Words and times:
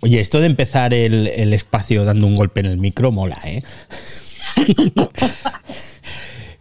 Oye, 0.00 0.20
esto 0.20 0.38
de 0.40 0.46
empezar 0.46 0.94
el, 0.94 1.26
espacio 1.52 2.04
dando 2.04 2.26
un 2.28 2.36
golpe 2.36 2.60
en 2.60 2.66
el 2.66 2.78
micro 2.78 3.10
mola, 3.10 3.38
¿eh? 3.44 3.64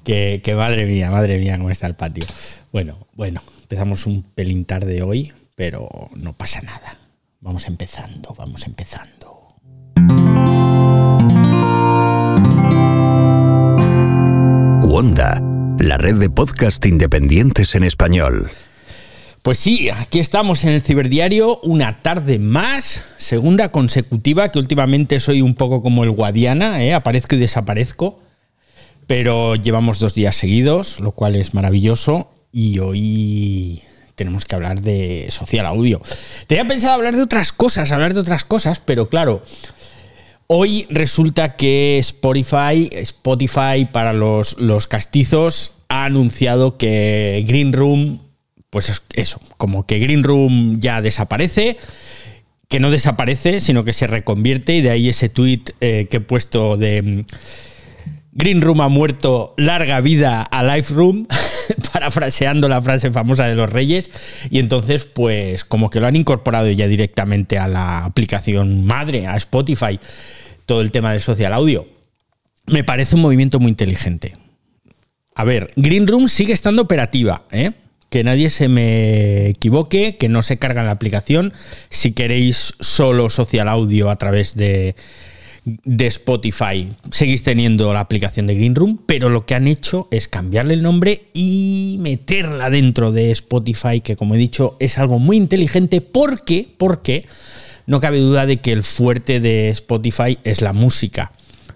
que, 0.03 0.41
que, 0.43 0.55
madre 0.55 0.87
mía, 0.87 1.11
madre 1.11 1.37
mía, 1.37 1.57
cómo 1.57 1.69
está 1.69 1.85
el 1.85 1.95
patio. 1.95 2.25
Bueno, 2.71 2.97
bueno, 3.13 3.43
empezamos 3.61 4.07
un 4.07 4.23
pelín 4.23 4.65
tarde 4.65 5.03
hoy, 5.03 5.31
pero 5.53 5.87
no 6.15 6.33
pasa 6.33 6.61
nada. 6.61 6.97
Vamos 7.39 7.67
empezando, 7.67 8.33
vamos 8.35 8.65
empezando. 8.65 9.55
Wanda, 14.81 15.43
la 15.77 15.99
red 15.99 16.15
de 16.15 16.31
podcast 16.31 16.83
independientes 16.87 17.75
en 17.75 17.83
español. 17.83 18.49
Pues 19.47 19.59
sí, 19.59 19.89
aquí 19.89 20.19
estamos 20.19 20.65
en 20.65 20.73
el 20.73 20.81
Ciberdiario, 20.81 21.61
una 21.61 22.01
tarde 22.01 22.37
más, 22.37 23.05
segunda 23.15 23.71
consecutiva, 23.71 24.51
que 24.51 24.59
últimamente 24.59 25.21
soy 25.21 25.41
un 25.41 25.55
poco 25.55 25.81
como 25.81 26.03
el 26.03 26.11
Guadiana, 26.11 26.83
¿eh? 26.83 26.93
aparezco 26.93 27.35
y 27.35 27.37
desaparezco, 27.37 28.19
pero 29.07 29.55
llevamos 29.55 29.99
dos 29.99 30.13
días 30.13 30.35
seguidos, 30.35 30.99
lo 30.99 31.13
cual 31.13 31.37
es 31.37 31.53
maravilloso, 31.53 32.29
y 32.51 32.79
hoy 32.79 33.83
tenemos 34.15 34.43
que 34.43 34.55
hablar 34.55 34.81
de 34.81 35.27
social 35.29 35.65
audio. 35.65 36.01
Tenía 36.47 36.67
pensado 36.67 36.95
hablar 36.95 37.15
de 37.15 37.21
otras 37.21 37.53
cosas, 37.53 37.93
hablar 37.93 38.13
de 38.13 38.19
otras 38.19 38.43
cosas, 38.43 38.81
pero 38.81 39.07
claro, 39.07 39.43
hoy 40.47 40.87
resulta 40.89 41.55
que 41.55 41.99
Spotify, 41.99 42.89
Spotify 42.91 43.87
para 43.93 44.11
los, 44.11 44.59
los 44.59 44.87
castizos, 44.87 45.71
ha 45.87 46.03
anunciado 46.03 46.77
que 46.77 47.45
Green 47.47 47.71
Room 47.71 48.26
pues 48.77 49.01
eso, 49.15 49.41
como 49.57 49.87
que 49.87 49.97
Green 49.97 50.21
Room 50.21 50.79
ya 50.79 51.01
desaparece, 51.01 51.77
que 52.67 52.79
no 52.79 52.91
desaparece, 52.91 53.59
sino 53.59 53.83
que 53.83 53.91
se 53.91 54.05
reconvierte, 54.05 54.75
y 54.75 54.81
de 54.81 54.91
ahí 54.91 55.09
ese 55.09 55.29
tweet 55.29 55.63
eh, 55.81 56.05
que 56.11 56.17
he 56.17 56.19
puesto 56.19 56.77
de 56.77 57.01
mm, 57.01 57.21
Green 58.33 58.61
Room 58.61 58.81
ha 58.81 58.87
muerto, 58.87 59.55
larga 59.57 59.99
vida 59.99 60.43
a 60.43 60.61
Live 60.61 60.89
Room, 60.91 61.27
parafraseando 61.91 62.69
la 62.69 62.79
frase 62.79 63.11
famosa 63.11 63.47
de 63.47 63.55
los 63.55 63.67
Reyes, 63.67 64.11
y 64.51 64.59
entonces, 64.59 65.05
pues, 65.05 65.65
como 65.65 65.89
que 65.89 65.99
lo 65.99 66.05
han 66.05 66.15
incorporado 66.15 66.69
ya 66.69 66.87
directamente 66.87 67.57
a 67.57 67.67
la 67.67 68.05
aplicación 68.05 68.85
madre, 68.85 69.25
a 69.25 69.37
Spotify, 69.37 69.99
todo 70.67 70.81
el 70.81 70.91
tema 70.91 71.13
del 71.13 71.21
social 71.21 71.51
audio. 71.51 71.87
Me 72.67 72.83
parece 72.83 73.15
un 73.15 73.23
movimiento 73.23 73.59
muy 73.59 73.69
inteligente. 73.69 74.37
A 75.33 75.45
ver, 75.45 75.73
Green 75.77 76.05
Room 76.05 76.29
sigue 76.29 76.53
estando 76.53 76.83
operativa, 76.83 77.41
¿eh? 77.49 77.71
Que 78.09 78.23
nadie 78.23 78.49
se 78.49 78.67
me 78.67 79.49
equivoque, 79.49 80.17
que 80.17 80.29
no 80.29 80.41
se 80.41 80.57
carga 80.57 80.83
la 80.83 80.91
aplicación. 80.91 81.53
Si 81.89 82.13
queréis 82.13 82.73
solo 82.79 83.29
social 83.29 83.67
audio 83.67 84.09
a 84.09 84.15
través 84.15 84.55
de, 84.55 84.95
de 85.83 86.07
Spotify, 86.07 86.87
seguís 87.11 87.43
teniendo 87.43 87.93
la 87.93 87.99
aplicación 87.99 88.47
de 88.47 88.55
Green 88.55 88.75
Room, 88.75 88.99
pero 89.05 89.29
lo 89.29 89.45
que 89.45 89.55
han 89.55 89.67
hecho 89.67 90.07
es 90.11 90.27
cambiarle 90.27 90.75
el 90.75 90.81
nombre 90.81 91.23
y 91.33 91.97
meterla 91.99 92.69
dentro 92.69 93.11
de 93.11 93.31
Spotify, 93.31 93.99
que 94.01 94.15
como 94.15 94.35
he 94.35 94.37
dicho 94.37 94.77
es 94.79 94.97
algo 94.97 95.19
muy 95.19 95.35
inteligente 95.35 95.99
porque, 95.99 96.69
porque 96.77 97.25
no 97.85 97.99
cabe 97.99 98.19
duda 98.19 98.45
de 98.45 98.57
que 98.57 98.71
el 98.71 98.83
fuerte 98.83 99.39
de 99.41 99.69
Spotify 99.69 100.37
es 100.45 100.61
la 100.61 100.71
música, 100.71 101.33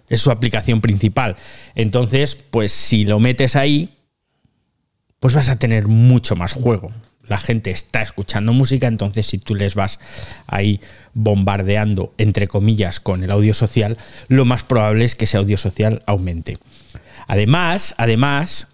es 0.08 0.22
su 0.22 0.32
aplicación 0.32 0.80
principal. 0.80 1.36
Entonces, 1.76 2.36
pues 2.36 2.72
si 2.72 3.04
lo 3.04 3.20
metes 3.20 3.58
ahí, 3.58 3.90
pues 5.22 5.36
vas 5.36 5.50
a 5.50 5.58
tener 5.58 5.88
mucho 5.88 6.36
más 6.36 6.52
juego. 6.52 6.92
La 7.26 7.38
gente 7.38 7.72
está 7.72 8.02
escuchando 8.02 8.52
música, 8.52 8.88
entonces 8.88 9.28
si 9.28 9.38
tú 9.38 9.56
les 9.56 9.76
vas 9.76 10.00
ahí 10.48 10.82
bombardeando, 11.14 12.14
entre 12.18 12.48
comillas, 12.48 13.00
con 13.00 13.24
el 13.24 13.32
audio 13.32 13.54
social, 13.54 13.98
lo 14.28 14.44
más 14.44 14.64
probable 14.64 15.06
es 15.06 15.16
que 15.16 15.26
ese 15.26 15.38
audio 15.38 15.58
social 15.58 16.04
aumente. 16.08 16.58
Además, 17.28 17.94
además, 17.98 18.68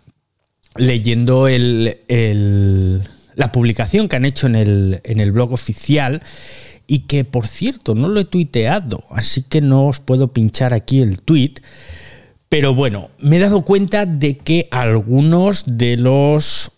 leyendo 0.76 1.48
la 1.50 3.52
publicación 3.52 4.08
que 4.08 4.16
han 4.16 4.26
hecho 4.26 4.48
en 4.48 4.56
el, 4.56 5.02
en 5.04 5.20
el 5.20 5.34
blog 5.34 5.52
oficial, 5.52 6.24
y 6.88 7.00
que 7.00 7.26
por 7.26 7.46
cierto 7.46 7.94
no 7.94 8.08
lo 8.08 8.22
he 8.22 8.26
tuiteado, 8.26 9.04
así 9.12 9.44
que 9.44 9.60
no 9.60 9.88
os 9.88 10.00
puedo 10.00 10.30
pinchar 10.30 10.74
aquí 10.74 11.02
el 11.02 11.22
tweet, 11.22 11.56
pero 12.50 12.74
bueno, 12.74 13.10
me 13.20 13.38
he 13.38 13.40
dado 13.40 13.64
cuenta 13.64 14.06
de 14.06 14.38
que 14.38 14.68
algunos 14.72 15.64
de 15.66 15.98
los 15.98 16.72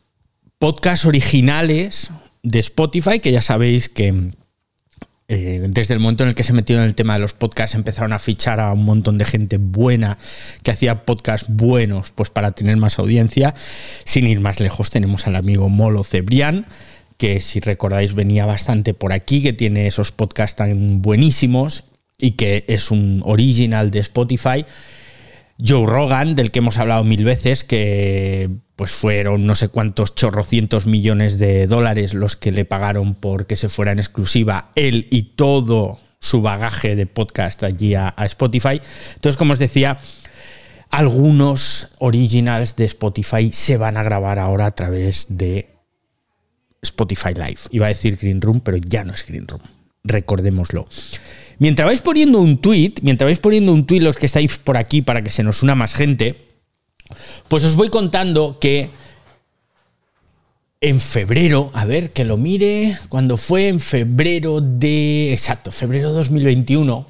podcasts 0.57 1.06
originales 1.06 2.12
de 2.44 2.59
Spotify, 2.59 3.19
que 3.19 3.31
ya 3.31 3.41
sabéis 3.41 3.90
que 3.90 4.31
eh, 5.31 5.63
desde 5.69 5.94
el 5.94 6.00
momento 6.00 6.24
en 6.24 6.30
el 6.30 6.35
que 6.35 6.44
se 6.44 6.53
metieron 6.53 6.84
en 6.84 6.90
el 6.90 6.96
tema 6.96 7.13
de 7.13 7.19
los 7.19 7.35
podcasts 7.35 7.75
empezaron 7.75 8.13
a 8.13 8.19
fichar 8.19 8.59
a 8.59 8.74
un 8.74 8.84
montón 8.84 9.19
de 9.19 9.25
gente 9.25 9.57
buena 9.59 10.18
que 10.63 10.72
hacía 10.72 11.06
podcasts 11.06 11.47
buenos 11.47 12.09
pues 12.09 12.31
para 12.31 12.53
tener 12.53 12.78
más 12.78 12.97
audiencia. 12.97 13.53
Sin 14.06 14.25
ir 14.25 14.40
más 14.40 14.59
lejos 14.59 14.90
tenemos 14.90 15.28
al 15.28 15.36
amigo 15.36 15.69
Molo 15.69 16.03
Cebrián 16.03 16.66
que 17.18 17.41
si 17.41 17.59
recordáis 17.59 18.16
venía 18.16 18.46
bastante 18.46 18.96
por 18.96 19.13
aquí, 19.13 19.44
que 19.44 19.53
tiene 19.53 19.86
esos 19.86 20.12
podcasts 20.12 20.56
tan 20.56 21.01
buenísimos 21.01 21.84
y 22.18 22.31
que 22.31 22.66
es 22.68 22.90
un 22.90 23.22
original 23.24 23.91
de 23.91 24.00
Spotify 24.00 24.66
Joe 25.63 25.85
Rogan, 25.85 26.35
del 26.35 26.51
que 26.51 26.59
hemos 26.59 26.77
hablado 26.77 27.03
mil 27.03 27.23
veces, 27.23 27.63
que 27.63 28.49
pues 28.75 28.91
fueron 28.91 29.45
no 29.45 29.55
sé 29.55 29.67
cuántos 29.67 30.15
chorrocientos 30.15 30.85
millones 30.85 31.37
de 31.37 31.67
dólares 31.67 32.13
los 32.13 32.37
que 32.37 32.53
le 32.53 32.63
pagaron 32.63 33.13
por 33.13 33.45
que 33.45 33.57
se 33.57 33.67
fuera 33.67 33.91
en 33.91 33.99
exclusiva 33.99 34.71
él 34.75 35.07
y 35.11 35.35
todo 35.35 35.99
su 36.21 36.41
bagaje 36.41 36.95
de 36.95 37.05
podcast 37.05 37.63
allí 37.63 37.95
a, 37.95 38.13
Spotify. 38.19 38.81
Entonces, 39.15 39.35
como 39.35 39.51
os 39.51 39.59
decía, 39.59 39.99
algunos 40.89 41.89
originals 41.99 42.77
de 42.77 42.85
Spotify 42.85 43.51
se 43.51 43.75
van 43.75 43.97
a 43.97 44.03
grabar 44.03 44.39
ahora 44.39 44.65
a 44.65 44.71
través 44.71 45.27
de 45.29 45.75
Spotify 46.81 47.33
Live. 47.33 47.59
Iba 47.71 47.87
a 47.87 47.89
decir 47.89 48.17
Green 48.17 48.41
Room, 48.41 48.61
pero 48.61 48.77
ya 48.77 49.03
no 49.03 49.13
es 49.13 49.25
Green 49.25 49.47
Room. 49.47 49.61
Recordémoslo. 50.03 50.87
Mientras 51.59 51.85
vais 51.85 52.01
poniendo 52.01 52.39
un 52.39 52.57
tweet, 52.57 52.95
mientras 53.01 53.27
vais 53.27 53.39
poniendo 53.39 53.73
un 53.73 53.85
tweet 53.85 53.99
los 53.99 54.15
que 54.15 54.25
estáis 54.25 54.57
por 54.57 54.77
aquí 54.77 55.01
para 55.01 55.21
que 55.21 55.29
se 55.29 55.43
nos 55.43 55.61
una 55.61 55.75
más 55.75 55.93
gente, 55.93 56.35
pues 57.49 57.63
os 57.65 57.75
voy 57.75 57.89
contando 57.89 58.59
que 58.59 58.89
en 60.81 61.01
febrero, 61.01 61.71
a 61.73 61.83
ver, 61.83 62.11
que 62.11 62.23
lo 62.23 62.37
mire, 62.37 62.97
cuando 63.09 63.35
fue 63.35 63.67
en 63.67 63.81
febrero 63.81 64.61
de, 64.61 65.33
exacto, 65.33 65.73
febrero 65.73 66.09
de 66.09 66.15
2021, 66.15 67.05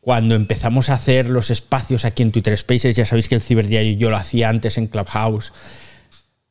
cuando 0.00 0.36
empezamos 0.36 0.90
a 0.90 0.94
hacer 0.94 1.28
los 1.28 1.50
espacios 1.50 2.04
aquí 2.04 2.22
en 2.22 2.30
Twitter 2.30 2.56
Spaces, 2.56 2.94
ya 2.94 3.06
sabéis 3.06 3.26
que 3.26 3.34
el 3.34 3.42
ciberdiario 3.42 3.96
yo 3.96 4.10
lo 4.10 4.16
hacía 4.16 4.50
antes 4.50 4.78
en 4.78 4.86
Clubhouse, 4.86 5.52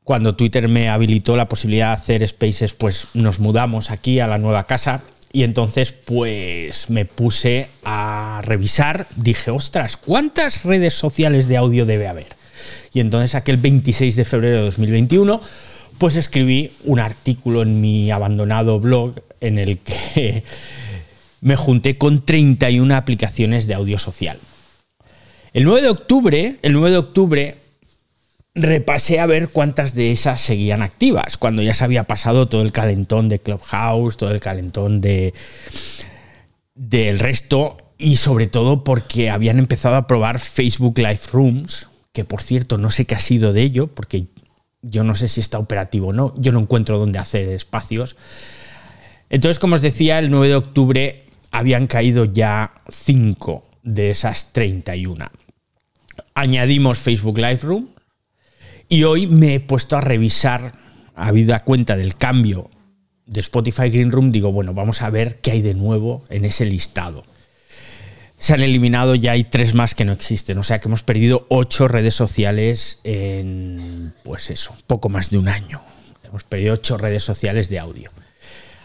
cuando 0.03 0.35
Twitter 0.35 0.67
me 0.67 0.89
habilitó 0.89 1.37
la 1.37 1.47
posibilidad 1.47 1.89
de 1.89 1.93
hacer 1.93 2.27
spaces, 2.27 2.73
pues 2.73 3.07
nos 3.13 3.39
mudamos 3.39 3.91
aquí 3.91 4.19
a 4.19 4.27
la 4.27 4.37
nueva 4.37 4.65
casa 4.67 5.03
y 5.35 5.41
entonces, 5.41 5.93
pues 5.93 6.91
me 6.91 7.05
puse 7.05 7.67
a 7.83 8.41
revisar, 8.43 9.07
dije, 9.15 9.49
ostras, 9.49 9.97
¿cuántas 9.97 10.63
redes 10.63 10.93
sociales 10.93 11.47
de 11.47 11.57
audio 11.57 11.87
debe 11.87 12.07
haber? 12.07 12.27
Y 12.93 12.99
entonces 12.99 13.33
aquel 13.33 13.57
26 13.57 14.15
de 14.15 14.25
febrero 14.25 14.57
de 14.57 14.65
2021, 14.65 15.41
pues 15.97 16.17
escribí 16.17 16.71
un 16.83 16.99
artículo 16.99 17.63
en 17.63 17.81
mi 17.81 18.11
abandonado 18.11 18.79
blog 18.79 19.15
en 19.41 19.57
el 19.57 19.79
que 19.79 20.43
me 21.41 21.55
junté 21.55 21.97
con 21.97 22.23
31 22.23 22.95
aplicaciones 22.95 23.65
de 23.65 23.73
audio 23.73 23.97
social. 23.97 24.37
El 25.51 25.63
9 25.63 25.81
de 25.81 25.89
octubre, 25.89 26.57
el 26.61 26.73
9 26.73 26.91
de 26.91 26.97
octubre 26.97 27.55
repasé 28.55 29.19
a 29.19 29.25
ver 29.25 29.49
cuántas 29.49 29.95
de 29.95 30.11
esas 30.11 30.39
seguían 30.41 30.81
activas, 30.81 31.37
cuando 31.37 31.61
ya 31.61 31.73
se 31.73 31.83
había 31.83 32.03
pasado 32.03 32.47
todo 32.47 32.61
el 32.61 32.71
calentón 32.71 33.29
de 33.29 33.39
Clubhouse, 33.39 34.17
todo 34.17 34.31
el 34.31 34.39
calentón 34.39 35.01
de 35.01 35.33
del 36.75 37.19
resto 37.19 37.77
y 37.97 38.17
sobre 38.17 38.47
todo 38.47 38.83
porque 38.83 39.29
habían 39.29 39.59
empezado 39.59 39.95
a 39.95 40.07
probar 40.07 40.39
Facebook 40.39 40.97
Live 40.97 41.21
Rooms, 41.31 41.87
que 42.11 42.25
por 42.25 42.41
cierto 42.41 42.77
no 42.77 42.89
sé 42.89 43.05
qué 43.05 43.15
ha 43.15 43.19
sido 43.19 43.53
de 43.53 43.61
ello, 43.61 43.87
porque 43.87 44.25
yo 44.81 45.03
no 45.03 45.15
sé 45.15 45.27
si 45.29 45.39
está 45.39 45.59
operativo 45.59 46.07
o 46.07 46.13
no, 46.13 46.33
yo 46.37 46.51
no 46.51 46.59
encuentro 46.59 46.97
dónde 46.99 47.19
hacer 47.19 47.49
espacios. 47.49 48.17
Entonces, 49.29 49.57
como 49.57 49.75
os 49.75 49.81
decía, 49.81 50.19
el 50.19 50.29
9 50.29 50.49
de 50.49 50.55
octubre 50.55 51.23
habían 51.51 51.87
caído 51.87 52.25
ya 52.25 52.71
5 52.89 53.63
de 53.83 54.09
esas 54.09 54.51
31. 54.51 55.25
Añadimos 56.35 56.99
Facebook 56.99 57.37
Live 57.37 57.59
Room, 57.63 57.89
y 58.89 59.03
hoy 59.03 59.27
me 59.27 59.55
he 59.55 59.59
puesto 59.59 59.97
a 59.97 60.01
revisar, 60.01 60.73
habida 61.15 61.63
cuenta 61.63 61.95
del 61.95 62.15
cambio 62.15 62.69
de 63.25 63.39
Spotify 63.39 63.89
Green 63.89 64.11
Room, 64.11 64.31
digo, 64.31 64.51
bueno, 64.51 64.73
vamos 64.73 65.01
a 65.01 65.09
ver 65.09 65.39
qué 65.39 65.51
hay 65.51 65.61
de 65.61 65.73
nuevo 65.73 66.23
en 66.29 66.45
ese 66.45 66.65
listado. 66.65 67.23
Se 68.37 68.53
han 68.53 68.61
eliminado, 68.61 69.15
ya 69.15 69.31
hay 69.31 69.45
tres 69.45 69.73
más 69.73 69.95
que 69.95 70.05
no 70.05 70.11
existen, 70.11 70.57
o 70.57 70.63
sea 70.63 70.79
que 70.79 70.89
hemos 70.89 71.03
perdido 71.03 71.45
ocho 71.49 71.87
redes 71.87 72.13
sociales 72.13 72.99
en, 73.03 74.13
pues 74.23 74.49
eso, 74.49 74.75
poco 74.85 75.07
más 75.09 75.29
de 75.29 75.37
un 75.37 75.47
año. 75.47 75.81
Hemos 76.23 76.43
perdido 76.43 76.73
ocho 76.73 76.97
redes 76.97 77.23
sociales 77.23 77.69
de 77.69 77.79
audio. 77.79 78.11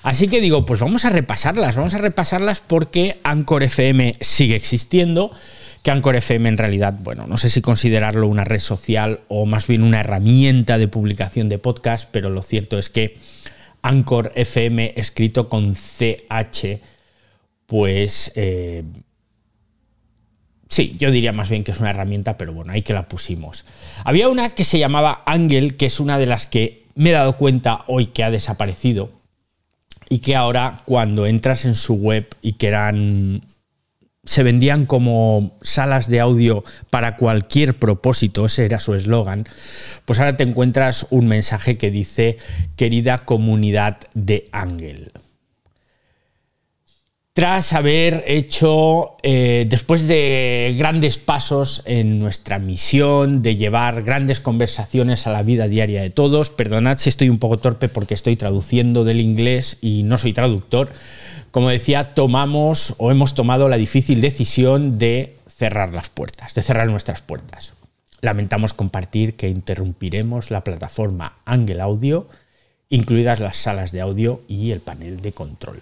Así 0.02 0.28
que 0.28 0.40
digo, 0.40 0.64
pues 0.64 0.80
vamos 0.80 1.04
a 1.04 1.10
repasarlas, 1.10 1.74
vamos 1.74 1.94
a 1.94 1.98
repasarlas 1.98 2.60
porque 2.60 3.18
Anchor 3.24 3.64
FM 3.64 4.16
sigue 4.20 4.54
existiendo, 4.54 5.32
que 5.82 5.90
Anchor 5.90 6.16
FM 6.16 6.48
en 6.48 6.58
realidad, 6.58 6.94
bueno, 7.00 7.26
no 7.26 7.38
sé 7.38 7.50
si 7.50 7.60
considerarlo 7.60 8.26
una 8.28 8.44
red 8.44 8.60
social 8.60 9.20
o 9.28 9.46
más 9.46 9.66
bien 9.66 9.82
una 9.82 10.00
herramienta 10.00 10.78
de 10.78 10.88
publicación 10.88 11.48
de 11.48 11.58
podcast, 11.58 12.08
pero 12.10 12.30
lo 12.30 12.42
cierto 12.42 12.78
es 12.78 12.88
que 12.88 13.16
Anchor 13.82 14.32
FM 14.34 14.94
escrito 14.96 15.48
con 15.48 15.74
CH, 15.74 16.80
pues... 17.66 18.32
Eh, 18.34 18.84
Sí, 20.68 20.96
yo 20.98 21.10
diría 21.10 21.32
más 21.32 21.48
bien 21.48 21.64
que 21.64 21.70
es 21.70 21.80
una 21.80 21.90
herramienta, 21.90 22.36
pero 22.36 22.52
bueno, 22.52 22.72
ahí 22.72 22.82
que 22.82 22.92
la 22.92 23.08
pusimos. 23.08 23.64
Había 24.04 24.28
una 24.28 24.50
que 24.50 24.64
se 24.64 24.78
llamaba 24.78 25.22
Angel, 25.24 25.76
que 25.76 25.86
es 25.86 25.98
una 25.98 26.18
de 26.18 26.26
las 26.26 26.46
que 26.46 26.86
me 26.94 27.10
he 27.10 27.12
dado 27.14 27.38
cuenta 27.38 27.84
hoy 27.86 28.06
que 28.06 28.22
ha 28.22 28.30
desaparecido 28.30 29.10
y 30.10 30.18
que 30.18 30.36
ahora 30.36 30.82
cuando 30.84 31.26
entras 31.26 31.64
en 31.64 31.74
su 31.74 31.94
web 31.94 32.28
y 32.42 32.54
que 32.54 32.68
eran 32.68 33.42
se 34.28 34.42
vendían 34.42 34.84
como 34.84 35.56
salas 35.62 36.10
de 36.10 36.20
audio 36.20 36.62
para 36.90 37.16
cualquier 37.16 37.78
propósito, 37.78 38.44
ese 38.44 38.66
era 38.66 38.78
su 38.78 38.94
eslogan, 38.94 39.46
pues 40.04 40.18
ahora 40.18 40.36
te 40.36 40.44
encuentras 40.44 41.06
un 41.08 41.28
mensaje 41.28 41.78
que 41.78 41.90
dice 41.90 42.36
querida 42.76 43.24
comunidad 43.24 44.00
de 44.12 44.50
Ángel 44.52 45.12
tras 47.38 47.72
haber 47.72 48.24
hecho, 48.26 49.16
eh, 49.22 49.64
después 49.70 50.08
de 50.08 50.74
grandes 50.76 51.18
pasos 51.18 51.82
en 51.84 52.18
nuestra 52.18 52.58
misión 52.58 53.42
de 53.42 53.54
llevar 53.54 54.02
grandes 54.02 54.40
conversaciones 54.40 55.24
a 55.28 55.30
la 55.30 55.44
vida 55.44 55.68
diaria 55.68 56.02
de 56.02 56.10
todos, 56.10 56.50
perdonad 56.50 56.98
si 56.98 57.10
estoy 57.10 57.28
un 57.28 57.38
poco 57.38 57.58
torpe 57.58 57.88
porque 57.88 58.14
estoy 58.14 58.34
traduciendo 58.34 59.04
del 59.04 59.20
inglés 59.20 59.78
y 59.80 60.02
no 60.02 60.18
soy 60.18 60.32
traductor, 60.32 60.90
como 61.58 61.70
decía, 61.70 62.14
tomamos 62.14 62.94
o 62.98 63.10
hemos 63.10 63.34
tomado 63.34 63.68
la 63.68 63.76
difícil 63.76 64.20
decisión 64.20 64.96
de 64.96 65.34
cerrar 65.48 65.92
las 65.92 66.08
puertas, 66.08 66.54
de 66.54 66.62
cerrar 66.62 66.86
nuestras 66.86 67.20
puertas. 67.20 67.72
Lamentamos 68.20 68.74
compartir 68.74 69.34
que 69.34 69.48
interrumpiremos 69.48 70.52
la 70.52 70.62
plataforma 70.62 71.38
Angle 71.44 71.80
Audio, 71.80 72.28
incluidas 72.90 73.40
las 73.40 73.56
salas 73.56 73.90
de 73.90 74.00
audio 74.00 74.40
y 74.46 74.70
el 74.70 74.78
panel 74.78 75.20
de 75.20 75.32
control. 75.32 75.80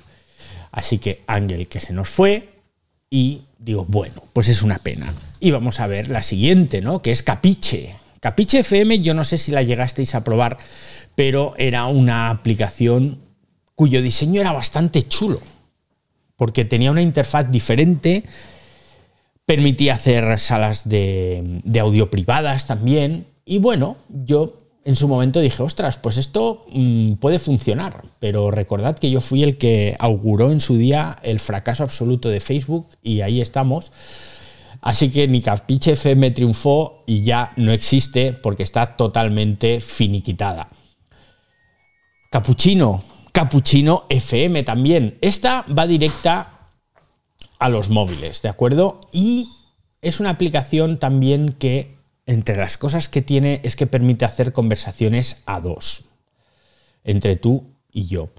Así 0.72 0.96
que 0.96 1.20
Ángel 1.26 1.68
que 1.68 1.80
se 1.80 1.92
nos 1.92 2.08
fue 2.08 2.48
y 3.10 3.42
digo, 3.58 3.84
bueno, 3.86 4.22
pues 4.32 4.48
es 4.48 4.62
una 4.62 4.78
pena. 4.78 5.12
Y 5.40 5.50
vamos 5.50 5.78
a 5.80 5.86
ver 5.86 6.08
la 6.08 6.22
siguiente, 6.22 6.80
¿no? 6.80 7.02
Que 7.02 7.10
es 7.10 7.22
Capiche. 7.22 7.96
Capiche 8.20 8.60
FM, 8.60 9.00
yo 9.00 9.12
no 9.12 9.24
sé 9.24 9.36
si 9.36 9.52
la 9.52 9.62
llegasteis 9.62 10.14
a 10.14 10.24
probar, 10.24 10.56
pero 11.14 11.52
era 11.58 11.84
una 11.84 12.30
aplicación 12.30 13.18
cuyo 13.74 14.00
diseño 14.00 14.40
era 14.40 14.52
bastante 14.52 15.06
chulo, 15.06 15.42
porque 16.36 16.64
tenía 16.64 16.90
una 16.90 17.02
interfaz 17.02 17.50
diferente, 17.50 18.24
permitía 19.44 19.94
hacer 19.94 20.38
salas 20.38 20.88
de, 20.88 21.62
audio 21.80 22.10
privadas 22.10 22.66
también, 22.66 23.26
y 23.44 23.58
bueno, 23.58 23.96
yo 24.08 24.58
en 24.84 24.94
su 24.94 25.08
momento 25.08 25.40
dije, 25.40 25.62
ostras, 25.62 25.96
pues 25.98 26.16
esto 26.16 26.64
mm, 26.70 27.14
puede 27.14 27.38
funcionar, 27.38 28.04
pero 28.20 28.50
recordad 28.50 28.98
que 28.98 29.10
yo 29.10 29.20
fui 29.20 29.42
el 29.42 29.58
que 29.58 29.96
auguró 29.98 30.52
en 30.52 30.60
su 30.60 30.76
día 30.76 31.18
el 31.22 31.40
fracaso 31.40 31.82
absoluto 31.82 32.28
de 32.28 32.40
Facebook 32.40 32.88
y 33.02 33.20
ahí 33.20 33.40
estamos. 33.40 33.92
Así 34.80 35.10
que 35.10 35.26
ni 35.26 35.40
Capiche 35.40 35.92
FM 35.92 36.30
triunfó 36.30 37.02
y 37.06 37.22
ya 37.22 37.52
no 37.56 37.72
existe 37.72 38.32
porque 38.32 38.62
está 38.62 38.96
totalmente 38.96 39.80
finiquitada. 39.80 40.68
Capuchino, 42.30 43.02
Capuchino 43.36 44.06
FM 44.08 44.62
también. 44.62 45.18
Esta 45.20 45.66
va 45.66 45.86
directa 45.86 46.70
a 47.58 47.68
los 47.68 47.90
móviles, 47.90 48.40
¿de 48.40 48.48
acuerdo? 48.48 49.02
Y 49.12 49.50
es 50.00 50.20
una 50.20 50.30
aplicación 50.30 50.98
también 50.98 51.50
que 51.52 51.98
entre 52.24 52.56
las 52.56 52.78
cosas 52.78 53.10
que 53.10 53.20
tiene 53.20 53.60
es 53.62 53.76
que 53.76 53.86
permite 53.86 54.24
hacer 54.24 54.54
conversaciones 54.54 55.42
a 55.44 55.60
dos, 55.60 56.06
entre 57.04 57.36
tú 57.36 57.74
y 57.92 58.06
yo. 58.06 58.30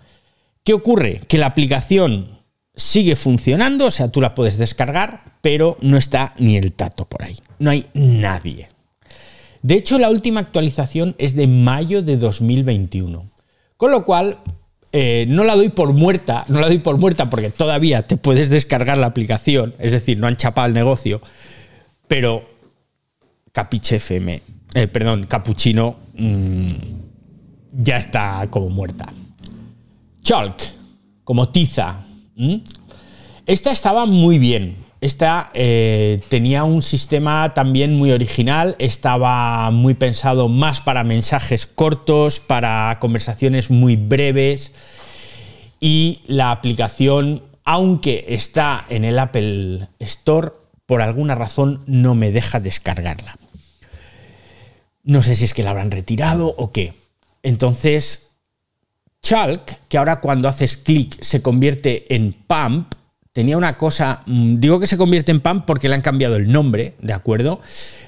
¿Qué 0.64 0.74
ocurre? 0.74 1.22
Que 1.28 1.38
la 1.38 1.46
aplicación 1.46 2.40
sigue 2.74 3.16
funcionando, 3.16 3.86
o 3.86 3.92
sea, 3.92 4.12
tú 4.12 4.20
la 4.20 4.34
puedes 4.34 4.58
descargar, 4.58 5.38
pero 5.42 5.78
no 5.80 5.98
está 5.98 6.34
ni 6.40 6.58
el 6.58 6.74
tato 6.74 7.06
por 7.06 7.22
ahí. 7.22 7.38
No 7.60 7.70
hay 7.70 7.86
nadie. 7.94 8.70
De 9.62 9.76
hecho, 9.76 10.00
la 10.00 10.10
última 10.10 10.40
actualización 10.40 11.14
es 11.20 11.36
de 11.36 11.46
mayo 11.46 12.02
de 12.02 12.18
2021. 12.18 13.30
Con 13.78 13.92
lo 13.92 14.04
cual, 14.04 14.40
eh, 14.92 15.26
no 15.28 15.44
la 15.44 15.56
doy 15.56 15.70
por 15.70 15.94
muerta, 15.94 16.46
no 16.48 16.60
la 16.60 16.68
doy 16.68 16.80
por 16.80 16.98
muerta 16.98 17.30
porque 17.30 17.50
todavía 17.50 18.04
te 18.08 18.18
puedes 18.18 18.50
descargar 18.50 18.98
la 18.98 19.08
aplicación, 19.08 19.76
es 19.80 19.92
decir, 19.92 20.18
no 20.18 20.28
han 20.28 20.38
chapado 20.38 20.68
el 20.68 20.74
negocio, 20.74 21.22
pero 22.08 22.48
Capiche 23.52 23.98
FM, 23.98 24.42
eh, 24.74 24.88
perdón, 24.88 25.26
Capuchino, 25.28 25.98
mm, 26.18 26.72
ya 27.84 27.98
está 27.98 28.48
como 28.50 28.70
muerta. 28.70 29.12
Chalk, 30.22 30.58
como 31.24 31.50
tiza. 31.50 32.06
Esta 33.46 33.72
estaba 33.72 34.06
muy 34.06 34.40
bien. 34.40 34.87
Esta 35.00 35.52
eh, 35.54 36.22
tenía 36.30 36.64
un 36.64 36.82
sistema 36.82 37.54
también 37.54 37.96
muy 37.96 38.12
original, 38.12 38.76
estaba 38.80 39.70
muy 39.70 39.94
pensado 39.94 40.50
más 40.50 40.82
para 40.82 41.04
mensajes 41.04 41.68
cortos, 41.68 42.40
para 42.40 42.98
conversaciones 43.00 43.70
muy 43.70 43.96
breves 43.96 44.74
y 45.80 46.22
la 46.26 46.50
aplicación, 46.50 47.44
aunque 47.64 48.26
está 48.30 48.86
en 48.90 49.04
el 49.04 49.20
Apple 49.20 49.88
Store, 50.00 50.54
por 50.88 51.04
alguna 51.04 51.36
razón 51.36 51.84
no 51.86 52.16
me 52.16 52.32
deja 52.32 52.60
descargarla. 52.60 53.38
No 55.04 55.22
sé 55.22 55.36
si 55.36 55.46
es 55.46 55.54
que 55.54 55.64
la 55.64 55.70
habrán 55.72 55.92
retirado 55.92 56.56
o 56.58 56.72
qué. 56.72 56.94
Entonces, 57.44 58.30
Chalk, 59.22 59.88
que 59.90 59.98
ahora 59.98 60.22
cuando 60.22 60.50
haces 60.50 60.76
clic 60.76 61.22
se 61.22 61.42
convierte 61.42 62.14
en 62.16 62.34
Pump, 62.34 62.94
tenía 63.38 63.56
una 63.56 63.76
cosa, 63.76 64.22
mm, 64.26 64.56
digo 64.56 64.80
que 64.80 64.88
se 64.88 64.98
convierte 64.98 65.30
en 65.30 65.42
Pump 65.42 65.66
porque 65.66 65.88
le 65.88 65.94
han 65.94 66.02
cambiado 66.02 66.38
el 66.38 66.52
nombre, 66.52 66.96
¿de 67.04 67.14
acuerdo? 67.14 67.62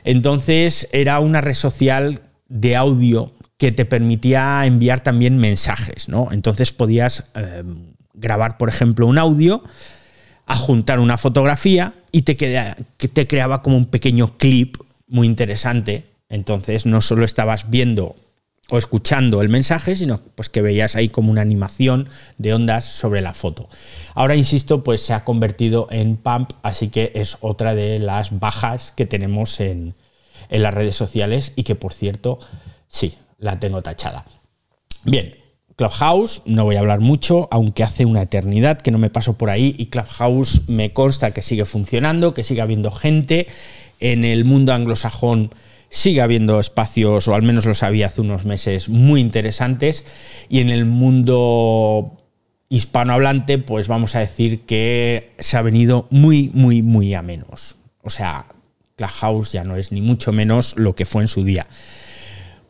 Entonces 0.03 0.89
era 0.91 1.19
una 1.19 1.39
red 1.39 1.53
social 1.53 2.21
de 2.47 2.75
audio 2.75 3.33
que 3.59 3.71
te 3.71 3.85
permitía 3.85 4.65
enviar 4.65 5.01
también 5.01 5.37
mensajes, 5.37 6.09
¿no? 6.09 6.29
Entonces 6.31 6.71
podías 6.71 7.25
eh, 7.35 7.61
grabar, 8.15 8.57
por 8.57 8.69
ejemplo, 8.69 9.05
un 9.05 9.19
audio, 9.19 9.63
adjuntar 10.47 10.99
una 10.99 11.19
fotografía 11.19 11.93
y 12.11 12.23
te, 12.23 12.33
te 12.33 13.27
creaba 13.27 13.61
como 13.61 13.77
un 13.77 13.85
pequeño 13.85 14.35
clip 14.35 14.77
muy 15.07 15.27
interesante 15.27 16.05
entonces 16.29 16.85
no 16.85 17.01
solo 17.01 17.25
estabas 17.25 17.69
viendo 17.69 18.15
o 18.69 18.77
escuchando 18.77 19.41
el 19.41 19.49
mensaje, 19.49 19.95
sino 19.95 20.19
pues 20.35 20.49
que 20.49 20.61
veías 20.61 20.95
ahí 20.95 21.09
como 21.09 21.31
una 21.31 21.41
animación 21.41 22.07
de 22.37 22.53
ondas 22.53 22.85
sobre 22.85 23.21
la 23.21 23.33
foto. 23.33 23.69
Ahora, 24.13 24.35
insisto, 24.35 24.83
pues 24.83 25.01
se 25.01 25.13
ha 25.13 25.23
convertido 25.23 25.87
en 25.91 26.17
pump, 26.17 26.51
así 26.61 26.89
que 26.89 27.11
es 27.15 27.37
otra 27.41 27.75
de 27.75 27.99
las 27.99 28.39
bajas 28.39 28.93
que 28.95 29.05
tenemos 29.05 29.59
en, 29.59 29.95
en 30.49 30.63
las 30.63 30.73
redes 30.73 30.95
sociales 30.95 31.53
y 31.55 31.63
que, 31.63 31.75
por 31.75 31.93
cierto, 31.93 32.39
sí, 32.87 33.15
la 33.37 33.59
tengo 33.59 33.81
tachada. 33.81 34.25
Bien, 35.03 35.35
Clubhouse, 35.75 36.41
no 36.45 36.65
voy 36.65 36.75
a 36.75 36.79
hablar 36.79 36.99
mucho, 36.99 37.47
aunque 37.51 37.83
hace 37.83 38.03
una 38.03 38.23
eternidad 38.23 38.81
que 38.81 38.91
no 38.91 38.97
me 38.97 39.09
paso 39.09 39.37
por 39.37 39.49
ahí 39.49 39.73
y 39.77 39.85
Clubhouse 39.85 40.67
me 40.67 40.91
consta 40.91 41.31
que 41.31 41.41
sigue 41.41 41.63
funcionando, 41.63 42.33
que 42.33 42.43
sigue 42.43 42.61
habiendo 42.61 42.91
gente 42.91 43.47
en 44.01 44.25
el 44.25 44.43
mundo 44.43 44.73
anglosajón 44.73 45.51
sigue 45.89 46.21
habiendo 46.21 46.59
espacios, 46.59 47.27
o 47.27 47.35
al 47.35 47.43
menos 47.43 47.65
los 47.65 47.83
había 47.83 48.07
hace 48.07 48.21
unos 48.21 48.45
meses, 48.45 48.89
muy 48.89 49.21
interesantes. 49.21 50.05
Y 50.47 50.59
en 50.59 50.69
el 50.69 50.85
mundo 50.85 52.17
hispanohablante, 52.69 53.57
pues 53.57 53.87
vamos 53.87 54.15
a 54.15 54.19
decir 54.19 54.61
que 54.61 55.31
se 55.39 55.57
ha 55.57 55.61
venido 55.61 56.07
muy, 56.11 56.51
muy, 56.53 56.81
muy 56.81 57.13
a 57.15 57.21
menos. 57.21 57.75
O 58.03 58.09
sea, 58.09 58.45
Clubhouse 58.95 59.51
ya 59.51 59.63
no 59.63 59.75
es 59.75 59.91
ni 59.91 60.01
mucho 60.01 60.31
menos 60.31 60.75
lo 60.77 60.93
que 60.93 61.05
fue 61.05 61.23
en 61.23 61.27
su 61.27 61.43
día. 61.43 61.67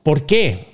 ¿Por 0.04 0.26
qué? 0.26 0.68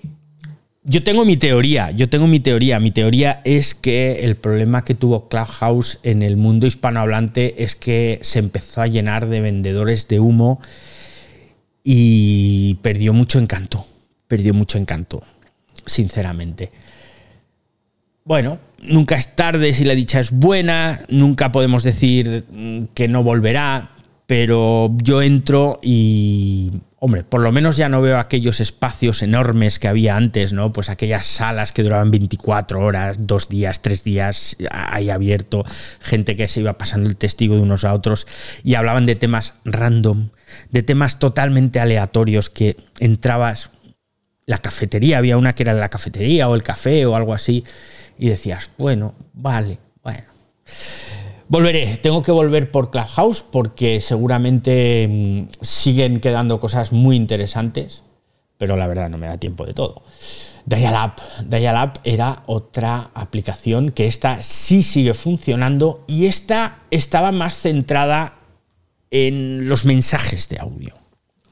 Yo 0.84 1.04
tengo 1.04 1.26
mi 1.26 1.36
teoría, 1.36 1.90
yo 1.90 2.10
tengo 2.10 2.28
mi 2.28 2.40
teoría. 2.40 2.80
Mi 2.80 2.92
teoría 2.92 3.42
es 3.44 3.74
que 3.74 4.24
el 4.24 4.36
problema 4.36 4.84
que 4.84 4.94
tuvo 4.94 5.28
Clubhouse 5.30 5.98
en 6.04 6.22
el 6.22 6.38
mundo 6.38 6.68
hispanohablante 6.68 7.64
es 7.64 7.76
que 7.76 8.20
se 8.22 8.38
empezó 8.38 8.84
a 8.84 8.88
llenar 8.88 9.28
de 9.28 9.42
vendedores 9.42 10.08
de 10.08 10.20
humo 10.20 10.62
y 11.88 12.74
perdió 12.82 13.14
mucho 13.14 13.38
encanto, 13.38 13.86
perdió 14.28 14.56
mucho 14.56 14.80
encanto, 14.80 15.24
sinceramente. 15.86 16.72
Bueno, 18.24 18.58
nunca 18.82 19.16
es 19.16 19.36
tarde 19.36 19.72
si 19.72 19.86
la 19.86 19.94
dicha 19.94 20.20
es 20.20 20.32
buena, 20.32 21.06
nunca 21.10 21.52
podemos 21.52 21.84
decir 21.84 22.44
que 22.96 23.08
no 23.08 23.24
volverá, 23.24 23.92
pero 24.26 24.98
yo 25.04 25.22
entro 25.22 25.80
y 25.84 26.72
hombre, 26.98 27.24
por 27.24 27.42
lo 27.42 27.52
menos 27.52 27.78
ya 27.78 27.90
no 27.90 28.02
veo 28.02 28.18
aquellos 28.18 28.60
espacios 28.60 29.22
enormes 29.22 29.80
que 29.80 29.88
había 29.88 30.16
antes, 30.16 30.54
¿no? 30.54 30.72
Pues 30.72 30.90
aquellas 30.90 31.26
salas 31.26 31.72
que 31.72 31.84
duraban 31.84 32.12
24 32.12 32.80
horas, 32.80 33.18
dos 33.20 33.50
días, 33.50 33.82
tres 33.82 34.04
días 34.04 34.56
ahí 34.72 35.10
abierto, 35.10 35.66
gente 36.00 36.36
que 36.36 36.48
se 36.48 36.62
iba 36.62 36.78
pasando 36.78 37.10
el 37.10 37.18
testigo 37.18 37.56
de 37.56 37.62
unos 37.62 37.84
a 37.84 37.94
otros 37.94 38.28
y 38.64 38.76
hablaban 38.76 39.06
de 39.06 39.16
temas 39.16 39.54
random, 39.66 40.30
de 40.72 40.84
temas 40.84 41.20
totalmente 41.20 41.80
aleatorios 41.80 42.50
que 42.50 42.78
entrabas 43.00 43.72
la 44.46 44.60
cafetería, 44.60 45.18
había 45.18 45.38
una 45.38 45.54
que 45.54 45.64
era 45.64 45.74
la 45.74 45.90
cafetería 45.90 46.48
o 46.48 46.56
el 46.56 46.64
café 46.64 47.06
o 47.06 47.16
algo 47.16 47.34
así 47.34 47.64
y 48.18 48.30
decías, 48.30 48.72
bueno, 48.78 49.16
vale, 49.34 49.80
bueno. 50.04 50.24
Volveré, 51.48 51.98
tengo 51.98 52.24
que 52.24 52.32
volver 52.32 52.72
por 52.72 52.90
Clubhouse 52.90 53.44
porque 53.44 54.02
seguramente 54.02 55.08
mm, 55.08 55.48
siguen 55.62 56.20
quedando 56.20 56.60
cosas 56.60 56.92
muy 56.92 57.16
interesantes, 57.16 58.04
pero 58.58 58.76
la 58.76 58.88
verdad 58.88 59.10
no 59.10 59.20
me 59.20 59.28
da 59.28 59.38
tiempo 59.38 59.66
de 59.66 59.74
todo. 59.74 60.02
Dial-Up. 60.66 61.22
Dial-Up 61.48 62.00
era 62.04 62.42
otra 62.48 63.12
aplicación 63.14 63.92
que 63.92 64.08
esta 64.08 64.42
sí 64.42 64.82
sigue 64.82 65.14
funcionando 65.14 66.04
y 66.08 66.26
esta 66.26 66.80
estaba 66.90 67.32
más 67.32 67.56
centrada 67.56 68.40
en 69.12 69.70
los 69.70 69.86
mensajes 69.86 70.50
de 70.50 70.60
audio. 70.60 70.96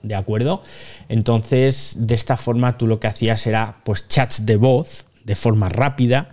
¿De 0.01 0.15
acuerdo? 0.15 0.63
Entonces, 1.07 1.95
de 1.99 2.15
esta 2.15 2.35
forma 2.35 2.77
tú 2.77 2.87
lo 2.87 2.99
que 2.99 3.07
hacías 3.07 3.45
era 3.45 3.81
pues 3.85 4.07
chats 4.07 4.45
de 4.45 4.57
voz 4.57 5.05
de 5.23 5.35
forma 5.35 5.69
rápida, 5.69 6.29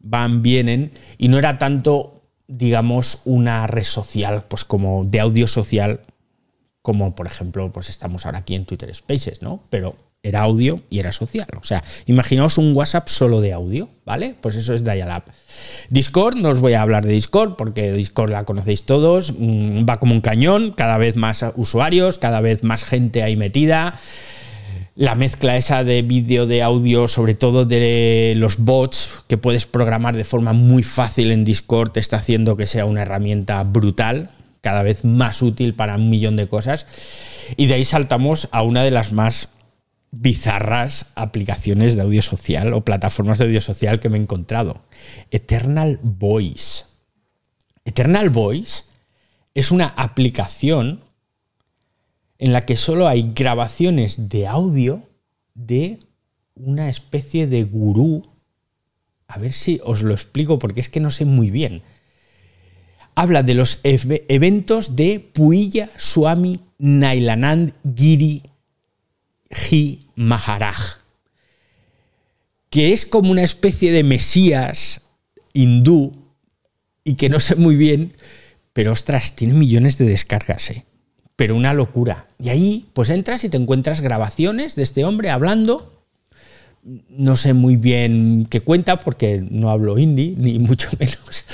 van, 0.00 0.42
vienen, 0.42 0.92
y 1.18 1.28
no 1.28 1.38
era 1.38 1.58
tanto 1.58 2.21
digamos, 2.56 3.20
una 3.24 3.66
red 3.66 3.84
social, 3.84 4.44
pues 4.46 4.64
como 4.64 5.04
de 5.04 5.20
audio 5.20 5.48
social, 5.48 6.00
como 6.82 7.14
por 7.14 7.26
ejemplo, 7.26 7.72
pues 7.72 7.88
estamos 7.88 8.26
ahora 8.26 8.38
aquí 8.38 8.54
en 8.54 8.66
Twitter 8.66 8.94
Spaces, 8.94 9.40
¿no? 9.40 9.62
Pero 9.70 9.96
era 10.22 10.42
audio 10.42 10.82
y 10.90 11.00
era 11.00 11.12
social. 11.12 11.48
O 11.60 11.64
sea, 11.64 11.82
imaginaos 12.06 12.58
un 12.58 12.76
WhatsApp 12.76 13.08
solo 13.08 13.40
de 13.40 13.52
audio, 13.52 13.88
¿vale? 14.04 14.36
Pues 14.40 14.54
eso 14.56 14.74
es 14.74 14.84
Dial-Up. 14.84 15.24
Discord, 15.88 16.36
no 16.36 16.50
os 16.50 16.60
voy 16.60 16.74
a 16.74 16.82
hablar 16.82 17.04
de 17.04 17.12
Discord 17.12 17.56
porque 17.56 17.92
Discord 17.92 18.30
la 18.30 18.44
conocéis 18.44 18.84
todos, 18.84 19.32
mm, 19.36 19.84
va 19.88 19.98
como 19.98 20.14
un 20.14 20.20
cañón, 20.20 20.72
cada 20.76 20.98
vez 20.98 21.16
más 21.16 21.44
usuarios, 21.56 22.18
cada 22.18 22.40
vez 22.40 22.62
más 22.62 22.84
gente 22.84 23.22
ahí 23.22 23.36
metida 23.36 23.98
la 24.94 25.14
mezcla 25.14 25.56
esa 25.56 25.84
de 25.84 26.02
vídeo, 26.02 26.46
de 26.46 26.62
audio, 26.62 27.08
sobre 27.08 27.34
todo 27.34 27.64
de 27.64 28.34
los 28.36 28.58
bots 28.58 29.10
que 29.26 29.38
puedes 29.38 29.66
programar 29.66 30.16
de 30.16 30.24
forma 30.24 30.52
muy 30.52 30.82
fácil 30.82 31.30
en 31.30 31.44
Discord, 31.44 31.96
está 31.96 32.18
haciendo 32.18 32.56
que 32.56 32.66
sea 32.66 32.84
una 32.84 33.02
herramienta 33.02 33.62
brutal, 33.62 34.30
cada 34.60 34.82
vez 34.82 35.04
más 35.04 35.42
útil 35.42 35.74
para 35.74 35.96
un 35.96 36.10
millón 36.10 36.36
de 36.36 36.46
cosas. 36.46 36.86
Y 37.56 37.66
de 37.66 37.74
ahí 37.74 37.84
saltamos 37.84 38.48
a 38.52 38.62
una 38.62 38.84
de 38.84 38.90
las 38.90 39.12
más 39.12 39.48
bizarras 40.10 41.06
aplicaciones 41.14 41.96
de 41.96 42.02
audio 42.02 42.20
social 42.20 42.74
o 42.74 42.84
plataformas 42.84 43.38
de 43.38 43.46
audio 43.46 43.60
social 43.62 43.98
que 43.98 44.10
me 44.10 44.18
he 44.18 44.20
encontrado. 44.20 44.82
Eternal 45.30 45.98
Voice. 46.02 46.84
Eternal 47.84 48.28
Voice 48.28 48.84
es 49.54 49.70
una 49.70 49.86
aplicación 49.86 51.00
en 52.42 52.52
la 52.52 52.62
que 52.62 52.76
solo 52.76 53.06
hay 53.06 53.30
grabaciones 53.36 54.28
de 54.28 54.48
audio 54.48 55.08
de 55.54 56.00
una 56.56 56.88
especie 56.88 57.46
de 57.46 57.62
gurú. 57.62 58.28
A 59.28 59.38
ver 59.38 59.52
si 59.52 59.80
os 59.84 60.02
lo 60.02 60.12
explico 60.12 60.58
porque 60.58 60.80
es 60.80 60.88
que 60.88 60.98
no 60.98 61.12
sé 61.12 61.24
muy 61.24 61.52
bien. 61.52 61.84
Habla 63.14 63.44
de 63.44 63.54
los 63.54 63.78
eventos 63.84 64.96
de 64.96 65.20
Puilla 65.20 65.90
Swami 65.96 66.58
Nailanand 66.78 67.74
Giri 67.94 68.42
Ji 69.52 70.08
Maharaj, 70.16 70.98
que 72.70 72.92
es 72.92 73.06
como 73.06 73.30
una 73.30 73.44
especie 73.44 73.92
de 73.92 74.02
mesías 74.02 75.02
hindú 75.52 76.10
y 77.04 77.14
que 77.14 77.28
no 77.28 77.38
sé 77.38 77.54
muy 77.54 77.76
bien, 77.76 78.16
pero 78.72 78.90
ostras, 78.90 79.36
tiene 79.36 79.54
millones 79.54 79.96
de 79.96 80.06
descargas, 80.06 80.70
¿eh? 80.70 80.86
Pero 81.36 81.56
una 81.56 81.74
locura. 81.74 82.26
Y 82.38 82.48
ahí 82.48 82.86
pues 82.92 83.10
entras 83.10 83.44
y 83.44 83.48
te 83.48 83.56
encuentras 83.56 84.00
grabaciones 84.00 84.76
de 84.76 84.82
este 84.82 85.04
hombre 85.04 85.30
hablando. 85.30 85.90
No 86.82 87.36
sé 87.36 87.52
muy 87.52 87.76
bien 87.76 88.46
qué 88.50 88.60
cuenta 88.60 88.98
porque 88.98 89.42
no 89.48 89.70
hablo 89.70 89.98
hindi, 89.98 90.34
ni 90.36 90.58
mucho 90.58 90.88
menos. 90.98 91.44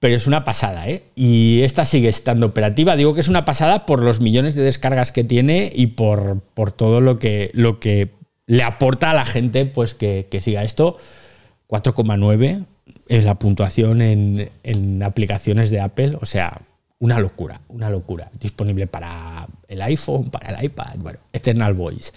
Pero 0.00 0.14
es 0.14 0.26
una 0.28 0.44
pasada, 0.44 0.88
¿eh? 0.88 1.04
Y 1.16 1.62
esta 1.62 1.84
sigue 1.84 2.08
estando 2.08 2.46
operativa. 2.46 2.94
Digo 2.94 3.14
que 3.14 3.20
es 3.20 3.28
una 3.28 3.44
pasada 3.44 3.84
por 3.84 4.02
los 4.02 4.20
millones 4.20 4.54
de 4.54 4.62
descargas 4.62 5.10
que 5.10 5.24
tiene 5.24 5.72
y 5.74 5.88
por, 5.88 6.40
por 6.54 6.70
todo 6.70 7.00
lo 7.00 7.18
que, 7.18 7.50
lo 7.52 7.80
que 7.80 8.10
le 8.46 8.62
aporta 8.62 9.10
a 9.10 9.14
la 9.14 9.24
gente 9.24 9.66
pues 9.66 9.94
que, 9.94 10.26
siga 10.40 10.62
esto. 10.62 10.98
4,9 11.68 12.64
en 13.08 13.24
la 13.24 13.34
puntuación 13.38 14.00
en, 14.00 14.50
en 14.62 15.02
aplicaciones 15.02 15.70
de 15.70 15.80
Apple. 15.80 16.16
O 16.20 16.26
sea, 16.26 16.62
una 17.00 17.20
locura, 17.20 17.60
una 17.68 17.90
locura. 17.90 18.30
Disponible 18.40 18.86
para 18.86 19.46
el 19.68 19.82
iPhone, 19.82 20.30
para 20.30 20.50
el 20.50 20.64
iPad, 20.64 20.96
bueno, 20.98 21.18
Eternal 21.32 21.74
Voice. 21.74 22.12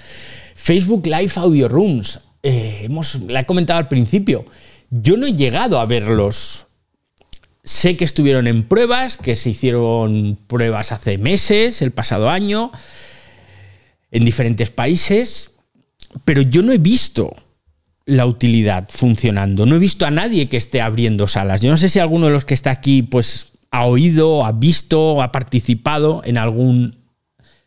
Facebook 0.55 1.05
Live 1.05 1.33
Audio 1.35 1.67
Rooms. 1.67 2.19
Eh, 2.43 2.81
hemos, 2.83 3.15
la 3.21 3.41
he 3.41 3.45
comentado 3.45 3.79
al 3.79 3.87
principio. 3.87 4.45
Yo 4.89 5.17
no 5.17 5.27
he 5.27 5.33
llegado 5.33 5.79
a 5.79 5.85
verlos. 5.85 6.67
Sé 7.63 7.95
que 7.95 8.05
estuvieron 8.05 8.47
en 8.47 8.63
pruebas, 8.63 9.17
que 9.17 9.35
se 9.35 9.51
hicieron 9.51 10.39
pruebas 10.47 10.91
hace 10.91 11.19
meses, 11.19 11.83
el 11.83 11.91
pasado 11.91 12.29
año, 12.29 12.71
en 14.09 14.25
diferentes 14.25 14.71
países, 14.71 15.51
pero 16.25 16.41
yo 16.41 16.63
no 16.63 16.71
he 16.71 16.79
visto 16.79 17.35
la 18.05 18.25
utilidad 18.25 18.89
funcionando. 18.89 19.67
No 19.67 19.75
he 19.75 19.79
visto 19.79 20.07
a 20.07 20.11
nadie 20.11 20.49
que 20.49 20.57
esté 20.57 20.81
abriendo 20.81 21.27
salas. 21.27 21.61
Yo 21.61 21.69
no 21.69 21.77
sé 21.77 21.87
si 21.87 21.99
alguno 21.99 22.25
de 22.25 22.33
los 22.33 22.45
que 22.45 22.55
está 22.55 22.71
aquí, 22.71 23.03
pues 23.03 23.50
ha 23.71 23.85
oído, 23.85 24.45
ha 24.45 24.51
visto, 24.51 25.21
ha 25.21 25.31
participado 25.31 26.21
en 26.25 26.37
algún 26.37 26.99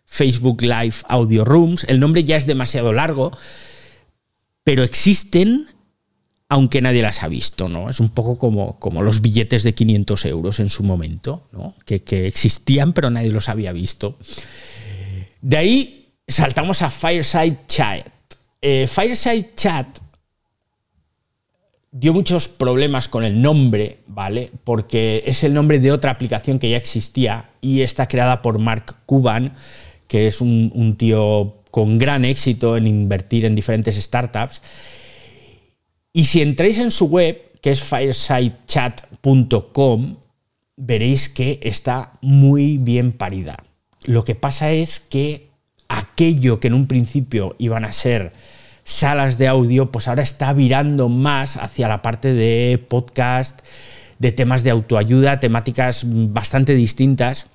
Facebook 0.04 0.62
Live 0.62 0.96
Audio 1.08 1.44
Rooms. 1.44 1.84
El 1.88 1.98
nombre 1.98 2.24
ya 2.24 2.36
es 2.36 2.46
demasiado 2.46 2.92
largo, 2.92 3.36
pero 4.62 4.84
existen 4.84 5.66
aunque 6.48 6.82
nadie 6.82 7.02
las 7.02 7.22
ha 7.22 7.28
visto, 7.28 7.68
¿no? 7.68 7.88
Es 7.90 7.98
un 8.00 8.10
poco 8.10 8.38
como, 8.38 8.78
como 8.78 9.02
los 9.02 9.22
billetes 9.22 9.62
de 9.64 9.74
500 9.74 10.24
euros 10.26 10.60
en 10.60 10.68
su 10.68 10.84
momento, 10.84 11.48
¿no? 11.52 11.74
que, 11.84 12.02
existían 12.26 12.92
pero 12.92 13.10
nadie 13.10 13.30
los 13.30 13.48
había 13.48 13.72
visto. 13.72 14.18
De 15.40 15.56
ahí 15.56 16.12
saltamos 16.28 16.82
a 16.82 16.90
Fireside 16.90 17.60
Chat. 17.66 18.06
Eh, 18.60 18.86
Fireside 18.86 19.52
Chat 19.56 19.98
dio 21.94 22.12
muchos 22.12 22.48
problemas 22.48 23.08
con 23.08 23.22
el 23.22 23.40
nombre, 23.40 24.00
¿vale? 24.08 24.50
Porque 24.64 25.22
es 25.26 25.44
el 25.44 25.54
nombre 25.54 25.78
de 25.78 25.92
otra 25.92 26.10
aplicación 26.10 26.58
que 26.58 26.68
ya 26.68 26.76
existía 26.76 27.50
y 27.60 27.82
está 27.82 28.08
creada 28.08 28.42
por 28.42 28.58
Mark 28.58 28.96
Cuban, 29.06 29.54
que 30.08 30.26
es 30.26 30.40
un, 30.40 30.96
tío 30.98 31.54
con 31.70 31.98
gran 31.98 32.24
éxito 32.24 32.76
en 32.76 32.88
invertir 32.88 33.44
en 33.44 33.54
diferentes 33.54 33.94
startups. 33.94 34.60
Y 36.12 36.24
si 36.24 36.42
entráis 36.42 36.80
en 36.80 36.90
su 36.90 37.06
web, 37.06 37.52
que 37.60 37.70
es 37.70 37.80
firesidechat.com, 37.80 40.16
veréis 40.76 41.28
que 41.28 41.60
está 41.62 42.14
muy 42.20 42.76
bien 42.76 43.12
parida. 43.12 43.56
Lo 44.02 44.24
que 44.24 44.34
pasa 44.34 44.72
es 44.72 44.98
que 44.98 45.46
aquello 45.86 46.58
que 46.58 46.66
en 46.66 46.74
un 46.74 46.88
principio 46.88 47.54
iban 47.58 47.84
a 47.84 47.92
ser 47.92 48.32
salas 48.84 49.38
de 49.38 49.48
audio, 49.48 49.90
pues 49.90 50.08
ahora 50.08 50.22
está 50.22 50.52
virando 50.52 51.08
más 51.08 51.56
hacia 51.56 51.88
la 51.88 52.02
parte 52.02 52.32
de 52.34 52.78
podcast, 52.88 53.60
de 54.18 54.30
temas 54.30 54.62
de 54.62 54.70
autoayuda, 54.70 55.40
temáticas 55.40 56.04
bastante 56.06 56.74
distintas, 56.74 57.46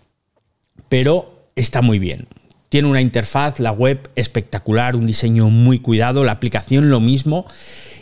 pero 0.90 1.48
está 1.56 1.82
muy 1.82 2.00
bien. 2.00 2.28
Tiene 2.70 2.88
una 2.88 3.02
interfaz, 3.02 3.60
la 3.60 3.72
web 3.72 4.10
espectacular, 4.16 4.96
un 4.96 5.06
diseño 5.06 5.50
muy 5.50 5.80
cuidado, 5.80 6.24
la 6.24 6.34
aplicación 6.34 6.90
lo 6.90 7.00
mismo 7.00 7.46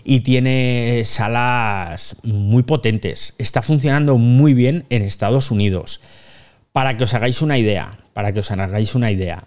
y 0.03 0.21
tiene 0.21 1.03
salas 1.05 2.17
muy 2.23 2.63
potentes. 2.63 3.33
Está 3.37 3.61
funcionando 3.61 4.17
muy 4.17 4.53
bien 4.53 4.85
en 4.89 5.03
Estados 5.03 5.51
Unidos. 5.51 6.01
Para 6.71 6.95
que 6.95 7.05
os 7.05 7.13
hagáis 7.13 7.41
una 7.41 7.57
idea, 7.57 7.97
para 8.13 8.33
que 8.33 8.41
os 8.41 8.51
hagáis 8.51 8.95
una 8.95 9.11
idea, 9.11 9.45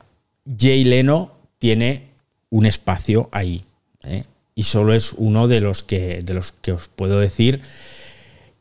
Jay 0.59 0.85
Leno 0.85 1.33
tiene 1.59 2.09
un 2.51 2.67
espacio 2.67 3.29
ahí. 3.33 3.63
¿Eh? 4.04 4.25
Y 4.54 4.64
solo 4.64 4.95
es 4.95 5.12
uno 5.14 5.49
de 5.49 5.61
los, 5.61 5.83
que, 5.83 6.21
de 6.23 6.35
los 6.35 6.52
que 6.52 6.73
os 6.73 6.88
puedo 6.88 7.19
decir 7.19 7.62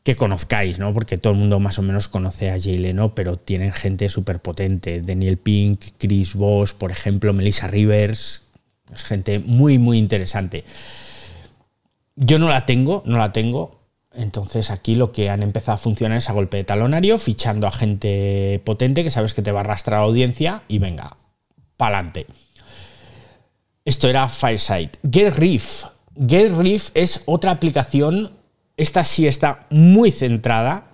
que 0.02 0.16
conozcáis, 0.16 0.78
¿no? 0.78 0.94
Porque 0.94 1.18
todo 1.18 1.34
el 1.34 1.38
mundo 1.38 1.60
más 1.60 1.78
o 1.78 1.82
menos 1.82 2.08
conoce 2.08 2.50
a 2.50 2.58
Jay 2.58 2.78
Leno, 2.78 3.14
pero 3.14 3.36
tienen 3.36 3.72
gente 3.72 4.08
súper 4.08 4.40
potente. 4.40 5.02
Daniel 5.02 5.36
Pink, 5.36 5.82
Chris 5.98 6.34
Voss, 6.34 6.72
por 6.72 6.90
ejemplo, 6.90 7.32
Melissa 7.32 7.66
Rivers. 7.66 8.44
Es 8.92 9.04
gente 9.04 9.38
muy, 9.40 9.78
muy 9.78 9.98
interesante. 9.98 10.64
Yo 12.16 12.38
no 12.38 12.48
la 12.48 12.66
tengo, 12.66 13.02
no 13.06 13.18
la 13.18 13.32
tengo. 13.32 13.80
Entonces 14.12 14.70
aquí 14.70 14.94
lo 14.96 15.12
que 15.12 15.30
han 15.30 15.42
empezado 15.42 15.74
a 15.74 15.78
funcionar 15.78 16.18
es 16.18 16.28
a 16.28 16.32
golpe 16.32 16.56
de 16.56 16.64
talonario, 16.64 17.18
fichando 17.18 17.66
a 17.66 17.72
gente 17.72 18.60
potente 18.64 19.04
que 19.04 19.10
sabes 19.10 19.34
que 19.34 19.42
te 19.42 19.52
va 19.52 19.60
a 19.60 19.62
arrastrar 19.62 20.00
a 20.00 20.02
audiencia 20.02 20.62
y 20.66 20.78
venga, 20.78 21.16
pa'lante. 21.76 22.26
Esto 23.84 24.08
era 24.08 24.28
Fireside. 24.28 24.90
GetRiff. 25.10 25.84
GetRiff 26.14 26.90
es 26.94 27.22
otra 27.24 27.50
aplicación, 27.52 28.32
esta 28.76 29.04
sí 29.04 29.26
está 29.26 29.66
muy 29.70 30.10
centrada 30.10 30.88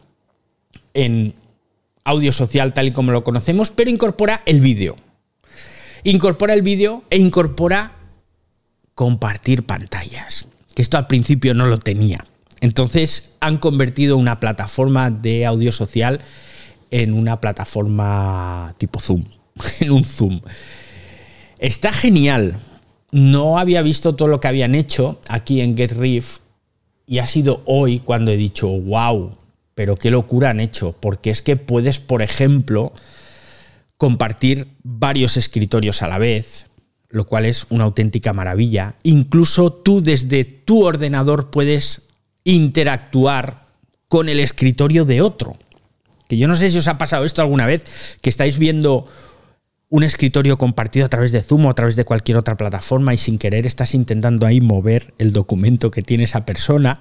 en 0.94 1.34
audio 2.04 2.32
social 2.32 2.72
tal 2.72 2.88
y 2.88 2.92
como 2.92 3.12
lo 3.12 3.24
conocemos, 3.24 3.70
pero 3.70 3.90
incorpora 3.90 4.42
el 4.46 4.60
vídeo. 4.60 4.96
Incorpora 6.04 6.54
el 6.54 6.62
vídeo 6.62 7.02
e 7.10 7.18
incorpora 7.18 7.96
compartir 8.94 9.66
pantallas, 9.66 10.46
que 10.74 10.82
esto 10.82 10.96
al 10.96 11.08
principio 11.08 11.54
no 11.54 11.66
lo 11.66 11.78
tenía. 11.78 12.24
Entonces 12.60 13.34
han 13.40 13.58
convertido 13.58 14.16
una 14.16 14.40
plataforma 14.40 15.10
de 15.10 15.44
audio 15.44 15.72
social 15.72 16.20
en 16.90 17.12
una 17.12 17.40
plataforma 17.40 18.74
tipo 18.78 19.00
Zoom, 19.00 19.24
en 19.80 19.90
un 19.90 20.04
Zoom. 20.04 20.40
Está 21.58 21.92
genial. 21.92 22.58
No 23.16 23.58
había 23.58 23.80
visto 23.80 24.14
todo 24.14 24.28
lo 24.28 24.40
que 24.40 24.48
habían 24.48 24.74
hecho 24.74 25.18
aquí 25.26 25.62
en 25.62 25.74
GetRiff 25.74 26.40
y 27.06 27.20
ha 27.20 27.26
sido 27.26 27.62
hoy 27.64 28.00
cuando 28.00 28.30
he 28.30 28.36
dicho, 28.36 28.68
wow, 28.68 29.38
pero 29.74 29.96
qué 29.96 30.10
locura 30.10 30.50
han 30.50 30.60
hecho, 30.60 30.94
porque 31.00 31.30
es 31.30 31.40
que 31.40 31.56
puedes, 31.56 31.98
por 31.98 32.20
ejemplo, 32.20 32.92
compartir 33.96 34.68
varios 34.82 35.38
escritorios 35.38 36.02
a 36.02 36.08
la 36.08 36.18
vez, 36.18 36.66
lo 37.08 37.24
cual 37.24 37.46
es 37.46 37.64
una 37.70 37.84
auténtica 37.84 38.34
maravilla. 38.34 38.96
Incluso 39.02 39.72
tú 39.72 40.02
desde 40.02 40.44
tu 40.44 40.84
ordenador 40.84 41.48
puedes 41.48 42.02
interactuar 42.44 43.64
con 44.08 44.28
el 44.28 44.40
escritorio 44.40 45.06
de 45.06 45.22
otro. 45.22 45.56
Que 46.28 46.36
yo 46.36 46.48
no 46.48 46.54
sé 46.54 46.68
si 46.70 46.76
os 46.76 46.86
ha 46.86 46.98
pasado 46.98 47.24
esto 47.24 47.40
alguna 47.40 47.64
vez, 47.64 47.86
que 48.20 48.28
estáis 48.28 48.58
viendo 48.58 49.06
un 49.88 50.02
escritorio 50.02 50.58
compartido 50.58 51.06
a 51.06 51.08
través 51.08 51.30
de 51.32 51.42
Zoom 51.42 51.66
o 51.66 51.70
a 51.70 51.74
través 51.74 51.94
de 51.94 52.04
cualquier 52.04 52.36
otra 52.36 52.56
plataforma 52.56 53.14
y 53.14 53.18
sin 53.18 53.38
querer 53.38 53.66
estás 53.66 53.94
intentando 53.94 54.46
ahí 54.46 54.60
mover 54.60 55.14
el 55.18 55.32
documento 55.32 55.90
que 55.90 56.02
tiene 56.02 56.24
esa 56.24 56.44
persona 56.44 57.00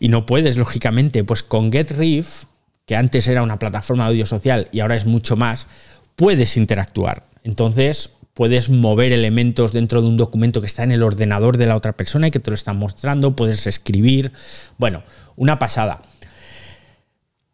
y 0.00 0.08
no 0.08 0.26
puedes, 0.26 0.56
lógicamente. 0.56 1.22
Pues 1.22 1.42
con 1.42 1.70
GetRiff, 1.70 2.44
que 2.84 2.96
antes 2.96 3.28
era 3.28 3.42
una 3.42 3.58
plataforma 3.58 4.04
de 4.04 4.10
audio 4.10 4.26
social 4.26 4.68
y 4.72 4.80
ahora 4.80 4.96
es 4.96 5.06
mucho 5.06 5.36
más, 5.36 5.68
puedes 6.16 6.56
interactuar. 6.56 7.26
Entonces 7.44 8.10
puedes 8.34 8.70
mover 8.70 9.12
elementos 9.12 9.72
dentro 9.72 10.02
de 10.02 10.08
un 10.08 10.16
documento 10.16 10.60
que 10.60 10.66
está 10.66 10.82
en 10.82 10.90
el 10.90 11.04
ordenador 11.04 11.56
de 11.56 11.66
la 11.66 11.76
otra 11.76 11.92
persona 11.92 12.26
y 12.26 12.30
que 12.32 12.40
te 12.40 12.50
lo 12.50 12.54
están 12.54 12.76
mostrando, 12.76 13.36
puedes 13.36 13.66
escribir. 13.68 14.32
Bueno, 14.78 15.04
una 15.36 15.60
pasada. 15.60 16.02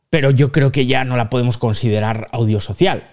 Pero 0.08 0.30
yo 0.30 0.50
creo 0.50 0.72
que 0.72 0.86
ya 0.86 1.04
no 1.04 1.16
la 1.16 1.30
podemos 1.30 1.58
considerar 1.58 2.28
audio 2.32 2.58
social 2.58 3.11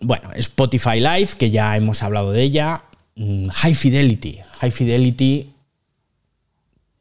bueno, 0.00 0.30
Spotify 0.34 1.00
Live, 1.00 1.30
que 1.38 1.50
ya 1.50 1.76
hemos 1.76 2.02
hablado 2.02 2.32
de 2.32 2.42
ella. 2.42 2.84
Mm, 3.14 3.48
High 3.48 3.74
Fidelity. 3.74 4.38
High 4.60 4.70
Fidelity, 4.70 5.52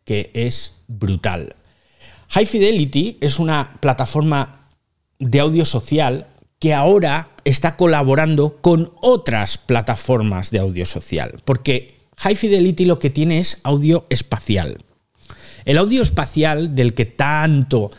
que 0.03 0.31
es 0.33 0.77
brutal. 0.87 1.55
High 2.29 2.45
Fidelity 2.45 3.17
es 3.21 3.39
una 3.39 3.77
plataforma 3.79 4.67
de 5.19 5.39
audio 5.39 5.65
social 5.65 6.27
que 6.59 6.73
ahora 6.73 7.29
está 7.43 7.75
colaborando 7.75 8.57
con 8.61 8.91
otras 9.01 9.57
plataformas 9.57 10.51
de 10.51 10.59
audio 10.59 10.85
social. 10.85 11.41
Porque 11.43 11.95
High 12.17 12.35
Fidelity 12.35 12.85
lo 12.85 12.99
que 12.99 13.09
tiene 13.09 13.39
es 13.39 13.59
audio 13.63 14.05
espacial. 14.09 14.83
El 15.65 15.77
audio 15.77 16.01
espacial 16.01 16.75
del 16.75 16.93
que 16.93 17.05
tanto 17.05 17.91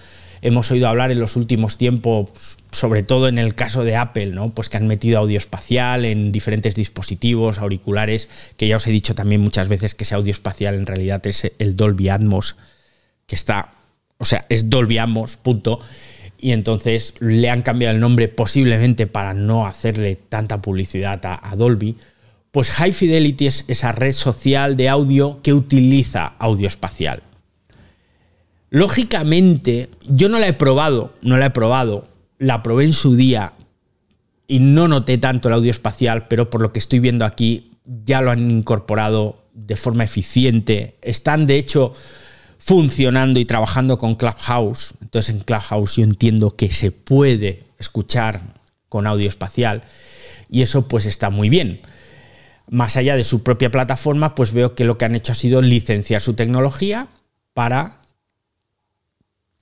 hemos 0.47 0.71
oído 0.71 0.87
hablar 0.87 1.11
en 1.11 1.19
los 1.19 1.35
últimos 1.35 1.77
tiempos, 1.77 2.59
sobre 2.71 3.03
todo 3.03 3.27
en 3.27 3.39
el 3.39 3.57
caso 3.57 3.83
de 3.83 3.97
Apple, 3.97 4.27
¿no? 4.27 4.55
Pues 4.55 4.69
que 4.69 4.77
han 4.77 4.87
metido 4.87 5.19
audio 5.19 5.39
espacial 5.39 6.05
en 6.05 6.31
diferentes 6.31 6.77
dispositivos, 6.77 7.59
auriculares, 7.59 8.29
que 8.57 8.69
ya 8.69 8.77
os 8.77 8.87
he 8.87 8.93
dicho 8.93 9.17
también 9.17 9.41
muchas 9.41 9.69
veces 9.69 9.97
que 9.97 10.05
ese 10.05 10.15
audio 10.15 10.31
espacial 10.31 10.77
en 10.77 10.87
realidad 10.87 11.27
es 11.27 11.51
el 11.59 11.75
Dolby 11.75 12.11
Atmos, 12.11 12.55
que 13.27 13.35
está, 13.35 13.73
o 14.19 14.25
sea, 14.25 14.47
es 14.49 14.71
Dolby 14.71 14.99
Atmos, 14.99 15.37
punto. 15.37 15.81
Y 16.39 16.53
entonces 16.53 17.15
le 17.19 17.51
han 17.51 17.63
cambiado 17.63 17.95
el 17.95 18.01
nombre 18.01 18.29
posiblemente 18.29 19.09
para 19.09 19.35
no 19.35 19.67
hacerle 19.67 20.15
tanta 20.15 20.63
publicidad 20.63 21.27
a, 21.27 21.41
a 21.43 21.57
Dolby. 21.57 21.97
Pues 22.53 22.71
High 22.71 22.93
Fidelity 22.93 23.49
es 23.49 23.65
esa 23.67 23.91
red 23.91 24.13
social 24.13 24.77
de 24.77 24.89
audio 24.89 25.41
que 25.43 25.55
utiliza 25.55 26.35
audio 26.39 26.69
espacial. 26.69 27.25
Lógicamente, 28.77 29.89
yo 30.07 30.29
no 30.29 30.39
la 30.39 30.49
he 30.49 30.53
probado, 30.53 31.15
no 31.23 31.39
la 31.39 31.47
he 31.47 31.51
probado, 31.51 32.09
la 32.39 32.63
probé 32.63 32.85
en 32.85 32.93
su 32.93 33.17
día 33.17 33.55
y 34.47 34.59
no 34.59 34.87
noté 34.87 35.17
tanto 35.17 35.49
el 35.49 35.55
audio 35.55 35.71
espacial, 35.71 36.29
pero 36.29 36.51
por 36.51 36.61
lo 36.61 36.75
que 36.75 36.79
estoy 36.79 36.99
viendo 36.99 37.25
aquí 37.25 37.71
ya 38.05 38.21
lo 38.21 38.31
han 38.31 38.51
incorporado 38.51 39.47
de 39.55 39.77
forma 39.77 40.05
eficiente. 40.05 40.99
Están 41.01 41.47
de 41.47 41.57
hecho 41.57 41.95
funcionando 42.59 43.41
y 43.41 43.47
trabajando 43.47 43.97
con 43.97 44.15
Clubhouse. 44.15 44.93
Entonces 45.01 45.35
en 45.35 45.41
Clubhouse 45.41 45.97
yo 45.97 46.05
entiendo 46.05 46.55
que 46.55 46.71
se 46.71 46.91
puede 46.91 47.65
escuchar 47.79 48.43
con 48.91 49.07
audio 49.07 49.27
espacial 49.27 49.85
y 50.51 50.61
eso 50.61 50.87
pues 50.87 51.07
está 51.07 51.31
muy 51.31 51.49
bien. 51.49 51.81
Más 52.69 52.99
allá 52.99 53.17
de 53.17 53.25
su 53.25 53.43
propia 53.43 53.71
plataforma, 53.71 54.35
pues 54.35 54.53
veo 54.53 54.75
que 54.75 54.85
lo 54.85 54.99
que 54.99 55.07
han 55.07 55.15
hecho 55.15 55.33
ha 55.33 55.35
sido 55.35 55.63
licenciar 55.63 56.21
su 56.21 56.35
tecnología 56.35 57.09
para 57.55 58.01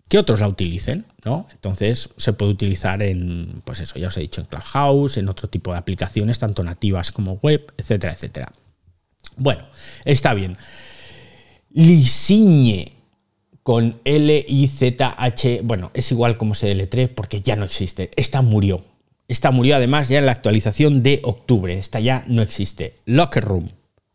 que 0.08 0.18
otros 0.18 0.40
la 0.40 0.48
utilicen, 0.48 1.06
¿no? 1.24 1.46
Entonces 1.52 2.10
se 2.16 2.32
puede 2.32 2.52
utilizar 2.52 3.02
en, 3.02 3.62
pues 3.64 3.80
eso, 3.80 3.98
ya 3.98 4.08
os 4.08 4.16
he 4.16 4.20
dicho, 4.20 4.40
en 4.40 4.46
Clubhouse, 4.46 5.16
en 5.16 5.28
otro 5.28 5.48
tipo 5.48 5.72
de 5.72 5.78
aplicaciones, 5.78 6.38
tanto 6.38 6.62
nativas 6.62 7.10
como 7.12 7.34
web, 7.34 7.72
etcétera, 7.76 8.12
etcétera. 8.12 8.52
Bueno, 9.36 9.64
está 10.04 10.34
bien. 10.34 10.56
Lisiñe 11.70 12.92
con 13.62 13.98
L-I-Z-H, 14.04 15.60
bueno, 15.64 15.90
es 15.94 16.12
igual 16.12 16.36
como 16.36 16.54
se 16.54 16.68
deletre 16.68 17.08
porque 17.08 17.40
ya 17.40 17.56
no 17.56 17.64
existe. 17.64 18.10
Esta 18.16 18.42
murió. 18.42 18.84
Esta 19.26 19.50
murió 19.50 19.76
además 19.76 20.08
ya 20.10 20.18
en 20.18 20.26
la 20.26 20.32
actualización 20.32 21.02
de 21.02 21.20
octubre. 21.24 21.78
Esta 21.78 21.98
ya 21.98 22.24
no 22.28 22.42
existe. 22.42 23.00
Locker 23.06 23.42
Room. 23.42 23.70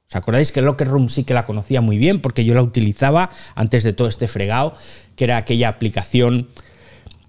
¿Os 0.07 0.15
acordáis 0.15 0.51
que 0.51 0.61
Locker 0.61 0.87
Room 0.87 1.09
sí 1.09 1.23
que 1.23 1.33
la 1.33 1.45
conocía 1.45 1.81
muy 1.81 1.97
bien 1.97 2.19
porque 2.19 2.45
yo 2.45 2.55
la 2.55 2.63
utilizaba 2.63 3.29
antes 3.55 3.83
de 3.83 3.93
todo 3.93 4.07
este 4.07 4.27
fregado, 4.27 4.75
que 5.19 5.25
era 5.25 5.35
aquella 5.35 5.67
aplicación 5.67 6.47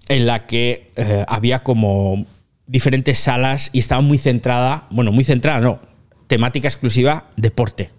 en 0.07 0.25
la 0.25 0.45
que 0.45 0.93
eh, 0.95 1.25
había 1.27 1.59
como 1.59 2.25
diferentes 2.65 3.19
salas 3.19 3.69
y 3.73 3.79
estaba 3.79 3.99
muy 3.99 4.17
centrada, 4.17 4.87
bueno, 4.91 5.11
muy 5.11 5.25
centrada, 5.25 5.59
no, 5.59 5.81
temática 6.27 6.69
exclusiva, 6.69 7.25
deporte. 7.35 7.89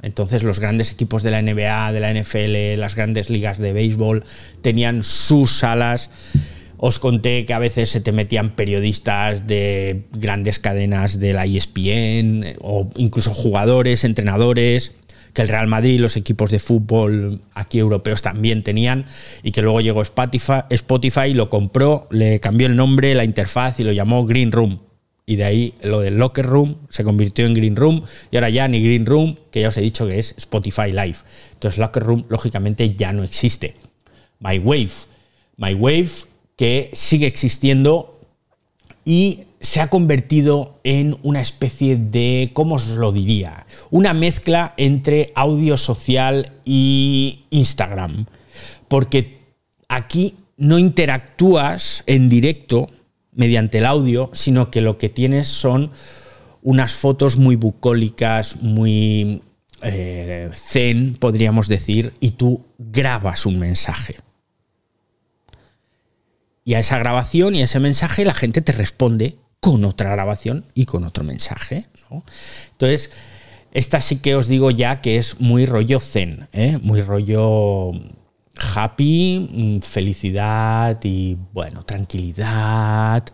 Entonces 0.00 0.42
los 0.42 0.58
grandes 0.58 0.90
equipos 0.90 1.22
de 1.22 1.32
la 1.32 1.42
NBA, 1.42 1.92
de 1.92 2.00
la 2.00 2.14
NFL, 2.14 2.80
las 2.80 2.94
grandes 2.94 3.28
ligas 3.28 3.58
de 3.58 3.74
béisbol 3.74 4.24
tenían 4.62 5.02
sus 5.02 5.58
salas 5.58 6.08
os 6.78 6.98
conté 6.98 7.44
que 7.44 7.54
a 7.54 7.58
veces 7.58 7.88
se 7.90 8.00
te 8.00 8.12
metían 8.12 8.54
periodistas 8.54 9.46
de 9.46 10.04
grandes 10.12 10.58
cadenas 10.58 11.18
de 11.18 11.32
la 11.32 11.44
ESPN 11.44 12.56
o 12.60 12.90
incluso 12.96 13.32
jugadores, 13.32 14.04
entrenadores, 14.04 14.92
que 15.36 15.42
el 15.42 15.48
Real 15.48 15.66
Madrid, 15.66 16.00
los 16.00 16.16
equipos 16.16 16.50
de 16.50 16.58
fútbol 16.58 17.42
aquí 17.52 17.78
europeos 17.78 18.22
también 18.22 18.62
tenían 18.62 19.04
y 19.42 19.52
que 19.52 19.60
luego 19.60 19.82
llegó 19.82 20.00
Spotify, 20.00 20.62
Spotify 20.70 21.34
lo 21.34 21.50
compró, 21.50 22.08
le 22.10 22.40
cambió 22.40 22.66
el 22.66 22.74
nombre, 22.74 23.14
la 23.14 23.22
interfaz 23.22 23.78
y 23.78 23.84
lo 23.84 23.92
llamó 23.92 24.24
Green 24.24 24.50
Room. 24.50 24.80
Y 25.26 25.36
de 25.36 25.44
ahí 25.44 25.74
lo 25.82 26.00
del 26.00 26.16
Locker 26.16 26.46
Room 26.46 26.78
se 26.88 27.04
convirtió 27.04 27.44
en 27.44 27.52
Green 27.52 27.76
Room 27.76 28.04
y 28.30 28.36
ahora 28.36 28.48
ya 28.48 28.66
ni 28.66 28.82
Green 28.82 29.04
Room, 29.04 29.36
que 29.50 29.60
ya 29.60 29.68
os 29.68 29.76
he 29.76 29.82
dicho 29.82 30.06
que 30.06 30.18
es 30.18 30.34
Spotify 30.38 30.90
Live. 30.90 31.18
Entonces 31.52 31.76
Locker 31.78 32.02
Room 32.02 32.24
lógicamente 32.30 32.94
ya 32.94 33.12
no 33.12 33.22
existe. 33.22 33.74
My 34.40 34.58
Wave. 34.58 34.88
My 35.58 35.74
Wave 35.74 36.08
que 36.56 36.88
sigue 36.94 37.26
existiendo 37.26 38.18
y 39.04 39.40
se 39.60 39.80
ha 39.80 39.88
convertido 39.88 40.80
en 40.84 41.16
una 41.22 41.40
especie 41.40 41.96
de, 41.96 42.50
¿cómo 42.52 42.76
os 42.76 42.86
lo 42.86 43.12
diría? 43.12 43.66
Una 43.90 44.14
mezcla 44.14 44.74
entre 44.76 45.32
audio 45.34 45.76
social 45.76 46.52
y 46.64 47.46
Instagram. 47.50 48.26
Porque 48.88 49.40
aquí 49.88 50.34
no 50.56 50.78
interactúas 50.78 52.04
en 52.06 52.28
directo 52.28 52.88
mediante 53.32 53.78
el 53.78 53.86
audio, 53.86 54.30
sino 54.32 54.70
que 54.70 54.80
lo 54.80 54.98
que 54.98 55.08
tienes 55.08 55.48
son 55.48 55.90
unas 56.62 56.94
fotos 56.94 57.36
muy 57.36 57.56
bucólicas, 57.56 58.56
muy 58.62 59.42
eh, 59.82 60.50
zen, 60.54 61.16
podríamos 61.18 61.68
decir, 61.68 62.14
y 62.20 62.32
tú 62.32 62.64
grabas 62.78 63.46
un 63.46 63.58
mensaje. 63.58 64.16
Y 66.64 66.74
a 66.74 66.80
esa 66.80 66.98
grabación 66.98 67.54
y 67.54 67.62
a 67.62 67.66
ese 67.66 67.78
mensaje 67.78 68.24
la 68.24 68.34
gente 68.34 68.60
te 68.60 68.72
responde 68.72 69.36
con 69.60 69.84
otra 69.84 70.10
grabación 70.10 70.64
y 70.74 70.86
con 70.86 71.04
otro 71.04 71.24
mensaje. 71.24 71.86
Entonces, 72.72 73.10
esta 73.72 74.00
sí 74.00 74.16
que 74.16 74.34
os 74.34 74.48
digo 74.48 74.70
ya 74.70 75.00
que 75.00 75.18
es 75.18 75.40
muy 75.40 75.66
rollo 75.66 76.00
zen, 76.00 76.48
¿eh? 76.52 76.78
muy 76.82 77.02
rollo 77.02 77.92
happy, 78.56 79.48
mm, 79.50 79.80
felicidad 79.80 80.98
y 81.02 81.36
bueno, 81.52 81.84
tranquilidad. 81.84 83.24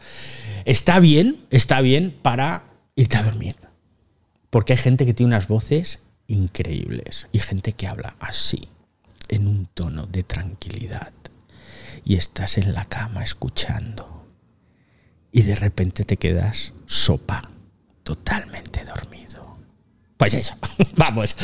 Está 0.64 1.00
bien, 1.00 1.44
está 1.50 1.80
bien 1.80 2.16
para 2.22 2.64
irte 2.96 3.16
a 3.16 3.22
dormir. 3.22 3.56
Porque 4.50 4.74
hay 4.74 4.78
gente 4.78 5.06
que 5.06 5.14
tiene 5.14 5.28
unas 5.28 5.48
voces 5.48 6.02
increíbles 6.26 7.28
y 7.32 7.38
gente 7.38 7.72
que 7.72 7.86
habla 7.86 8.16
así, 8.20 8.68
en 9.28 9.46
un 9.46 9.66
tono 9.66 10.06
de 10.06 10.22
tranquilidad. 10.22 11.12
Y 12.04 12.16
estás 12.16 12.58
en 12.58 12.72
la 12.72 12.84
cama 12.84 13.22
escuchando. 13.22 14.21
Y 15.32 15.42
de 15.42 15.56
repente 15.56 16.04
te 16.04 16.18
quedas 16.18 16.74
sopa, 16.86 17.50
totalmente 18.02 18.84
dormido. 18.84 19.56
Pues 20.18 20.34
eso, 20.34 20.54
vamos. 20.96 21.34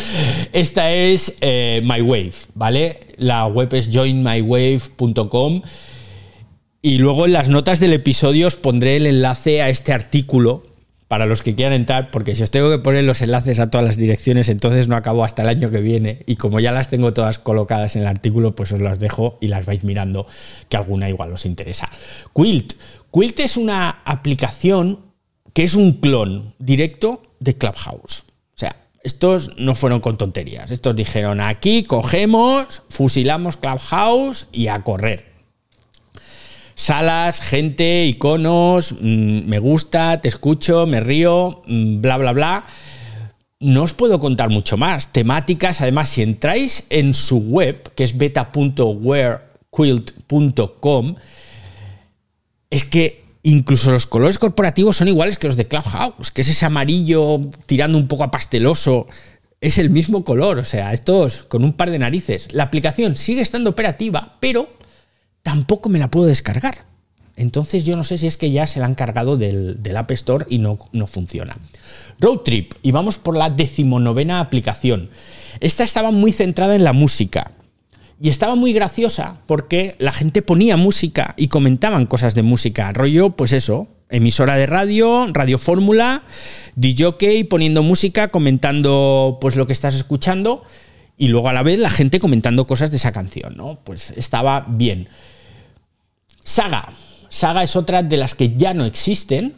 Esta 0.53 0.93
es 0.93 1.35
eh, 1.41 1.81
My 1.83 2.03
Wave, 2.03 2.35
¿vale? 2.55 3.01
La 3.17 3.47
web 3.47 3.73
es 3.75 3.91
joinmywave.com. 3.93 5.63
Y 6.81 6.99
luego 6.99 7.27
en 7.27 7.33
las 7.33 7.49
notas 7.49 7.81
del 7.81 7.93
episodio 7.95 8.47
os 8.47 8.57
pondré 8.57 8.97
el 8.97 9.07
enlace 9.07 9.63
a 9.63 9.69
este 9.69 9.93
artículo 9.93 10.65
para 11.09 11.25
los 11.25 11.43
que 11.43 11.55
quieran 11.55 11.73
entrar, 11.73 12.11
porque 12.11 12.37
si 12.37 12.43
os 12.43 12.51
tengo 12.51 12.71
que 12.71 12.79
poner 12.79 13.03
los 13.03 13.23
enlaces 13.23 13.59
a 13.59 13.71
todas 13.71 13.87
las 13.87 13.97
direcciones, 13.97 14.51
entonces 14.51 14.89
no 14.89 14.95
acabo 14.95 15.25
hasta 15.25 15.43
el 15.43 15.49
año 15.49 15.71
que 15.71 15.81
viene. 15.81 16.23
Y 16.27 16.37
como 16.37 16.61
ya 16.61 16.71
las 16.71 16.89
tengo 16.89 17.15
todas 17.15 17.39
colocadas 17.39 17.97
en 17.97 18.03
el 18.03 18.09
artículo, 18.09 18.55
pues 18.55 18.73
os 18.73 18.81
las 18.81 18.99
dejo 18.99 19.39
y 19.41 19.47
las 19.49 19.65
vais 19.65 19.83
mirando, 19.85 20.27
que 20.69 20.77
alguna 20.77 21.09
igual 21.09 21.33
os 21.33 21.47
interesa. 21.47 21.89
Quilt. 22.35 22.75
Quilt 23.13 23.41
es 23.41 23.57
una 23.57 24.03
aplicación 24.05 25.01
que 25.53 25.65
es 25.65 25.75
un 25.75 25.95
clon 25.95 26.55
directo 26.59 27.23
de 27.41 27.57
Clubhouse. 27.57 28.21
O 28.21 28.57
sea, 28.57 28.77
estos 29.03 29.57
no 29.59 29.75
fueron 29.75 30.01
con 30.01 30.19
tonterías. 30.19 30.71
Estos 30.71 30.95
dijeron, 30.95 31.41
aquí 31.41 31.83
cogemos, 31.83 32.83
fusilamos 32.89 33.57
Clubhouse 33.57 34.47
y 34.53 34.69
a 34.69 34.83
correr 34.83 35.29
salas, 36.79 37.41
gente, 37.41 38.07
iconos, 38.07 38.93
mm, 38.93 39.47
me 39.47 39.59
gusta, 39.59 40.21
te 40.21 40.29
escucho, 40.29 40.87
me 40.87 41.01
río, 41.01 41.63
mm, 41.67 42.01
bla, 42.01 42.19
bla, 42.19 42.33
bla. 42.33 42.65
No 43.59 43.83
os 43.83 43.95
puedo 43.95 44.21
contar 44.21 44.49
mucho 44.49 44.77
más. 44.77 45.13
Temáticas, 45.13 45.81
además, 45.81 46.09
si 46.09 46.23
entráis 46.23 46.87
en 46.91 47.15
su 47.15 47.39
web, 47.39 47.93
que 47.97 48.05
es 48.05 48.17
beta.wearquilt.com, 48.17 51.17
es 52.71 52.85
que 52.85 53.25
incluso 53.43 53.91
los 53.91 54.07
colores 54.07 54.39
corporativos 54.39 54.97
son 54.97 55.09
iguales 55.09 55.39
que 55.39 55.47
los 55.47 55.57
de 55.57 55.69
Clubhouse, 55.69 56.31
que 56.31 56.43
es 56.43 56.49
ese 56.49 56.67
amarillo 56.67 57.41
tirando 57.67 57.99
un 57.99 58.09
poco 58.09 58.25
a 58.25 58.31
pasteloso. 58.31 59.07
Es 59.61 59.79
el 59.79 59.91
mismo 59.91 60.25
color, 60.25 60.59
o 60.59 60.65
sea, 60.65 60.93
estos 60.93 61.43
con 61.45 61.65
un 61.65 61.73
par 61.73 61.91
de 61.91 61.99
narices. 61.99 62.53
La 62.53 62.65
aplicación 62.65 63.17
sigue 63.17 63.41
estando 63.41 63.71
operativa, 63.71 64.37
pero 64.41 64.69
tampoco 65.43 65.89
me 65.89 65.99
la 65.99 66.11
puedo 66.11 66.27
descargar. 66.27 66.87
Entonces 67.37 67.85
yo 67.85 67.97
no 67.97 68.03
sé 68.03 68.19
si 68.19 68.27
es 68.27 68.37
que 68.37 68.51
ya 68.51 68.67
se 68.67 68.81
la 68.81 68.87
han 68.87 68.97
cargado 68.97 69.37
del, 69.37 69.79
App 69.97 70.11
Store 70.11 70.45
y 70.49 70.59
no, 70.59 70.79
no 70.93 71.07
funciona. 71.07 71.57
Road 72.21 72.39
Trip, 72.39 72.75
y 72.83 72.91
vamos 72.91 73.19
por 73.19 73.37
la 73.37 73.49
decimonovena 73.49 74.41
aplicación. 74.41 75.09
Esta 75.61 75.85
estaba 75.85 76.11
muy 76.11 76.33
centrada 76.33 76.75
en 76.75 76.83
la 76.83 76.93
música. 76.93 77.53
Y 78.21 78.29
estaba 78.29 78.57
muy 78.57 78.73
graciosa 78.73 79.41
porque 79.47 79.95
la 79.99 80.13
gente 80.13 80.43
ponía 80.43 80.77
música 80.77 81.35
y 81.37 81.49
comentaban 81.49 82.07
cosas 82.07 82.35
de 82.35 82.43
música. 82.43 82.93
Rollo, 82.93 83.31
pues 83.31 83.53
eso, 83.53 83.87
emisora 84.11 84.57
de 84.57 84.67
radio, 84.67 85.27
radio 85.33 85.59
fórmula, 85.59 86.25
DJ 86.75 87.45
poniendo 87.45 87.83
música, 87.83 88.29
comentando 88.29 89.39
pues 89.41 89.55
lo 89.55 89.67
que 89.67 89.73
estás 89.73 89.95
escuchando 89.95 90.65
y 91.17 91.29
luego 91.29 91.49
a 91.49 91.53
la 91.53 91.63
vez 91.63 91.79
la 91.79 91.91
gente 91.91 92.19
comentando 92.19 92.67
cosas 92.67 92.91
de 92.91 92.97
esa 92.97 93.13
canción, 93.13 93.57
¿no? 93.57 93.81
Pues 93.85 94.13
estaba 94.13 94.67
bien. 94.69 95.09
Saga. 96.45 96.93
Saga 97.29 97.63
es 97.63 97.77
otra 97.77 98.03
de 98.03 98.17
las 98.17 98.35
que 98.35 98.57
ya 98.57 98.73
no 98.73 98.85
existen 98.85 99.55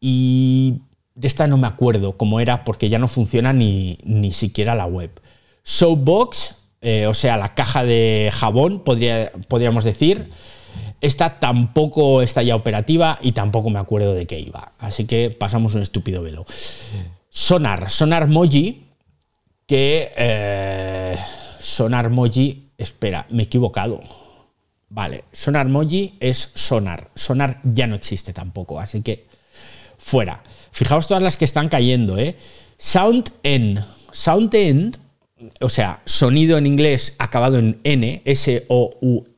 y 0.00 0.82
de 1.14 1.26
esta 1.26 1.46
no 1.46 1.58
me 1.58 1.66
acuerdo 1.66 2.16
cómo 2.16 2.40
era 2.40 2.64
porque 2.64 2.88
ya 2.88 2.98
no 2.98 3.08
funciona 3.08 3.52
ni, 3.52 3.98
ni 4.04 4.32
siquiera 4.32 4.74
la 4.74 4.86
web. 4.86 5.10
Soapbox, 5.62 6.56
eh, 6.80 7.06
o 7.06 7.14
sea, 7.14 7.36
la 7.36 7.54
caja 7.54 7.84
de 7.84 8.30
jabón, 8.32 8.80
podría, 8.80 9.30
podríamos 9.48 9.84
decir. 9.84 10.30
Esta 11.00 11.38
tampoco 11.38 12.22
está 12.22 12.42
ya 12.42 12.56
operativa 12.56 13.18
y 13.22 13.32
tampoco 13.32 13.70
me 13.70 13.78
acuerdo 13.78 14.14
de 14.14 14.26
qué 14.26 14.40
iba. 14.40 14.72
Así 14.78 15.04
que 15.04 15.30
pasamos 15.30 15.74
un 15.74 15.82
estúpido 15.82 16.22
velo. 16.22 16.44
Sonar, 17.28 17.88
Sonar 17.88 18.26
Moji, 18.28 18.86
que 19.66 20.12
eh, 20.16 21.18
Sonar 21.60 22.10
Moji, 22.10 22.70
espera, 22.78 23.26
me 23.30 23.42
he 23.42 23.46
equivocado. 23.46 24.00
Vale, 24.88 25.24
Sonar 25.32 25.68
Moji 25.68 26.16
es 26.20 26.50
Sonar. 26.54 27.10
Sonar 27.14 27.60
ya 27.62 27.86
no 27.86 27.94
existe 27.94 28.32
tampoco, 28.32 28.80
así 28.80 29.02
que 29.02 29.26
fuera. 29.98 30.42
Fijaos 30.72 31.06
todas 31.06 31.22
las 31.22 31.36
que 31.36 31.44
están 31.44 31.68
cayendo, 31.68 32.18
¿eh? 32.18 32.36
Sound 32.76 33.32
End. 33.42 33.84
Sound 34.12 34.54
End, 34.54 34.98
o 35.60 35.68
sea, 35.68 36.00
sonido 36.04 36.58
en 36.58 36.66
inglés 36.66 37.14
acabado 37.18 37.58
en 37.58 37.80
N, 37.84 38.22
S-O-U-N-D-N, 38.24 39.28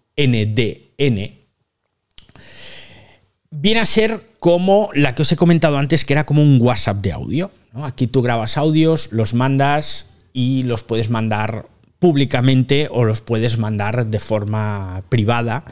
viene 3.51 3.81
a 3.81 3.87
ser 3.87 4.31
como 4.39 4.91
la 4.95 5.15
que 5.15 5.23
os 5.23 5.33
he 5.33 5.37
comentado 5.37 5.79
antes, 5.79 6.05
que 6.05 6.13
era 6.15 6.27
como 6.27 6.43
un 6.43 6.59
WhatsApp 6.61 6.99
de 6.99 7.13
audio. 7.13 7.51
Aquí 7.75 8.07
tú 8.07 8.23
grabas 8.23 8.57
audios, 8.57 9.09
los 9.13 9.35
mandas 9.35 10.07
y 10.33 10.63
los 10.65 10.85
puedes 10.85 11.11
mandar 11.11 11.67
públicamente 11.99 12.89
o 12.91 13.05
los 13.05 13.21
puedes 13.21 13.59
mandar 13.59 14.07
de 14.07 14.19
forma 14.19 15.03
privada. 15.09 15.65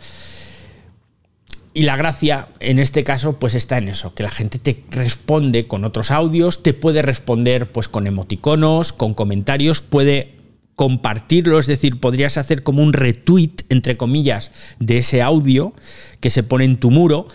Y 1.78 1.84
la 1.84 1.96
gracia 1.96 2.48
en 2.58 2.80
este 2.80 3.04
caso 3.04 3.38
pues 3.38 3.54
está 3.54 3.78
en 3.78 3.86
eso, 3.86 4.12
que 4.12 4.24
la 4.24 4.32
gente 4.32 4.58
te 4.58 4.82
responde 4.90 5.68
con 5.68 5.84
otros 5.84 6.10
audios, 6.10 6.64
te 6.64 6.74
puede 6.74 7.02
responder 7.02 7.70
pues 7.70 7.86
con 7.86 8.08
emoticonos, 8.08 8.92
con 8.92 9.14
comentarios, 9.14 9.80
puede 9.80 10.34
compartirlo, 10.74 11.56
es 11.60 11.68
decir, 11.68 12.00
podrías 12.00 12.36
hacer 12.36 12.64
como 12.64 12.82
un 12.82 12.92
retweet 12.92 13.52
entre 13.68 13.96
comillas 13.96 14.50
de 14.80 14.98
ese 14.98 15.22
audio 15.22 15.72
que 16.18 16.30
se 16.30 16.42
pone 16.42 16.64
en 16.64 16.80
tu 16.80 16.90
muro 16.90 17.28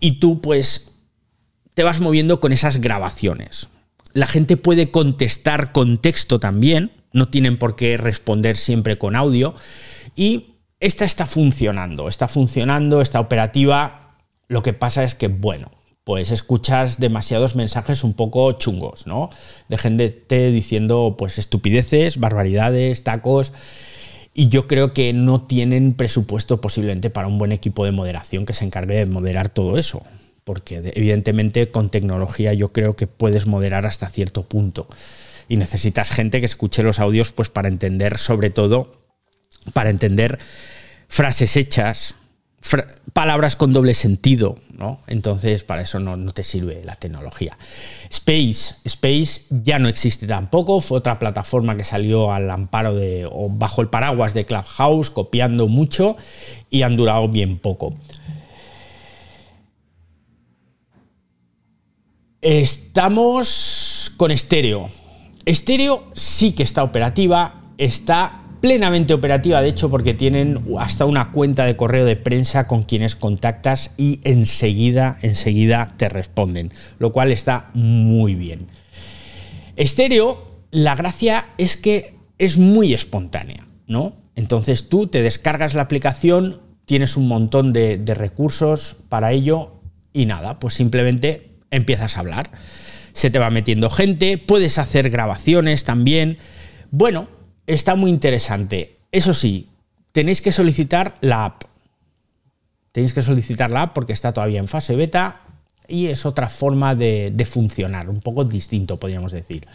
y 0.00 0.18
tú 0.18 0.40
pues 0.40 0.90
te 1.74 1.84
vas 1.84 2.00
moviendo 2.00 2.40
con 2.40 2.50
esas 2.52 2.80
grabaciones. 2.80 3.68
La 4.12 4.26
gente 4.26 4.56
puede 4.56 4.90
contestar 4.90 5.70
con 5.70 5.98
texto 5.98 6.40
también, 6.40 6.90
no 7.12 7.28
tienen 7.28 7.58
por 7.58 7.76
qué 7.76 7.96
responder 7.96 8.56
siempre 8.56 8.98
con 8.98 9.14
audio. 9.14 9.54
Y 10.16 10.53
esta 10.84 11.06
está 11.06 11.24
funcionando, 11.24 12.08
está 12.08 12.28
funcionando, 12.28 13.00
está 13.00 13.18
operativa. 13.18 14.18
Lo 14.48 14.62
que 14.62 14.74
pasa 14.74 15.02
es 15.02 15.14
que, 15.14 15.28
bueno, 15.28 15.70
pues 16.04 16.30
escuchas 16.30 17.00
demasiados 17.00 17.56
mensajes 17.56 18.04
un 18.04 18.12
poco 18.12 18.52
chungos, 18.52 19.06
¿no? 19.06 19.30
De 19.70 19.78
gente 19.78 20.12
diciendo 20.50 21.14
pues 21.16 21.38
estupideces, 21.38 22.20
barbaridades, 22.20 23.02
tacos. 23.02 23.54
Y 24.34 24.48
yo 24.48 24.68
creo 24.68 24.92
que 24.92 25.14
no 25.14 25.46
tienen 25.46 25.94
presupuesto 25.94 26.60
posiblemente 26.60 27.08
para 27.08 27.28
un 27.28 27.38
buen 27.38 27.52
equipo 27.52 27.86
de 27.86 27.92
moderación 27.92 28.44
que 28.44 28.52
se 28.52 28.66
encargue 28.66 28.96
de 28.96 29.06
moderar 29.06 29.48
todo 29.48 29.78
eso. 29.78 30.02
Porque 30.44 30.82
evidentemente 30.94 31.70
con 31.70 31.88
tecnología 31.88 32.52
yo 32.52 32.74
creo 32.74 32.94
que 32.94 33.06
puedes 33.06 33.46
moderar 33.46 33.86
hasta 33.86 34.06
cierto 34.10 34.42
punto 34.42 34.86
y 35.48 35.56
necesitas 35.56 36.10
gente 36.10 36.40
que 36.40 36.46
escuche 36.46 36.82
los 36.82 37.00
audios 37.00 37.32
pues 37.32 37.48
para 37.48 37.68
entender 37.68 38.18
sobre 38.18 38.50
todo, 38.50 38.96
para 39.72 39.88
entender 39.88 40.38
frases 41.14 41.56
hechas, 41.56 42.16
palabras 43.12 43.54
con 43.54 43.72
doble 43.72 43.94
sentido, 43.94 44.58
¿no? 44.72 45.00
Entonces, 45.06 45.62
para 45.62 45.82
eso 45.82 46.00
no, 46.00 46.32
te 46.32 46.42
sirve 46.42 46.82
la 46.84 46.96
tecnología. 46.96 47.56
Space, 48.10 48.74
Space 48.82 49.42
ya 49.48 49.78
no 49.78 49.88
existe 49.88 50.26
tampoco, 50.26 50.80
fue 50.80 50.98
otra 50.98 51.20
plataforma 51.20 51.76
que 51.76 51.84
salió 51.84 52.32
al 52.32 52.50
amparo 52.50 52.96
de, 52.96 53.28
o 53.30 53.48
bajo 53.48 53.80
el 53.80 53.90
paraguas 53.90 54.34
de 54.34 54.44
Clubhouse, 54.44 55.10
copiando 55.10 55.68
mucho 55.68 56.16
y 56.68 56.82
han 56.82 56.96
durado 56.96 57.28
bien 57.28 57.60
poco. 57.60 57.94
Estamos 62.40 64.12
con 64.16 64.32
estéreo. 64.32 64.90
Estéreo 65.44 66.08
sí 66.12 66.54
que 66.54 66.64
está 66.64 66.82
operativa, 66.82 67.60
está 67.78 68.43
plenamente 68.64 69.12
operativa, 69.12 69.60
de 69.60 69.68
hecho, 69.68 69.90
porque 69.90 70.14
tienen 70.14 70.64
hasta 70.78 71.04
una 71.04 71.32
cuenta 71.32 71.66
de 71.66 71.76
correo 71.76 72.06
de 72.06 72.16
prensa 72.16 72.66
con 72.66 72.82
quienes 72.82 73.14
contactas 73.14 73.90
y 73.98 74.20
enseguida, 74.24 75.18
enseguida 75.20 75.92
te 75.98 76.08
responden, 76.08 76.72
lo 76.98 77.12
cual 77.12 77.30
está 77.30 77.68
muy 77.74 78.34
bien. 78.34 78.68
Estéreo, 79.76 80.62
la 80.70 80.94
gracia 80.94 81.44
es 81.58 81.76
que 81.76 82.14
es 82.38 82.56
muy 82.56 82.94
espontánea, 82.94 83.68
¿no? 83.86 84.16
Entonces 84.34 84.88
tú 84.88 85.08
te 85.08 85.20
descargas 85.20 85.74
la 85.74 85.82
aplicación, 85.82 86.62
tienes 86.86 87.18
un 87.18 87.28
montón 87.28 87.74
de, 87.74 87.98
de 87.98 88.14
recursos 88.14 88.96
para 89.10 89.32
ello 89.32 89.82
y 90.14 90.24
nada, 90.24 90.58
pues 90.58 90.72
simplemente 90.72 91.50
empiezas 91.70 92.16
a 92.16 92.20
hablar 92.20 92.50
se 93.12 93.30
te 93.30 93.38
va 93.38 93.50
metiendo 93.50 93.90
gente, 93.90 94.38
puedes 94.38 94.78
hacer 94.78 95.08
grabaciones 95.10 95.84
también. 95.84 96.38
Bueno, 96.90 97.28
está 97.66 97.94
muy 97.94 98.10
interesante. 98.10 98.96
Eso 99.12 99.34
sí, 99.34 99.68
tenéis 100.12 100.40
que 100.40 100.52
solicitar 100.52 101.16
la 101.20 101.44
app. 101.44 101.64
Tenéis 102.92 103.12
que 103.12 103.22
solicitar 103.22 103.70
la 103.70 103.82
app 103.82 103.94
porque 103.94 104.12
está 104.12 104.32
todavía 104.32 104.60
en 104.60 104.68
fase 104.68 104.94
beta 104.94 105.40
Y 105.88 106.06
es 106.06 106.24
otra 106.26 106.48
forma 106.48 106.94
de, 106.94 107.46
funcionar, 107.48 108.08
un 108.08 108.20
poco 108.20 108.44
distinto, 108.44 108.98
podríamos 108.98 109.32
decir. 109.32 109.66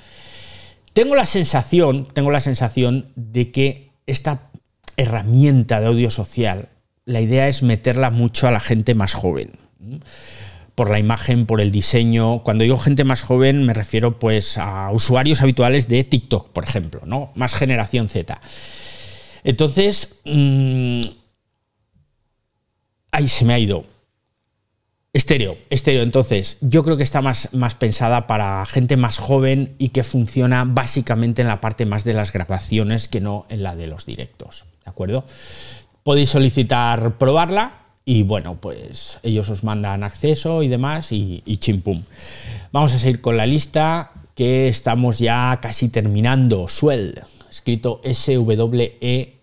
Tengo 0.94 1.16
la 1.16 1.26
sensación, 1.26 2.08
tengo 2.14 2.32
la 2.32 2.40
sensación 2.40 3.12
de 3.16 3.52
que 3.52 3.92
esta 4.08 4.50
herramienta 4.98 5.80
de 5.80 5.88
audio 5.88 6.10
social, 6.10 6.70
la 7.06 7.22
idea 7.22 7.48
es 7.48 7.62
meterla 7.62 8.10
mucho 8.10 8.48
a 8.48 8.52
la 8.52 8.60
gente 8.60 8.96
más 8.96 9.14
joven. 9.14 9.52
Por 10.80 10.90
la 10.90 10.98
imagen, 10.98 11.46
por 11.46 11.60
el 11.60 11.72
diseño. 11.72 12.42
Cuando 12.42 12.64
digo 12.64 12.78
gente 12.78 13.04
más 13.04 13.22
joven, 13.22 13.66
me 13.66 13.74
refiero 13.74 14.18
pues 14.18 14.58
a 14.58 14.90
usuarios 14.92 15.42
habituales 15.42 15.90
de 15.90 16.06
TikTok, 16.06 16.52
por 16.52 16.64
ejemplo, 16.64 17.02
¿no? 17.04 17.34
Más 17.36 17.54
generación 17.54 18.08
Z. 18.08 18.40
Entonces, 19.44 20.16
mmm, 20.24 21.02
ahí 23.12 23.28
se 23.28 23.44
me 23.44 23.56
ha 23.56 23.60
ido. 23.60 23.84
Estéreo, 25.12 25.58
estéreo. 25.70 26.02
Entonces, 26.02 26.58
yo 26.62 26.82
creo 26.86 26.96
que 26.96 27.04
está 27.04 27.22
más, 27.22 27.50
más 27.52 27.76
pensada 27.76 28.26
para 28.26 28.66
gente 28.66 28.96
más 28.96 29.18
joven 29.18 29.76
y 29.80 29.90
que 29.90 30.06
funciona 30.06 30.64
básicamente 30.64 31.42
en 31.42 31.50
la 31.50 31.60
parte 31.60 31.86
más 31.86 32.06
de 32.06 32.14
las 32.14 32.32
grabaciones 32.32 33.10
que 33.10 33.20
no 33.20 33.46
en 33.50 33.64
la 33.64 33.76
de 33.76 33.88
los 33.88 34.06
directos. 34.06 34.64
¿De 34.86 34.92
acuerdo? 34.92 35.26
Podéis 36.04 36.30
solicitar 36.30 37.18
probarla 37.18 37.79
y 38.10 38.24
bueno, 38.24 38.58
pues 38.60 39.20
ellos 39.22 39.48
os 39.50 39.64
mandan 39.64 40.04
acceso 40.04 40.64
y 40.64 40.68
demás 40.68 41.12
y, 41.12 41.44
chimpum. 41.60 42.02
Vamos 42.72 42.92
a 42.96 42.98
seguir 42.98 43.22
con 43.22 43.38
la 43.38 43.46
lista 43.46 44.12
que 44.34 44.68
estamos 44.68 45.20
ya 45.20 45.60
casi 45.62 45.90
terminando. 45.90 46.68
Swell, 46.68 47.22
escrito 47.52 48.02
S-W-E-L-L. 48.04 49.36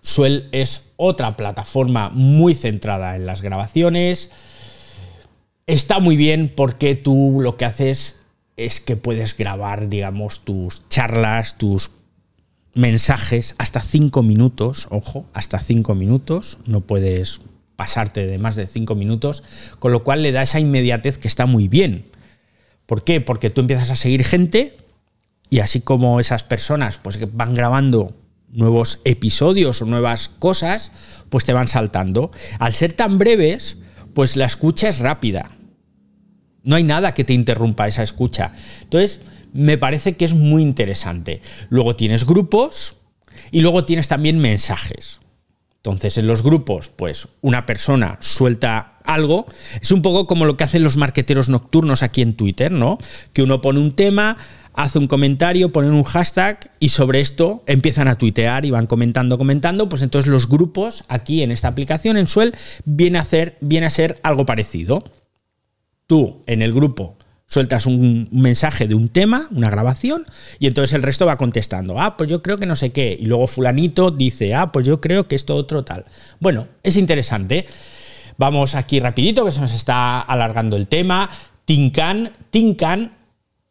Swell 0.00 0.48
es 0.52 0.92
otra 0.96 1.36
plataforma 1.36 2.10
muy 2.10 2.54
centrada 2.54 3.16
en 3.16 3.26
las 3.26 3.42
grabaciones. 3.42 4.30
Está 5.66 5.98
muy 5.98 6.16
bien 6.16 6.52
porque 6.54 6.94
tú 6.94 7.38
lo 7.40 7.56
que 7.56 7.64
haces 7.64 8.20
es 8.56 8.80
que 8.80 8.94
puedes 8.94 9.36
grabar, 9.36 9.88
digamos, 9.88 10.44
tus 10.44 10.88
charlas, 10.88 11.58
tus 11.58 11.90
mensajes 12.74 13.54
hasta 13.58 13.80
cinco 13.80 14.22
minutos, 14.22 14.86
ojo, 14.90 15.26
hasta 15.32 15.58
cinco 15.58 15.94
minutos, 15.94 16.58
no 16.66 16.80
puedes 16.82 17.40
pasarte 17.76 18.26
de 18.26 18.38
más 18.38 18.56
de 18.56 18.66
cinco 18.66 18.94
minutos, 18.94 19.42
con 19.78 19.92
lo 19.92 20.04
cual 20.04 20.22
le 20.22 20.32
da 20.32 20.42
esa 20.42 20.60
inmediatez 20.60 21.18
que 21.18 21.28
está 21.28 21.46
muy 21.46 21.68
bien. 21.68 22.04
¿Por 22.86 23.04
qué? 23.04 23.20
Porque 23.20 23.50
tú 23.50 23.62
empiezas 23.62 23.90
a 23.90 23.96
seguir 23.96 24.24
gente 24.24 24.76
y 25.48 25.60
así 25.60 25.80
como 25.80 26.20
esas 26.20 26.44
personas 26.44 26.98
pues 26.98 27.18
van 27.32 27.54
grabando 27.54 28.14
nuevos 28.52 29.00
episodios 29.04 29.80
o 29.80 29.86
nuevas 29.86 30.28
cosas, 30.28 30.92
pues 31.28 31.44
te 31.44 31.52
van 31.52 31.68
saltando. 31.68 32.30
Al 32.58 32.72
ser 32.72 32.92
tan 32.92 33.18
breves, 33.18 33.78
pues 34.14 34.36
la 34.36 34.46
escucha 34.46 34.88
es 34.88 34.98
rápida. 34.98 35.50
No 36.62 36.76
hay 36.76 36.84
nada 36.84 37.14
que 37.14 37.24
te 37.24 37.32
interrumpa 37.32 37.88
esa 37.88 38.02
escucha. 38.02 38.52
Entonces, 38.82 39.20
me 39.52 39.78
parece 39.78 40.16
que 40.16 40.24
es 40.24 40.34
muy 40.34 40.62
interesante. 40.62 41.42
Luego 41.68 41.96
tienes 41.96 42.24
grupos 42.24 42.96
y 43.50 43.60
luego 43.60 43.84
tienes 43.84 44.08
también 44.08 44.38
mensajes. 44.38 45.20
Entonces, 45.76 46.18
en 46.18 46.26
los 46.26 46.42
grupos, 46.42 46.90
pues 46.90 47.28
una 47.40 47.64
persona 47.64 48.18
suelta 48.20 48.98
algo. 49.04 49.46
Es 49.80 49.90
un 49.92 50.02
poco 50.02 50.26
como 50.26 50.44
lo 50.44 50.56
que 50.56 50.64
hacen 50.64 50.82
los 50.82 50.98
marqueteros 50.98 51.48
nocturnos 51.48 52.02
aquí 52.02 52.20
en 52.20 52.34
Twitter, 52.34 52.70
¿no? 52.70 52.98
Que 53.32 53.42
uno 53.42 53.62
pone 53.62 53.80
un 53.80 53.96
tema, 53.96 54.36
hace 54.74 54.98
un 54.98 55.06
comentario, 55.06 55.72
ponen 55.72 55.92
un 55.92 56.04
hashtag 56.04 56.70
y 56.80 56.90
sobre 56.90 57.20
esto 57.20 57.64
empiezan 57.66 58.08
a 58.08 58.16
tuitear 58.16 58.66
y 58.66 58.70
van 58.70 58.86
comentando, 58.86 59.38
comentando, 59.38 59.88
pues 59.88 60.02
entonces 60.02 60.30
los 60.30 60.48
grupos 60.48 61.04
aquí 61.08 61.42
en 61.42 61.50
esta 61.50 61.68
aplicación, 61.68 62.16
en 62.16 62.26
Suel, 62.26 62.54
viene 62.84 63.18
a, 63.18 63.22
hacer, 63.22 63.56
viene 63.62 63.86
a 63.86 63.90
ser 63.90 64.20
algo 64.22 64.44
parecido. 64.44 65.04
Tú 66.06 66.42
en 66.46 66.60
el 66.60 66.74
grupo 66.74 67.16
sueltas 67.50 67.86
un 67.86 68.28
mensaje 68.30 68.86
de 68.86 68.94
un 68.94 69.08
tema, 69.08 69.48
una 69.50 69.70
grabación, 69.70 70.24
y 70.60 70.68
entonces 70.68 70.94
el 70.94 71.02
resto 71.02 71.26
va 71.26 71.36
contestando, 71.36 72.00
ah, 72.00 72.16
pues 72.16 72.30
yo 72.30 72.42
creo 72.42 72.58
que 72.58 72.66
no 72.66 72.76
sé 72.76 72.92
qué, 72.92 73.16
y 73.18 73.26
luego 73.26 73.48
fulanito 73.48 74.12
dice, 74.12 74.54
ah, 74.54 74.70
pues 74.70 74.86
yo 74.86 75.00
creo 75.00 75.26
que 75.26 75.34
esto 75.34 75.56
otro 75.56 75.84
tal. 75.84 76.04
Bueno, 76.38 76.68
es 76.84 76.96
interesante. 76.96 77.66
Vamos 78.38 78.76
aquí 78.76 79.00
rapidito, 79.00 79.44
que 79.44 79.50
se 79.50 79.60
nos 79.60 79.74
está 79.74 80.20
alargando 80.20 80.76
el 80.76 80.86
tema. 80.86 81.28
Tinkan, 81.64 82.30
Tinkan 82.50 83.12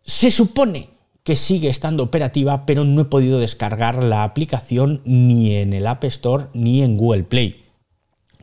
se 0.04 0.30
supone 0.30 0.90
que 1.24 1.38
sigue 1.38 1.70
estando 1.70 2.04
operativa, 2.04 2.66
pero 2.66 2.84
no 2.84 3.04
he 3.04 3.06
podido 3.06 3.40
descargar 3.40 4.04
la 4.04 4.24
aplicación 4.26 5.02
ni 5.06 5.56
en 5.56 5.72
el 5.72 5.88
App 5.88 6.04
Store 6.04 6.48
ni 6.54 6.84
en 6.84 6.98
Google 6.98 7.24
Play. 7.24 7.62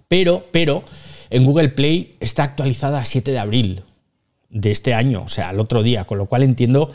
Pero, 0.08 0.46
pero, 0.50 0.82
en 1.28 1.44
Google 1.44 1.68
Play 1.68 2.16
está 2.20 2.42
actualizada 2.44 3.00
a 3.00 3.04
7 3.04 3.30
de 3.30 3.38
abril 3.38 3.82
de 4.60 4.70
este 4.70 4.94
año, 4.94 5.22
o 5.24 5.28
sea, 5.28 5.50
el 5.50 5.60
otro 5.60 5.82
día, 5.82 6.04
con 6.04 6.18
lo 6.18 6.26
cual 6.26 6.42
entiendo 6.42 6.92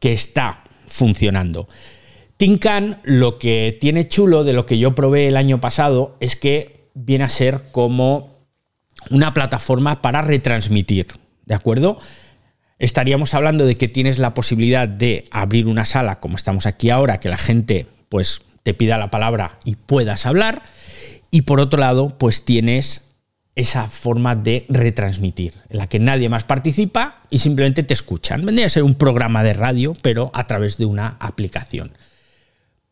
que 0.00 0.12
está 0.12 0.64
funcionando. 0.86 1.68
Tinkan 2.36 3.00
lo 3.04 3.38
que 3.38 3.76
tiene 3.80 4.08
chulo 4.08 4.44
de 4.44 4.52
lo 4.52 4.66
que 4.66 4.78
yo 4.78 4.94
probé 4.94 5.28
el 5.28 5.36
año 5.36 5.60
pasado 5.60 6.16
es 6.20 6.36
que 6.36 6.88
viene 6.94 7.24
a 7.24 7.28
ser 7.28 7.70
como 7.72 8.36
una 9.10 9.32
plataforma 9.32 10.02
para 10.02 10.22
retransmitir, 10.22 11.06
¿de 11.44 11.54
acuerdo? 11.54 11.98
estaríamos 12.78 13.34
hablando 13.34 13.64
de 13.64 13.76
que 13.76 13.88
tienes 13.88 14.18
la 14.18 14.34
posibilidad 14.34 14.88
de 14.88 15.24
abrir 15.30 15.66
una 15.66 15.84
sala 15.84 16.20
como 16.20 16.36
estamos 16.36 16.66
aquí 16.66 16.90
ahora, 16.90 17.20
que 17.20 17.28
la 17.28 17.38
gente 17.38 17.86
pues 18.08 18.42
te 18.62 18.74
pida 18.74 18.98
la 18.98 19.10
palabra 19.10 19.58
y 19.64 19.76
puedas 19.76 20.26
hablar. 20.26 20.62
Y 21.30 21.42
por 21.42 21.60
otro 21.60 21.80
lado, 21.80 22.16
pues 22.18 22.44
tienes 22.44 23.05
esa 23.56 23.88
forma 23.88 24.36
de 24.36 24.66
retransmitir, 24.68 25.54
en 25.70 25.78
la 25.78 25.88
que 25.88 25.98
nadie 25.98 26.28
más 26.28 26.44
participa 26.44 27.22
y 27.30 27.38
simplemente 27.38 27.82
te 27.82 27.94
escuchan. 27.94 28.44
Vendría 28.44 28.66
a 28.66 28.70
ser 28.70 28.82
un 28.82 28.94
programa 28.94 29.42
de 29.42 29.54
radio, 29.54 29.94
pero 30.02 30.30
a 30.34 30.46
través 30.46 30.76
de 30.76 30.84
una 30.84 31.16
aplicación. 31.18 31.96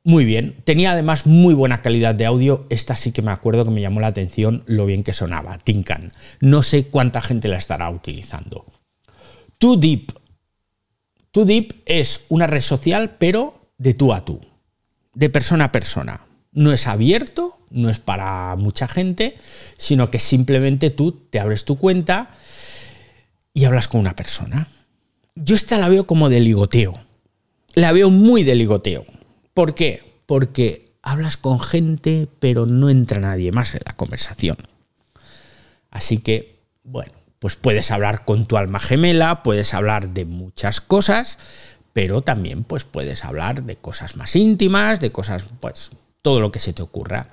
Muy 0.02 0.24
bien, 0.24 0.56
tenía 0.64 0.92
además 0.92 1.26
muy 1.26 1.54
buena 1.54 1.82
calidad 1.82 2.14
de 2.14 2.26
audio, 2.26 2.66
esta 2.70 2.96
sí 2.96 3.12
que 3.12 3.22
me 3.22 3.30
acuerdo 3.30 3.64
que 3.64 3.70
me 3.70 3.80
llamó 3.80 4.00
la 4.00 4.08
atención 4.08 4.62
lo 4.66 4.86
bien 4.86 5.02
que 5.02 5.12
sonaba, 5.12 5.58
Tinkan. 5.58 6.08
No 6.40 6.62
sé 6.62 6.88
cuánta 6.88 7.20
gente 7.20 7.48
la 7.48 7.56
estará 7.56 7.88
utilizando. 7.90 8.66
Too 9.58 9.76
Deep. 9.76 10.12
Too 11.30 11.44
Deep 11.44 11.82
es 11.86 12.24
una 12.28 12.46
red 12.46 12.60
social, 12.60 13.16
pero 13.18 13.70
de 13.78 13.94
tú 13.94 14.12
a 14.12 14.24
tú, 14.24 14.40
de 15.14 15.30
persona 15.30 15.64
a 15.66 15.72
persona. 15.72 16.26
No 16.54 16.72
es 16.72 16.86
abierto, 16.86 17.60
no 17.70 17.90
es 17.90 18.00
para 18.00 18.56
mucha 18.56 18.88
gente, 18.88 19.36
sino 19.76 20.10
que 20.10 20.18
simplemente 20.18 20.90
tú 20.90 21.12
te 21.12 21.40
abres 21.40 21.64
tu 21.64 21.76
cuenta 21.76 22.30
y 23.52 23.64
hablas 23.66 23.88
con 23.88 24.00
una 24.00 24.16
persona. 24.16 24.68
Yo 25.34 25.54
esta 25.54 25.78
la 25.78 25.88
veo 25.88 26.06
como 26.06 26.30
de 26.30 26.40
ligoteo. 26.40 27.00
La 27.74 27.92
veo 27.92 28.10
muy 28.10 28.44
de 28.44 28.54
ligoteo. 28.54 29.04
¿Por 29.52 29.74
qué? 29.74 30.20
Porque 30.26 30.94
hablas 31.02 31.36
con 31.36 31.60
gente, 31.60 32.28
pero 32.38 32.66
no 32.66 32.88
entra 32.88 33.20
nadie 33.20 33.52
más 33.52 33.74
en 33.74 33.82
la 33.84 33.94
conversación. 33.94 34.56
Así 35.90 36.18
que, 36.18 36.60
bueno, 36.82 37.12
pues 37.38 37.56
puedes 37.56 37.90
hablar 37.90 38.24
con 38.24 38.46
tu 38.46 38.56
alma 38.56 38.80
gemela, 38.80 39.42
puedes 39.42 39.74
hablar 39.74 40.08
de 40.10 40.24
muchas 40.24 40.80
cosas, 40.80 41.38
pero 41.92 42.22
también 42.22 42.64
pues 42.64 42.84
puedes 42.84 43.24
hablar 43.24 43.64
de 43.64 43.76
cosas 43.76 44.16
más 44.16 44.34
íntimas, 44.34 44.98
de 44.98 45.12
cosas, 45.12 45.46
pues 45.60 45.90
todo 46.24 46.40
lo 46.40 46.50
que 46.50 46.58
se 46.58 46.72
te 46.72 46.82
ocurra. 46.82 47.28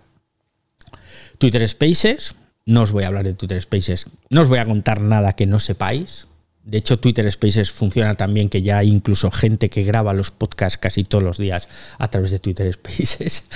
Twitter 1.37 1.67
Spaces, 1.67 2.35
no 2.65 2.81
os 2.81 2.91
voy 2.91 3.05
a 3.05 3.07
hablar 3.07 3.23
de 3.23 3.33
Twitter 3.33 3.59
Spaces, 3.61 4.05
no 4.29 4.41
os 4.41 4.49
voy 4.49 4.59
a 4.59 4.65
contar 4.65 4.99
nada 4.99 5.33
que 5.33 5.47
no 5.47 5.59
sepáis, 5.59 6.27
de 6.63 6.77
hecho, 6.77 6.99
Twitter 6.99 7.29
Spaces 7.31 7.71
funciona 7.71 8.13
también 8.13 8.47
que 8.47 8.61
ya 8.61 8.77
hay 8.77 8.87
incluso 8.87 9.31
gente 9.31 9.69
que 9.69 9.83
graba 9.83 10.13
los 10.13 10.29
podcasts 10.29 10.77
casi 10.77 11.03
todos 11.03 11.23
los 11.23 11.39
días 11.39 11.67
a 11.97 12.07
través 12.09 12.29
de 12.29 12.39
Twitter 12.39 12.71
Spaces. 12.71 13.43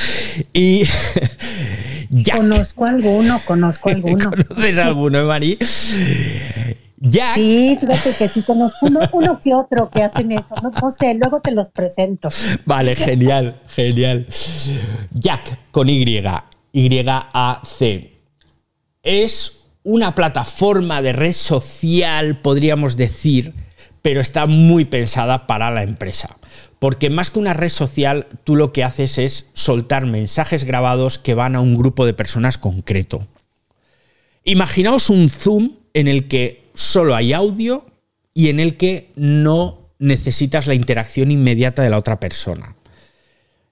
Y 0.53 0.83
Conozco 2.31 2.85
alguno, 2.85 3.39
conozco 3.45 3.89
alguno. 3.91 4.31
¿Conoces 4.31 4.77
alguno, 4.79 5.25
Mari? 5.25 5.57
Jack. 7.07 7.35
Sí, 7.35 7.77
fíjate 7.79 8.13
que 8.17 8.27
sí 8.29 8.41
conozco 8.41 8.87
uno, 8.87 9.39
que 9.39 9.53
otro 9.53 9.89
que 9.91 10.01
hacen 10.01 10.31
eso. 10.31 10.55
No, 10.63 10.71
no, 10.71 10.91
sé, 10.91 11.13
luego 11.13 11.39
te 11.39 11.51
los 11.51 11.69
presento. 11.69 12.29
Vale, 12.65 12.95
genial, 12.95 13.61
genial. 13.67 14.27
Jack 15.11 15.71
con 15.71 15.87
Y, 15.87 16.03
Y-A-C. 16.71 18.11
Es 19.03 19.65
una 19.83 20.15
plataforma 20.15 21.03
de 21.03 21.13
red 21.13 21.33
social, 21.33 22.41
podríamos 22.41 22.97
decir, 22.97 23.53
pero 24.01 24.19
está 24.19 24.47
muy 24.47 24.85
pensada 24.85 25.45
para 25.45 25.69
la 25.69 25.83
empresa. 25.83 26.37
Porque 26.79 27.11
más 27.11 27.29
que 27.29 27.39
una 27.39 27.53
red 27.53 27.69
social, 27.69 28.27
tú 28.43 28.55
lo 28.55 28.73
que 28.73 28.83
haces 28.83 29.19
es 29.19 29.51
soltar 29.53 30.07
mensajes 30.07 30.63
grabados 30.63 31.19
que 31.19 31.35
van 31.35 31.55
a 31.55 31.61
un 31.61 31.75
grupo 31.75 32.05
de 32.05 32.13
personas 32.13 32.57
concreto. 32.57 33.27
Imaginaos 34.43 35.11
un 35.11 35.29
Zoom 35.29 35.73
en 35.93 36.07
el 36.07 36.27
que 36.27 36.64
solo 36.75 37.15
hay 37.15 37.33
audio 37.33 37.85
y 38.33 38.49
en 38.49 38.59
el 38.59 38.77
que 38.77 39.09
no 39.15 39.89
necesitas 39.97 40.67
la 40.67 40.75
interacción 40.75 41.31
inmediata 41.31 41.81
de 41.81 41.89
la 41.89 41.97
otra 41.97 42.19
persona. 42.19 42.75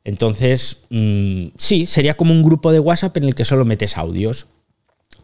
Entonces, 0.04 0.84
mm, 0.90 1.48
sí, 1.58 1.86
sería 1.86 2.16
como 2.16 2.34
un 2.34 2.44
grupo 2.44 2.72
de 2.72 2.80
WhatsApp 2.80 3.16
en 3.18 3.26
el 3.26 3.36
que 3.36 3.46
solo 3.46 3.66
metes 3.66 3.98
audios. 3.98 4.48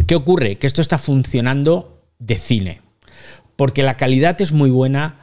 ¿Qué 0.07 0.15
ocurre? 0.15 0.57
Que 0.57 0.67
esto 0.67 0.81
está 0.81 0.97
funcionando 0.97 2.01
de 2.19 2.37
cine. 2.37 2.81
Porque 3.55 3.83
la 3.83 3.97
calidad 3.97 4.39
es 4.41 4.53
muy 4.53 4.69
buena, 4.69 5.19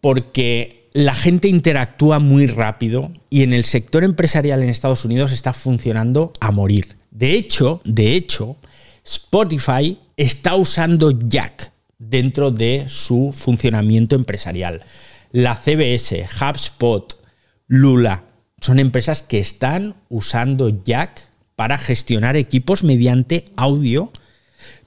porque 0.00 0.88
la 0.92 1.14
gente 1.14 1.48
interactúa 1.48 2.20
muy 2.20 2.46
rápido 2.46 3.12
y 3.28 3.42
en 3.42 3.52
el 3.52 3.64
sector 3.64 4.02
empresarial 4.02 4.62
en 4.62 4.70
Estados 4.70 5.04
Unidos 5.04 5.32
está 5.32 5.52
funcionando 5.52 6.32
a 6.40 6.52
morir. 6.52 6.96
De 7.10 7.32
hecho, 7.32 7.82
de 7.84 8.14
hecho, 8.14 8.56
Spotify 9.04 9.98
está 10.16 10.54
usando 10.54 11.10
Jack 11.10 11.72
dentro 11.98 12.50
de 12.50 12.84
su 12.88 13.32
funcionamiento 13.34 14.16
empresarial. 14.16 14.84
La 15.32 15.56
CBS, 15.56 16.26
HubSpot, 16.40 17.20
Lula, 17.66 18.24
son 18.60 18.78
empresas 18.78 19.22
que 19.22 19.38
están 19.38 19.94
usando 20.08 20.82
Jack 20.84 21.20
para 21.56 21.78
gestionar 21.78 22.36
equipos 22.36 22.84
mediante 22.84 23.46
audio, 23.56 24.10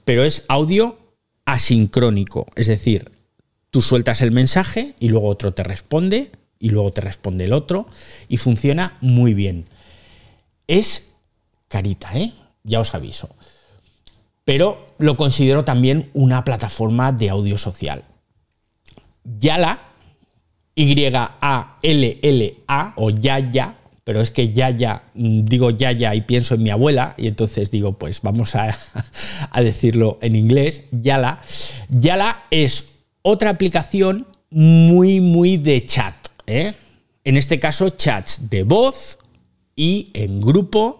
pero 0.04 0.24
es 0.24 0.44
audio 0.48 0.98
asincrónico, 1.44 2.46
es 2.54 2.66
decir, 2.66 3.10
tú 3.70 3.82
sueltas 3.82 4.22
el 4.22 4.32
mensaje 4.32 4.94
y 5.00 5.08
luego 5.08 5.28
otro 5.28 5.52
te 5.52 5.62
responde 5.62 6.30
y 6.58 6.70
luego 6.70 6.92
te 6.92 7.00
responde 7.00 7.44
el 7.44 7.52
otro 7.52 7.88
y 8.28 8.36
funciona 8.36 8.96
muy 9.00 9.34
bien. 9.34 9.64
Es 10.66 11.10
carita, 11.68 12.16
¿eh? 12.16 12.32
Ya 12.62 12.80
os 12.80 12.94
aviso. 12.94 13.34
Pero 14.50 14.84
lo 14.98 15.16
considero 15.16 15.64
también 15.64 16.10
una 16.12 16.42
plataforma 16.42 17.12
de 17.12 17.30
audio 17.30 17.56
social. 17.56 18.02
Yala, 19.38 19.80
Y-A-L-L-A 20.74 21.34
o 22.96 23.10
Yaya, 23.10 23.76
pero 24.02 24.20
es 24.20 24.32
que 24.32 24.52
Yaya, 24.52 25.04
mm, 25.14 25.44
digo 25.44 25.70
Yaya 25.70 26.16
y 26.16 26.22
pienso 26.22 26.56
en 26.56 26.64
mi 26.64 26.70
abuela, 26.70 27.14
y 27.16 27.28
entonces 27.28 27.70
digo, 27.70 27.96
pues 27.96 28.22
vamos 28.22 28.56
a, 28.56 28.76
a 29.52 29.62
decirlo 29.62 30.18
en 30.20 30.34
inglés, 30.34 30.82
Yala. 30.90 31.40
Yala 31.88 32.46
es 32.50 32.88
otra 33.22 33.50
aplicación 33.50 34.26
muy, 34.50 35.20
muy 35.20 35.58
de 35.58 35.86
chat. 35.86 36.16
¿eh? 36.48 36.74
En 37.22 37.36
este 37.36 37.60
caso, 37.60 37.90
chats 37.90 38.50
de 38.50 38.64
voz 38.64 39.20
y 39.76 40.10
en 40.12 40.40
grupo, 40.40 40.98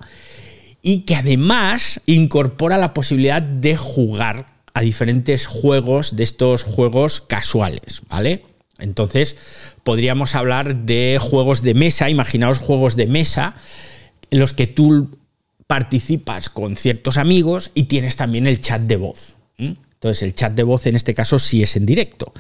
y 0.83 1.03
que 1.03 1.17
además 1.17 2.01
incorpora 2.07 2.79
la 2.79 2.95
posibilidad 2.95 3.43
de 3.43 3.77
jugar 3.77 4.47
a 4.73 4.81
diferentes 4.81 5.47
juegos 5.47 6.17
de 6.17 6.25
estos 6.25 6.63
juegos 6.63 7.21
casuales, 7.21 8.03
¿vale? 8.09 8.45
Entonces, 8.79 9.37
podríamos 9.83 10.35
hablar 10.35 10.81
de 10.81 11.19
juegos 11.21 11.63
de 11.63 11.75
mesa, 11.75 12.09
imaginaos 12.09 12.59
juegos 12.59 12.97
de 12.97 13.07
mesa 13.07 13.55
en 14.31 14.39
los 14.39 14.55
que 14.55 14.67
tú 14.67 15.19
participas 15.67 16.49
con 16.49 16.77
ciertos 16.77 17.17
amigos 17.17 17.71
y 17.75 17.85
tienes 17.85 18.17
también 18.17 18.47
el 18.47 18.61
chat 18.61 18.83
de 18.83 18.97
voz. 18.97 19.37
Entonces, 19.59 20.23
el 20.23 20.35
chat 20.35 20.55
de 20.55 20.63
voz 20.63 20.87
en 20.87 20.97
este 20.97 21.15
caso 21.15 21.39
sí 21.39 21.63
es 21.63 21.77
en 21.77 21.85
directo. 21.85 22.33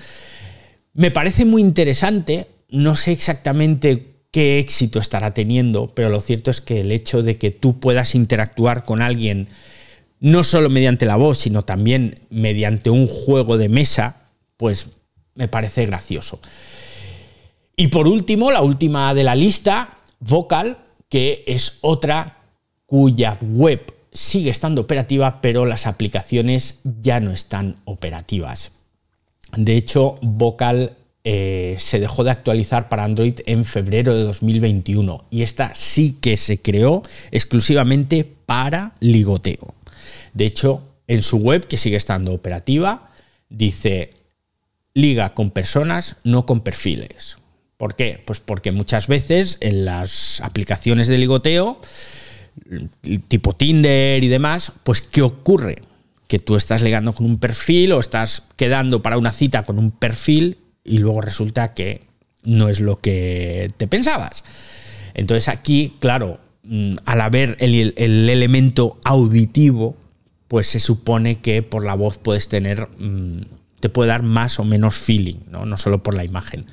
Me 0.94 1.10
parece 1.10 1.44
muy 1.44 1.60
interesante, 1.60 2.48
no 2.70 2.96
sé 2.96 3.12
exactamente 3.12 4.19
qué 4.30 4.58
éxito 4.58 4.98
estará 4.98 5.34
teniendo, 5.34 5.88
pero 5.88 6.08
lo 6.08 6.20
cierto 6.20 6.50
es 6.50 6.60
que 6.60 6.80
el 6.80 6.92
hecho 6.92 7.22
de 7.22 7.38
que 7.38 7.50
tú 7.50 7.80
puedas 7.80 8.14
interactuar 8.14 8.84
con 8.84 9.02
alguien 9.02 9.48
no 10.20 10.44
solo 10.44 10.68
mediante 10.68 11.06
la 11.06 11.16
voz, 11.16 11.38
sino 11.38 11.62
también 11.62 12.14
mediante 12.28 12.90
un 12.90 13.06
juego 13.06 13.56
de 13.56 13.68
mesa, 13.68 14.28
pues 14.56 14.88
me 15.34 15.48
parece 15.48 15.86
gracioso. 15.86 16.40
Y 17.74 17.88
por 17.88 18.06
último, 18.06 18.50
la 18.50 18.60
última 18.60 19.14
de 19.14 19.24
la 19.24 19.34
lista, 19.34 19.98
Vocal, 20.20 20.78
que 21.08 21.44
es 21.46 21.78
otra 21.80 22.42
cuya 22.84 23.38
web 23.40 23.94
sigue 24.12 24.50
estando 24.50 24.82
operativa, 24.82 25.40
pero 25.40 25.64
las 25.64 25.86
aplicaciones 25.86 26.80
ya 26.84 27.20
no 27.20 27.30
están 27.30 27.76
operativas. 27.86 28.72
De 29.56 29.76
hecho, 29.76 30.16
Vocal 30.20 30.96
eh, 31.24 31.76
se 31.78 32.00
dejó 32.00 32.24
de 32.24 32.30
actualizar 32.30 32.88
para 32.88 33.04
Android 33.04 33.40
en 33.46 33.64
febrero 33.64 34.14
de 34.16 34.24
2021 34.24 35.26
y 35.30 35.42
esta 35.42 35.74
sí 35.74 36.16
que 36.20 36.36
se 36.36 36.62
creó 36.62 37.02
exclusivamente 37.30 38.24
para 38.46 38.94
ligoteo. 39.00 39.74
De 40.32 40.46
hecho, 40.46 40.82
en 41.06 41.22
su 41.22 41.38
web, 41.38 41.66
que 41.66 41.76
sigue 41.76 41.96
estando 41.96 42.32
operativa, 42.32 43.10
dice 43.48 44.14
liga 44.94 45.34
con 45.34 45.50
personas, 45.50 46.16
no 46.24 46.46
con 46.46 46.60
perfiles. 46.60 47.36
¿Por 47.76 47.96
qué? 47.96 48.22
Pues 48.24 48.40
porque 48.40 48.72
muchas 48.72 49.06
veces 49.06 49.58
en 49.60 49.84
las 49.84 50.40
aplicaciones 50.40 51.08
de 51.08 51.18
ligoteo 51.18 51.80
tipo 53.28 53.54
Tinder 53.54 54.22
y 54.22 54.28
demás, 54.28 54.72
pues 54.84 55.00
¿qué 55.00 55.22
ocurre? 55.22 55.82
Que 56.26 56.38
tú 56.38 56.56
estás 56.56 56.82
ligando 56.82 57.14
con 57.14 57.26
un 57.26 57.38
perfil 57.38 57.92
o 57.92 58.00
estás 58.00 58.44
quedando 58.56 59.02
para 59.02 59.18
una 59.18 59.32
cita 59.32 59.64
con 59.64 59.78
un 59.78 59.90
perfil 59.90 60.58
y 60.90 60.98
luego 60.98 61.20
resulta 61.20 61.72
que 61.72 62.02
no 62.42 62.68
es 62.68 62.80
lo 62.80 62.96
que 62.96 63.68
te 63.76 63.86
pensabas. 63.86 64.44
Entonces 65.14 65.48
aquí, 65.48 65.96
claro, 66.00 66.40
mm, 66.64 66.96
al 67.04 67.20
haber 67.20 67.56
el, 67.60 67.94
elemento 67.96 68.98
auditivo, 69.04 69.96
pues 70.48 70.66
se 70.66 70.80
supone 70.80 71.40
que 71.40 71.62
por 71.62 71.84
la 71.84 71.94
voz 71.94 72.18
puedes 72.18 72.48
tener, 72.48 72.88
mm, 72.98 73.42
te 73.78 73.88
puede 73.88 74.08
dar 74.08 74.24
más 74.24 74.58
o 74.58 74.64
menos 74.64 74.96
feeling, 74.96 75.38
¿no? 75.48 75.64
no 75.64 75.76
solo 75.76 76.02
por 76.02 76.14
la 76.14 76.24
imagen. 76.24 76.66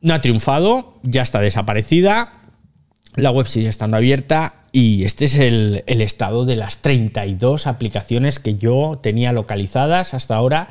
No 0.00 0.14
ha 0.14 0.20
triunfado, 0.20 0.98
ya 1.02 1.22
está 1.22 1.40
desaparecida, 1.40 2.32
la 3.14 3.30
web 3.30 3.46
sigue 3.46 3.68
estando 3.68 3.96
abierta 3.96 4.65
y 4.78 5.04
este 5.04 5.24
es 5.24 5.36
el, 5.36 5.84
estado 5.86 6.44
de 6.44 6.54
las 6.54 6.82
32 6.82 7.66
aplicaciones 7.66 8.38
que 8.38 8.56
yo 8.56 8.98
tenía 9.02 9.32
localizadas 9.32 10.12
hasta 10.12 10.36
ahora 10.36 10.68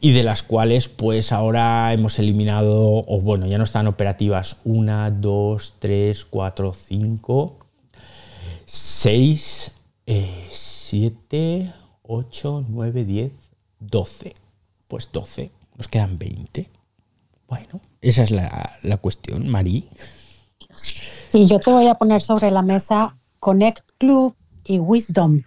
y 0.00 0.10
de 0.10 0.24
las 0.24 0.42
cuales 0.42 0.88
pues 0.88 1.30
ahora 1.30 1.92
hemos 1.92 2.18
eliminado, 2.18 3.04
o 3.06 3.20
bueno, 3.20 3.46
ya 3.46 3.56
no 3.56 3.62
están 3.62 3.86
operativas, 3.86 4.56
1, 4.64 5.12
2, 5.12 5.74
3, 5.78 6.24
4, 6.24 6.72
5, 6.74 7.56
6, 8.64 9.72
7, 10.50 11.72
8, 12.02 12.64
9, 12.68 13.04
10, 13.04 13.32
12. 13.78 14.34
Pues 14.88 15.12
12, 15.12 15.52
nos 15.76 15.86
quedan 15.86 16.18
20. 16.18 16.68
Bueno, 17.46 17.80
esa 18.00 18.24
es 18.24 18.32
la, 18.32 18.76
la 18.82 18.96
cuestión, 18.96 19.46
Marí. 19.46 19.88
Y 21.32 21.46
yo 21.46 21.60
te 21.60 21.70
voy 21.70 21.86
a 21.86 21.94
poner 21.94 22.22
sobre 22.22 22.50
la 22.50 22.62
mesa 22.62 23.16
Connect 23.38 23.88
Club 23.98 24.34
y 24.64 24.78
Wisdom. 24.78 25.42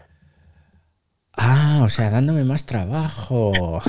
Ah, 1.38 1.82
o 1.84 1.90
sea, 1.90 2.10
dándome 2.10 2.44
más 2.44 2.66
trabajo. 2.66 3.52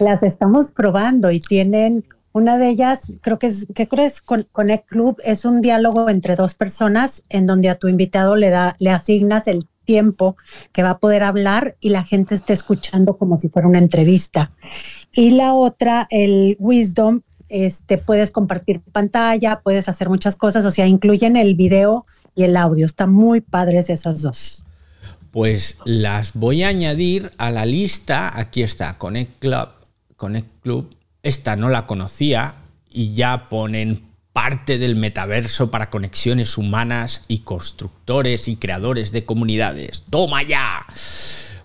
Las 0.00 0.22
estamos 0.22 0.72
probando 0.72 1.30
y 1.30 1.40
tienen 1.40 2.04
una 2.32 2.58
de 2.58 2.68
ellas, 2.68 3.18
creo 3.22 3.38
que 3.38 3.46
es, 3.46 3.66
¿qué 3.74 3.88
crees? 3.88 4.20
Connect 4.20 4.86
Club 4.86 5.16
es 5.24 5.46
un 5.46 5.62
diálogo 5.62 6.10
entre 6.10 6.36
dos 6.36 6.54
personas 6.54 7.22
en 7.30 7.46
donde 7.46 7.70
a 7.70 7.78
tu 7.78 7.88
invitado 7.88 8.36
le 8.36 8.50
da, 8.50 8.76
le 8.78 8.90
asignas 8.90 9.46
el 9.46 9.66
tiempo 9.86 10.36
que 10.72 10.82
va 10.82 10.90
a 10.90 10.98
poder 10.98 11.22
hablar 11.22 11.76
y 11.80 11.88
la 11.88 12.04
gente 12.04 12.34
esté 12.34 12.52
escuchando 12.52 13.16
como 13.16 13.40
si 13.40 13.48
fuera 13.48 13.66
una 13.66 13.78
entrevista. 13.78 14.52
Y 15.12 15.30
la 15.30 15.54
otra, 15.54 16.06
el 16.10 16.56
Wisdom, 16.58 17.22
este, 17.48 17.96
puedes 17.96 18.32
compartir 18.32 18.82
pantalla, 18.92 19.60
puedes 19.64 19.88
hacer 19.88 20.10
muchas 20.10 20.36
cosas, 20.36 20.66
o 20.66 20.70
sea, 20.70 20.86
incluyen 20.86 21.38
el 21.38 21.54
video 21.54 22.04
y 22.36 22.44
el 22.44 22.56
audio. 22.56 22.86
Están 22.86 23.12
muy 23.12 23.40
padres 23.40 23.90
esas 23.90 24.22
dos. 24.22 24.64
Pues 25.32 25.78
las 25.84 26.34
voy 26.34 26.62
a 26.62 26.68
añadir 26.68 27.32
a 27.38 27.50
la 27.50 27.66
lista. 27.66 28.38
Aquí 28.38 28.62
está, 28.62 28.96
Connect 28.96 29.40
Club. 29.40 29.68
Connect 30.16 30.62
Club. 30.62 30.94
Esta 31.24 31.56
no 31.56 31.68
la 31.68 31.86
conocía 31.86 32.54
y 32.88 33.12
ya 33.14 33.46
ponen 33.46 34.04
parte 34.32 34.78
del 34.78 34.94
metaverso 34.94 35.70
para 35.72 35.90
conexiones 35.90 36.56
humanas 36.56 37.22
y 37.26 37.38
constructores 37.38 38.46
y 38.46 38.56
creadores 38.56 39.10
de 39.10 39.24
comunidades. 39.24 40.04
¡Toma 40.08 40.44
ya! 40.44 40.82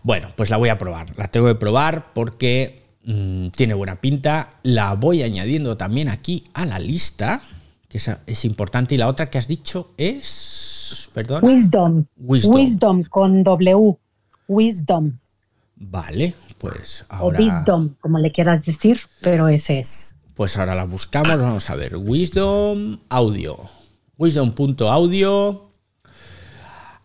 Bueno, 0.02 0.30
pues 0.36 0.50
la 0.50 0.58
voy 0.58 0.70
a 0.70 0.80
probar. 0.80 1.16
La 1.18 1.28
tengo 1.28 1.48
que 1.48 1.56
probar 1.56 2.14
porque 2.14 2.82
Mm, 3.04 3.50
tiene 3.50 3.74
buena 3.74 4.00
pinta. 4.00 4.50
La 4.64 4.94
voy 4.94 5.24
añadiendo 5.24 5.78
también 5.78 6.10
aquí 6.10 6.46
a 6.54 6.66
la 6.66 6.80
lista, 6.80 7.42
que 7.88 8.00
es, 8.28 8.46
importante. 8.46 8.96
Y 8.96 8.98
la 8.98 9.08
otra 9.08 9.30
que 9.30 9.38
has 9.38 9.48
dicho 9.48 9.94
es. 9.98 10.61
Perdón. 11.14 11.44
Wisdom. 11.44 12.06
Wisdom. 12.18 13.04
con 13.04 13.44
W. 13.44 13.98
Wisdom. 14.48 15.18
Vale, 15.76 16.36
pues 16.58 17.06
ahora. 17.10 17.40
O 17.40 17.42
Wisdom, 17.42 17.96
como 18.00 18.20
le 18.20 18.32
quieras 18.32 18.64
decir, 18.64 19.00
pero 19.22 19.48
ese 19.48 19.80
es. 19.80 20.16
Pues 20.36 20.58
ahora 20.58 20.76
la 20.76 20.86
buscamos. 20.86 21.40
Vamos 21.40 21.70
a 21.70 21.76
ver. 21.76 21.98
Wisdom 21.98 23.00
Audio. 23.10 23.58
Wisdom.audio. 24.18 25.72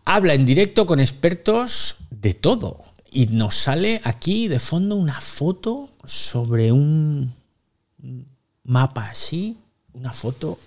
Habla 0.05 0.33
en 0.33 0.45
directo 0.45 0.85
con 0.85 0.99
expertos 0.99 1.97
de 2.09 2.33
todo 2.33 2.85
y 3.11 3.27
nos 3.27 3.55
sale 3.55 4.01
aquí 4.03 4.47
de 4.47 4.59
fondo 4.59 4.95
una 4.95 5.19
foto 5.19 5.89
sobre 6.03 6.71
un 6.71 7.33
mapa 8.63 9.09
así, 9.09 9.57
una 9.93 10.13
foto 10.13 10.59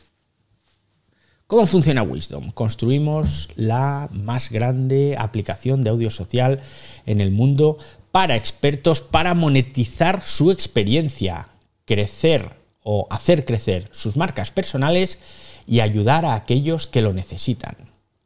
¿Cómo 1.50 1.66
funciona 1.66 2.04
Wisdom? 2.04 2.50
Construimos 2.50 3.48
la 3.56 4.08
más 4.12 4.50
grande 4.50 5.16
aplicación 5.18 5.82
de 5.82 5.90
audio 5.90 6.08
social 6.08 6.60
en 7.06 7.20
el 7.20 7.32
mundo 7.32 7.76
para 8.12 8.36
expertos 8.36 9.00
para 9.00 9.34
monetizar 9.34 10.22
su 10.24 10.52
experiencia, 10.52 11.48
crecer 11.86 12.50
o 12.84 13.08
hacer 13.10 13.44
crecer 13.44 13.88
sus 13.90 14.16
marcas 14.16 14.52
personales 14.52 15.18
y 15.66 15.80
ayudar 15.80 16.24
a 16.24 16.34
aquellos 16.34 16.86
que 16.86 17.02
lo 17.02 17.12
necesitan. 17.12 17.74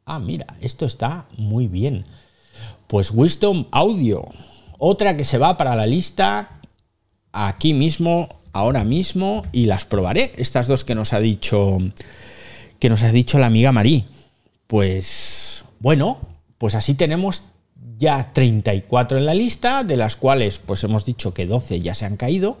Ah, 0.05 0.19
mira, 0.19 0.45
esto 0.61 0.85
está 0.85 1.25
muy 1.35 1.65
bien. 1.65 2.05
Pues 2.85 3.09
Wisdom 3.09 3.65
Audio, 3.71 4.29
otra 4.77 5.17
que 5.17 5.25
se 5.25 5.39
va 5.39 5.57
para 5.57 5.75
la 5.75 5.87
lista 5.87 6.59
aquí 7.31 7.73
mismo, 7.73 8.29
ahora 8.53 8.83
mismo, 8.83 9.41
y 9.51 9.65
las 9.65 9.85
probaré. 9.85 10.31
Estas 10.37 10.67
dos 10.67 10.83
que 10.83 10.93
nos 10.93 11.11
ha 11.11 11.19
dicho 11.19 11.79
que 12.79 12.89
nos 12.89 13.03
ha 13.03 13.11
dicho 13.11 13.37
la 13.39 13.47
amiga 13.47 13.71
Marí. 13.71 14.05
Pues 14.67 15.65
bueno, 15.79 16.19
pues 16.57 16.75
así 16.75 16.93
tenemos 16.93 17.43
ya 17.97 18.33
34 18.33 19.17
en 19.17 19.25
la 19.25 19.33
lista, 19.33 19.83
de 19.83 19.97
las 19.97 20.15
cuales 20.15 20.59
pues 20.65 20.83
hemos 20.83 21.05
dicho 21.05 21.33
que 21.33 21.45
12 21.45 21.81
ya 21.81 21.95
se 21.95 22.05
han 22.05 22.17
caído. 22.17 22.57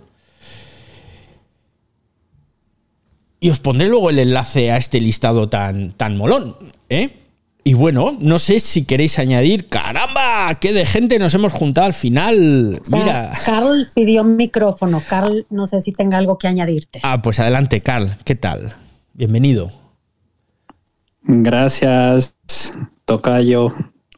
Y 3.39 3.49
os 3.49 3.59
pondré 3.59 3.87
luego 3.87 4.09
el 4.09 4.19
enlace 4.19 4.71
a 4.71 4.77
este 4.77 4.99
listado 4.99 5.49
tan, 5.49 5.91
tan 5.93 6.17
molón, 6.17 6.55
¿eh? 6.89 7.21
Y 7.67 7.73
bueno, 7.73 8.15
no 8.19 8.37
sé 8.37 8.59
si 8.59 8.85
queréis 8.85 9.17
añadir. 9.17 9.69
¡Caramba! 9.69 10.55
¡Qué 10.61 10.71
de 10.71 10.85
gente 10.85 11.17
nos 11.17 11.33
hemos 11.33 11.51
juntado 11.51 11.87
al 11.87 11.95
final! 11.95 12.79
Mira. 12.89 13.33
Carl 13.43 13.87
pidió 13.95 14.21
un 14.21 14.35
micrófono. 14.37 15.01
Carl, 15.09 15.47
no 15.49 15.65
sé 15.65 15.81
si 15.81 15.91
tenga 15.91 16.19
algo 16.19 16.37
que 16.37 16.47
añadirte. 16.47 16.99
Ah, 17.01 17.23
pues 17.23 17.39
adelante, 17.39 17.81
Carl. 17.81 18.17
¿Qué 18.23 18.35
tal? 18.35 18.75
Bienvenido. 19.13 19.71
Gracias, 21.27 22.37
Tocayo 23.05 23.73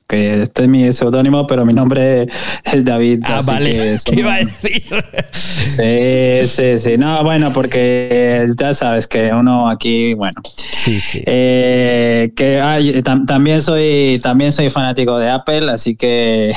que 0.08 0.43
este 0.43 0.64
es 0.64 0.68
mi 0.70 0.91
seudónimo, 0.93 1.45
pero 1.47 1.66
mi 1.66 1.74
nombre 1.74 2.28
es 2.64 2.86
David. 2.86 3.24
Ah, 3.26 3.41
vale, 3.45 3.97
¿qué 4.05 4.16
iba 4.20 4.36
a 4.36 4.38
decir? 4.38 4.84
Sí, 5.32 6.47
sí, 6.47 6.78
sí. 6.78 6.97
No, 6.97 7.22
bueno, 7.24 7.51
porque 7.51 8.47
ya 8.58 8.74
sabes 8.74 9.05
que 9.08 9.32
uno 9.34 9.70
aquí, 9.70 10.14
bueno. 10.14 10.41
Sí, 10.55 11.01
sí. 11.01 11.22
Eh, 11.26 12.32
que 12.36 12.62
hay, 12.62 13.01
también, 13.01 13.62
soy, 13.62 14.20
también 14.24 14.53
soy 14.53 14.70
fanático 14.70 15.20
de 15.20 15.30
Apple, 15.30 15.70
así 15.70 15.97
que 15.97 16.53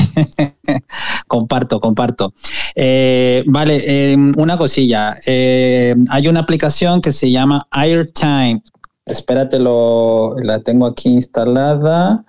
comparto, 1.27 1.81
comparto. 1.81 2.33
Eh, 2.77 3.43
vale, 3.47 4.13
em, 4.13 4.33
una 4.37 4.57
cosilla. 4.57 5.19
Eh, 5.27 5.97
hay 6.09 6.29
una 6.29 6.41
aplicación 6.41 7.01
que 7.01 7.11
se 7.11 7.31
llama 7.33 7.67
AirTime. 7.73 8.63
Espérate, 9.11 9.59
lo, 9.59 10.37
la 10.43 10.61
tengo 10.61 10.87
aquí 10.87 11.09
instalada. 11.09 12.25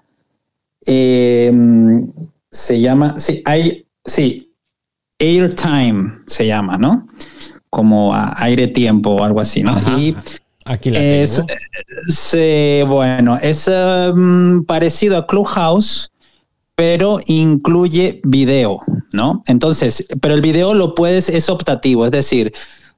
Em, 0.86 2.12
se 2.50 2.80
llama, 2.80 3.14
sí, 3.18 3.42
hay, 3.46 3.86
sí, 4.04 4.52
airtime 5.20 6.12
se 6.26 6.48
llama, 6.48 6.78
¿no? 6.78 7.08
Como 7.70 8.14
aire 8.38 8.68
tiempo 8.68 9.12
o 9.12 9.24
algo 9.24 9.40
así, 9.40 9.64
¿no? 9.64 9.78
y 9.98 10.16
aquí 10.66 10.90
la 10.90 11.00
es, 11.00 11.46
bueno, 12.88 13.38
es 13.42 13.68
em, 13.68 14.64
parecido 14.66 15.18
a 15.18 15.28
Clubhouse, 15.28 16.12
pero 16.76 17.20
incluye 17.28 18.20
video, 18.24 18.80
¿no? 19.14 19.44
Entonces, 19.48 20.08
pero 20.20 20.34
el 20.34 20.42
video 20.42 20.74
lo 20.74 20.96
puedes, 20.96 21.30
es 21.30 21.48
optativo, 21.48 22.06
es 22.06 22.12
decir, 22.12 22.52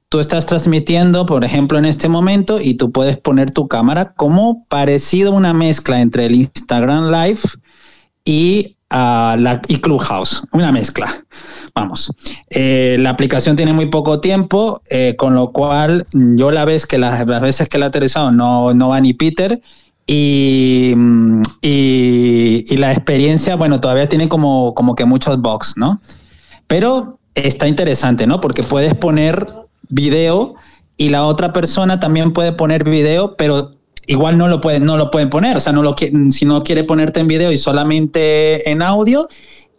tú 0.08 0.20
estás 0.20 0.46
transmitiendo, 0.46 1.26
por 1.26 1.44
ejemplo, 1.44 1.78
en 1.78 1.84
este 1.84 2.08
momento 2.08 2.60
y 2.60 2.74
tú 2.74 2.92
puedes 2.92 3.16
poner 3.16 3.50
tu 3.50 3.68
cámara 3.68 4.12
como 4.14 4.64
parecido 4.68 5.32
a 5.32 5.36
una 5.36 5.52
mezcla 5.52 6.00
entre 6.00 6.26
el 6.26 6.34
Instagram 6.34 7.10
Live 7.10 7.40
y, 8.24 8.76
uh, 8.90 9.36
la, 9.36 9.60
y 9.68 9.78
Clubhouse, 9.78 10.42
una 10.52 10.72
mezcla. 10.72 11.24
Vamos, 11.74 12.12
eh, 12.50 12.96
la 13.00 13.10
aplicación 13.10 13.56
tiene 13.56 13.72
muy 13.72 13.86
poco 13.86 14.20
tiempo, 14.20 14.80
eh, 14.90 15.16
con 15.18 15.34
lo 15.34 15.50
cual 15.50 16.04
yo 16.12 16.52
la 16.52 16.64
vez 16.64 16.86
que 16.86 16.98
las, 16.98 17.26
veces 17.26 17.68
que 17.68 17.78
la 17.78 17.86
he 17.86 17.88
aterrizado 17.88 18.30
no, 18.30 18.72
no 18.72 18.90
va 18.90 19.00
ni 19.00 19.12
Peter 19.12 19.60
y, 20.06 20.94
y, 21.62 22.64
y, 22.68 22.76
la 22.76 22.92
experiencia, 22.92 23.56
bueno, 23.56 23.80
todavía 23.80 24.08
tiene 24.08 24.28
como, 24.28 24.74
como 24.74 24.94
que 24.94 25.04
muchos 25.04 25.40
bugs, 25.40 25.74
¿no? 25.76 26.00
Pero 26.66 27.18
está 27.34 27.66
interesante, 27.66 28.26
¿no? 28.26 28.40
Porque 28.40 28.62
puedes 28.62 28.94
poner 28.94 29.63
video 29.88 30.54
y 30.96 31.08
la 31.08 31.24
otra 31.24 31.52
persona 31.52 32.00
también 32.00 32.32
puede 32.32 32.52
poner 32.52 32.84
video, 32.84 33.36
pero 33.36 33.72
igual 34.06 34.38
no 34.38 34.48
lo 34.48 34.60
pueden, 34.60 34.84
no 34.84 34.96
lo 34.96 35.10
pueden 35.10 35.30
poner. 35.30 35.56
O 35.56 35.60
sea, 35.60 35.72
no 35.72 35.82
lo 35.82 35.96
si 36.30 36.44
no 36.44 36.62
quiere 36.62 36.84
ponerte 36.84 37.20
en 37.20 37.28
video 37.28 37.50
y 37.52 37.56
solamente 37.56 38.68
en 38.70 38.82
audio 38.82 39.28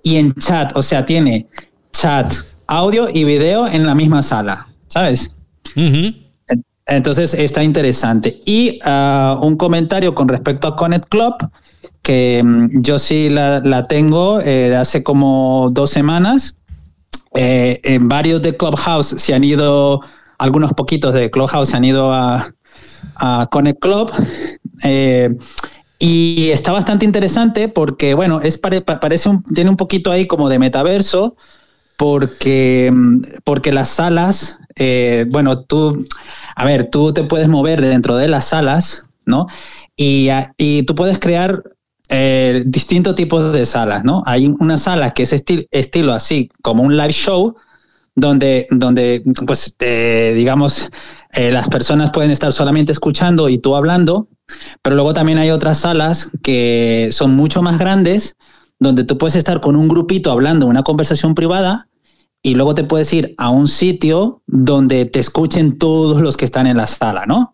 y 0.03 0.17
en 0.17 0.33
chat. 0.35 0.75
O 0.75 0.81
sea, 0.81 1.05
tiene 1.05 1.47
chat, 1.91 2.33
audio 2.67 3.07
y 3.11 3.23
video 3.23 3.67
en 3.67 3.85
la 3.85 3.95
misma 3.95 4.23
sala, 4.23 4.67
¿sabes? 4.87 5.31
Entonces 6.87 7.33
está 7.33 7.63
interesante. 7.63 8.41
Y 8.45 8.79
uh, 8.85 9.43
un 9.45 9.55
comentario 9.57 10.13
con 10.13 10.27
respecto 10.27 10.67
a 10.67 10.75
Connect 10.75 11.09
Club, 11.09 11.33
que 12.01 12.41
mm, 12.43 12.81
yo 12.81 12.99
sí 12.99 13.29
la, 13.29 13.87
tengo 13.87 14.39
eh, 14.39 14.69
de 14.69 14.75
hace 14.75 15.03
como 15.03 15.69
dos 15.71 15.89
semanas. 15.89 16.55
Eh, 17.35 17.79
en 17.83 18.07
varios 18.07 18.41
de 18.41 18.55
Clubhouse 18.55 19.07
se 19.07 19.33
han 19.33 19.43
ido, 19.43 20.01
algunos 20.37 20.73
poquitos 20.73 21.13
de 21.13 21.29
Clubhouse 21.29 21.69
se 21.69 21.77
han 21.77 21.85
ido 21.85 22.11
a, 22.11 22.53
a 23.15 23.47
Connect 23.51 23.79
Club. 23.79 24.11
Eh, 24.83 25.35
y 25.99 26.49
está 26.51 26.71
bastante 26.71 27.05
interesante 27.05 27.69
porque, 27.69 28.13
bueno, 28.13 28.41
es 28.41 28.57
parece 28.57 29.29
tiene 29.53 29.69
un 29.69 29.77
poquito 29.77 30.11
ahí 30.11 30.27
como 30.27 30.49
de 30.49 30.59
metaverso, 30.59 31.35
porque, 31.97 32.91
porque 33.43 33.71
las 33.71 33.89
salas, 33.89 34.59
eh, 34.75 35.25
bueno, 35.29 35.61
tú, 35.61 36.05
a 36.55 36.65
ver, 36.65 36.89
tú 36.89 37.13
te 37.13 37.23
puedes 37.23 37.47
mover 37.47 37.81
dentro 37.81 38.17
de 38.17 38.27
las 38.27 38.45
salas, 38.45 39.05
¿no? 39.25 39.47
Y, 39.95 40.27
y 40.57 40.83
tú 40.83 40.93
puedes 40.95 41.19
crear 41.19 41.63
eh, 42.09 42.63
distintos 42.65 43.15
tipos 43.15 43.51
de 43.53 43.65
salas, 43.65 44.03
¿no? 44.03 44.23
Hay 44.25 44.53
una 44.59 44.77
sala 44.77 45.11
que 45.11 45.23
es 45.23 45.33
estilo 45.33 46.13
así, 46.13 46.49
como 46.61 46.83
un 46.83 46.97
live 46.97 47.13
show, 47.13 47.55
donde, 48.15 48.67
donde 48.71 49.23
pues, 49.45 49.75
digamos, 49.77 50.89
eh, 51.33 51.51
las 51.51 51.67
personas 51.67 52.11
pueden 52.11 52.31
estar 52.31 52.53
solamente 52.53 52.91
escuchando 52.91 53.49
y 53.49 53.57
tú 53.57 53.75
hablando, 53.75 54.29
pero 54.81 54.95
luego 54.95 55.13
también 55.13 55.37
hay 55.37 55.49
otras 55.49 55.79
salas 55.79 56.29
que 56.43 57.09
son 57.11 57.35
mucho 57.35 57.61
más 57.61 57.77
grandes, 57.77 58.37
donde 58.79 59.03
tú 59.03 59.17
puedes 59.17 59.35
estar 59.35 59.59
con 59.59 59.75
un 59.75 59.87
grupito 59.87 60.31
hablando 60.31 60.65
una 60.65 60.83
conversación 60.83 61.35
privada 61.35 61.87
y 62.41 62.53
luego 62.55 62.75
te 62.75 62.83
puedes 62.83 63.11
ir 63.11 63.33
a 63.37 63.49
un 63.49 63.67
sitio 63.67 64.43
donde 64.47 65.05
te 65.05 65.19
escuchen 65.19 65.77
todos 65.77 66.21
los 66.21 66.37
que 66.37 66.45
están 66.45 66.67
en 66.67 66.77
la 66.77 66.87
sala, 66.87 67.25
¿no? 67.25 67.53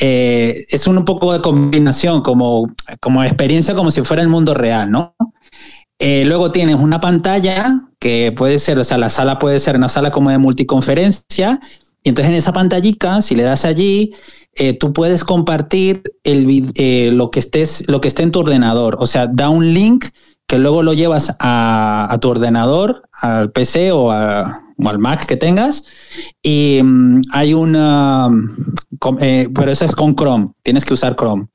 Eh, 0.00 0.66
es 0.70 0.86
un 0.86 1.04
poco 1.04 1.32
de 1.32 1.40
combinación, 1.40 2.22
como, 2.22 2.68
como 3.00 3.22
experiencia, 3.22 3.74
como 3.74 3.90
si 3.90 4.02
fuera 4.02 4.22
el 4.22 4.28
mundo 4.28 4.54
real, 4.54 4.90
¿no? 4.90 5.14
Eh, 5.98 6.24
luego 6.24 6.50
tienes 6.50 6.76
una 6.76 7.00
pantalla 7.00 7.88
que 8.00 8.32
puede 8.36 8.58
ser, 8.58 8.78
o 8.78 8.84
sea, 8.84 8.98
la 8.98 9.10
sala 9.10 9.38
puede 9.38 9.60
ser 9.60 9.76
una 9.76 9.88
sala 9.88 10.10
como 10.10 10.30
de 10.30 10.38
multiconferencia, 10.38 11.60
y 12.02 12.08
entonces 12.08 12.30
en 12.30 12.36
esa 12.36 12.52
pantallita, 12.52 13.22
si 13.22 13.34
le 13.34 13.44
das 13.44 13.64
allí, 13.64 14.12
eh, 14.56 14.76
tú 14.76 14.92
puedes 14.92 15.24
compartir 15.24 16.02
el, 16.22 17.16
lo, 17.16 17.30
que 17.30 17.40
estés, 17.40 17.84
lo 17.88 18.00
que 18.00 18.08
esté 18.08 18.22
en 18.22 18.30
tu 18.30 18.40
ordenador. 18.40 18.96
O 18.98 19.06
sea, 19.06 19.26
da 19.26 19.48
un 19.48 19.72
link 19.72 20.06
que 20.46 20.58
luego 20.58 20.82
lo 20.82 20.92
llevas 20.92 21.34
a, 21.40 22.16
tu 22.20 22.28
ordenador, 22.28 23.02
al 23.12 23.50
PC 23.50 23.92
o, 23.92 24.12
al 24.78 24.98
Mac 24.98 25.26
que 25.26 25.36
tengas. 25.36 25.84
Y 26.42 26.80
mm, 26.82 27.22
hay 27.32 27.54
una, 27.54 28.28
eh, 29.20 29.48
pero 29.54 29.70
eso 29.70 29.84
es 29.84 29.94
con 29.94 30.14
Chrome, 30.14 30.50
tienes 30.62 30.84
que 30.84 30.94
usar 30.94 31.16
Chrome. 31.16 31.46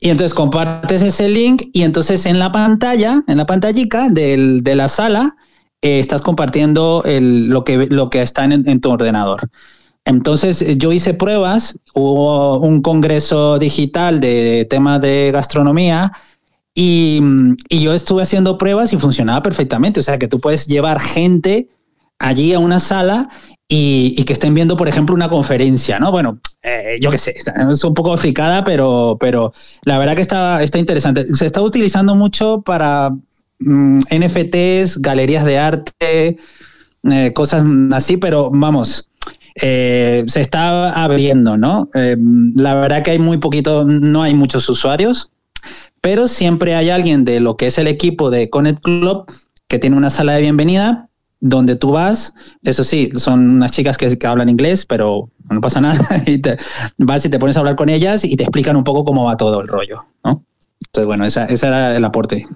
Y 0.00 0.08
entonces 0.10 0.32
compartes 0.32 1.02
ese 1.02 1.28
link 1.28 1.64
y 1.72 1.82
entonces 1.82 2.24
en 2.24 2.38
la 2.38 2.50
pantalla, 2.52 3.22
en 3.26 3.36
la 3.36 3.44
pantallita 3.44 4.08
de 4.08 4.74
la 4.74 4.88
sala, 4.88 5.36
estás 5.82 6.22
compartiendo 6.22 7.02
lo, 7.04 7.64
que, 7.64 7.86
lo 7.86 8.08
que 8.08 8.22
está 8.22 8.44
en 8.44 8.80
tu 8.80 8.90
ordenador. 8.90 9.50
Entonces 10.04 10.62
eh, 10.62 10.76
yo 10.76 10.92
hice 10.92 11.14
pruebas, 11.14 11.78
hubo 11.94 12.58
un 12.58 12.82
congreso 12.82 13.58
digital 13.58 14.20
de 14.20 14.66
temas 14.68 15.00
de 15.00 15.30
gastronomía 15.32 16.12
y, 16.74 17.20
yo 17.68 17.94
estuve 17.94 18.22
haciendo 18.22 18.58
pruebas 18.58 18.92
y 18.92 18.98
funcionaba 18.98 19.42
perfectamente. 19.42 20.00
O 20.00 20.02
sea 20.02 20.18
que 20.18 20.28
tú 20.28 20.40
puedes 20.40 20.66
llevar 20.66 21.00
gente 21.00 21.68
allí 22.20 22.54
a 22.54 22.60
una 22.60 22.78
sala 22.78 23.28
y, 23.72 24.24
que 24.24 24.32
estén 24.32 24.54
viendo, 24.54 24.76
por 24.76 24.88
ejemplo, 24.88 25.14
una 25.14 25.28
conferencia, 25.28 25.98
¿no? 25.98 26.10
Bueno, 26.10 26.40
eh, 26.62 26.98
yo 27.00 27.10
qué 27.10 27.18
sé, 27.18 27.34
es 27.70 27.84
un 27.84 27.94
poco 27.94 28.16
fricada, 28.16 28.64
pero, 28.64 29.16
pero 29.18 29.52
la 29.84 29.96
verdad 29.96 30.16
que 30.16 30.22
está, 30.22 30.62
está 30.62 30.78
interesante. 30.78 31.26
Se 31.34 31.46
está 31.46 31.62
utilizando 31.62 32.16
mucho 32.16 32.62
para 32.62 33.10
mm, 33.60 34.00
NFTs, 34.10 34.98
galerías 34.98 35.44
de 35.44 35.58
arte, 35.58 36.36
eh, 37.10 37.32
cosas 37.32 37.64
así, 37.92 38.16
pero 38.16 38.50
vamos, 38.52 39.08
eh, 39.62 40.24
se 40.26 40.40
está 40.40 40.90
abriendo, 40.90 41.56
¿no? 41.56 41.88
La 41.94 42.74
verdad 42.74 43.02
que 43.02 43.12
hay 43.12 43.18
muy 43.20 43.38
poquito, 43.38 43.84
no 43.84 44.22
hay 44.22 44.34
muchos 44.34 44.68
usuarios, 44.68 45.30
pero 46.00 46.26
siempre 46.26 46.74
hay 46.74 46.90
alguien 46.90 47.24
de 47.24 47.38
lo 47.38 47.56
que 47.56 47.68
es 47.68 47.78
el 47.78 47.86
equipo 47.86 48.30
de 48.30 48.48
Connect 48.50 48.82
Club 48.82 49.26
que 49.68 49.78
tiene 49.78 49.96
una 49.96 50.10
sala 50.10 50.34
de 50.34 50.40
bienvenida 50.40 51.09
donde 51.40 51.76
tú 51.76 51.92
vas, 51.92 52.34
eso 52.62 52.84
sí, 52.84 53.10
son 53.16 53.50
unas 53.50 53.72
chicas 53.72 53.96
que, 53.96 54.16
hablan 54.26 54.48
inglés, 54.48 54.84
pero 54.84 55.30
no 55.48 55.60
pasa 55.60 55.80
nada, 55.80 55.98
vas 56.98 57.24
y 57.24 57.28
te 57.30 57.38
pones 57.38 57.56
a 57.56 57.60
hablar 57.60 57.76
con 57.76 57.88
ellas 57.88 58.24
y 58.24 58.36
te 58.36 58.44
explican 58.44 58.76
un 58.76 58.84
poco 58.84 59.04
cómo 59.04 59.24
va 59.24 59.36
todo 59.36 59.60
el 59.60 59.68
rollo, 59.68 60.04
¿no? 60.24 60.44
Entonces, 60.86 61.06
bueno, 61.06 61.24
ese 61.24 61.66
era 61.66 61.96
el 61.96 62.04
aporte. 62.04 62.46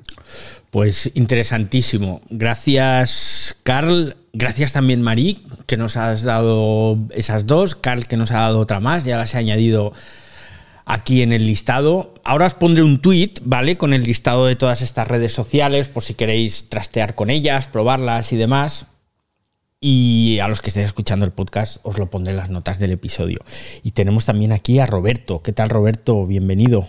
Pues 0.74 1.08
interesantísimo. 1.14 2.20
Gracias, 2.30 3.54
Carl. 3.62 4.16
Gracias 4.32 4.72
también, 4.72 5.02
Marí, 5.02 5.46
que 5.66 5.76
nos 5.76 5.96
has 5.96 6.24
dado 6.24 6.98
esas 7.10 7.46
dos. 7.46 7.76
Carl, 7.76 8.08
que 8.08 8.16
nos 8.16 8.32
ha 8.32 8.40
dado 8.40 8.58
otra 8.58 8.80
más. 8.80 9.04
Ya 9.04 9.16
las 9.16 9.34
he 9.34 9.38
añadido 9.38 9.92
aquí 10.84 11.22
en 11.22 11.32
el 11.32 11.46
listado. 11.46 12.14
Ahora 12.24 12.46
os 12.46 12.54
pondré 12.54 12.82
un 12.82 13.00
tweet, 13.00 13.34
¿vale? 13.42 13.76
Con 13.76 13.92
el 13.92 14.02
listado 14.02 14.46
de 14.46 14.56
todas 14.56 14.82
estas 14.82 15.08
redes 15.08 15.32
sociales, 15.32 15.88
por 15.88 16.02
si 16.02 16.14
queréis 16.14 16.68
trastear 16.68 17.14
con 17.14 17.30
ellas, 17.30 17.68
probarlas 17.68 18.32
y 18.32 18.36
demás. 18.36 18.86
Y 19.80 20.38
a 20.38 20.48
los 20.48 20.62
que 20.62 20.70
estén 20.70 20.84
escuchando 20.84 21.26
el 21.26 21.32
podcast, 21.32 21.78
os 21.82 21.98
lo 21.98 22.08
pondré 22.08 22.32
en 22.32 22.38
las 22.38 22.48
notas 22.48 22.78
del 22.78 22.92
episodio. 22.92 23.40
Y 23.82 23.90
tenemos 23.90 24.24
también 24.24 24.52
aquí 24.52 24.78
a 24.78 24.86
Roberto. 24.86 25.42
¿Qué 25.42 25.52
tal, 25.52 25.68
Roberto? 25.68 26.26
Bienvenido. 26.26 26.86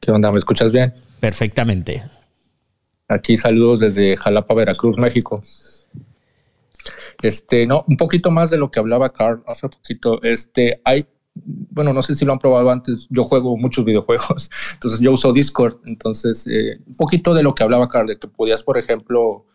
¿Qué 0.00 0.10
onda? 0.10 0.30
¿Me 0.30 0.38
escuchas 0.38 0.72
bien? 0.72 0.92
Perfectamente. 1.20 2.04
Aquí 3.08 3.36
saludos 3.38 3.80
desde 3.80 4.16
Jalapa, 4.16 4.54
Veracruz, 4.54 4.98
México. 4.98 5.42
Este, 7.22 7.66
no, 7.66 7.84
un 7.88 7.96
poquito 7.96 8.30
más 8.30 8.50
de 8.50 8.58
lo 8.58 8.70
que 8.70 8.80
hablaba 8.80 9.12
Carl 9.12 9.42
hace 9.46 9.68
poquito. 9.68 10.22
Este, 10.22 10.82
hay, 10.84 11.06
bueno, 11.34 11.92
no 11.92 12.02
sé 12.02 12.14
si 12.14 12.24
lo 12.24 12.32
han 12.32 12.38
probado 12.38 12.70
antes. 12.70 13.06
Yo 13.10 13.24
juego 13.24 13.56
muchos 13.56 13.84
videojuegos, 13.84 14.50
entonces 14.74 15.00
yo 15.00 15.12
uso 15.12 15.32
Discord. 15.32 15.80
Entonces, 15.84 16.46
eh, 16.46 16.80
un 16.86 16.94
poquito 16.94 17.34
de 17.34 17.42
lo 17.42 17.54
que 17.54 17.62
hablaba 17.62 17.88
Carl, 17.88 18.06
de 18.06 18.18
que 18.18 18.28
podías, 18.28 18.62
por 18.62 18.78
ejemplo, 18.78 19.46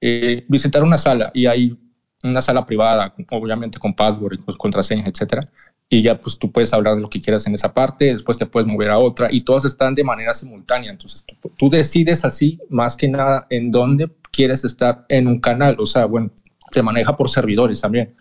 eh, 0.00 0.44
visitar 0.48 0.82
una 0.82 0.98
sala 0.98 1.30
y 1.34 1.46
hay 1.46 1.76
una 2.22 2.42
sala 2.42 2.66
privada, 2.66 3.14
obviamente 3.30 3.78
con 3.78 3.94
password 3.94 4.34
y 4.34 4.38
con 4.38 4.56
contraseñas, 4.56 5.08
etcétera 5.08 5.46
y 5.88 6.02
ya 6.02 6.20
pues 6.20 6.38
tú 6.38 6.50
puedes 6.50 6.72
hablar 6.72 6.96
de 6.96 7.00
lo 7.00 7.08
que 7.08 7.20
quieras 7.20 7.46
en 7.46 7.54
esa 7.54 7.72
parte, 7.72 8.06
después 8.06 8.36
te 8.36 8.46
puedes 8.46 8.68
mover 8.68 8.90
a 8.90 8.98
otra 8.98 9.28
y 9.30 9.42
todas 9.42 9.64
están 9.64 9.94
de 9.94 10.02
manera 10.02 10.34
simultánea. 10.34 10.90
Entonces 10.90 11.24
tú, 11.56 11.70
decides 11.70 12.24
así 12.24 12.58
más 12.68 12.96
que 12.96 13.08
nada 13.08 13.46
en 13.50 13.70
dónde 13.70 14.10
quieres 14.32 14.64
estar 14.64 15.04
en 15.08 15.28
un 15.28 15.40
canal. 15.40 15.76
O 15.78 15.86
sea, 15.86 16.06
bueno, 16.06 16.30
se 16.72 16.82
maneja 16.82 17.16
por 17.16 17.30
servidores 17.30 17.80
también. 17.80 18.16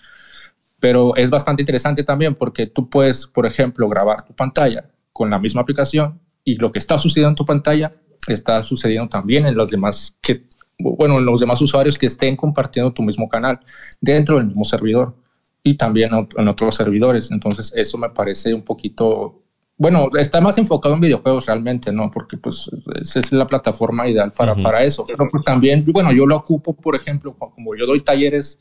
Pero 0.85 1.15
es 1.15 1.31
bastante 1.31 1.63
interesante 1.63 2.03
también 2.03 2.35
porque 2.35 2.67
tú 2.67 2.87
puedes, 2.87 3.25
por 3.25 3.47
ejemplo, 3.47 3.89
grabar 3.89 4.23
tu 4.23 4.35
pantalla 4.35 4.87
con 5.11 5.31
la 5.31 5.39
misma 5.39 5.61
aplicación 5.61 6.19
y 6.43 6.57
lo 6.57 6.71
que 6.71 6.77
está 6.77 6.99
sucediendo 6.99 7.29
en 7.29 7.35
tu 7.35 7.43
pantalla 7.43 7.95
está 8.27 8.61
sucediendo 8.61 9.09
también 9.09 9.47
en 9.47 9.55
los 9.55 9.71
demás 9.71 10.15
que 10.21 10.43
bueno, 10.77 11.17
en 11.17 11.25
los 11.25 11.39
demás 11.39 11.59
usuarios 11.59 11.97
que 11.97 12.05
estén 12.05 12.35
compartiendo 12.35 12.93
tu 12.93 13.01
mismo 13.01 13.27
canal 13.27 13.61
dentro 13.99 14.37
del 14.37 14.45
mismo 14.45 14.63
servidor 14.63 15.15
y 15.63 15.73
también 15.73 16.11
en 16.37 16.47
otros 16.47 16.75
servidores. 16.75 17.31
Entonces, 17.31 17.73
eso 17.75 17.97
me 17.97 18.11
parece 18.11 18.53
un 18.53 18.61
poquito, 18.61 19.41
bueno, 19.77 20.09
está 20.19 20.39
más 20.39 20.55
enfocado 20.59 20.93
en 20.93 21.01
videojuegos 21.01 21.47
realmente, 21.47 21.91
¿no? 21.91 22.11
Porque 22.11 22.37
pues 22.37 22.69
esa 23.01 23.21
es 23.21 23.31
la 23.31 23.47
plataforma 23.47 24.07
ideal 24.07 24.31
para, 24.33 24.53
para 24.53 24.83
eso. 24.83 25.03
Pero 25.07 25.27
pues 25.31 25.43
también, 25.43 25.83
bueno, 25.87 26.11
yo 26.11 26.27
lo 26.27 26.35
ocupo, 26.35 26.75
por 26.75 26.95
ejemplo, 26.95 27.33
como 27.33 27.75
yo 27.75 27.87
doy 27.87 28.01
talleres, 28.01 28.59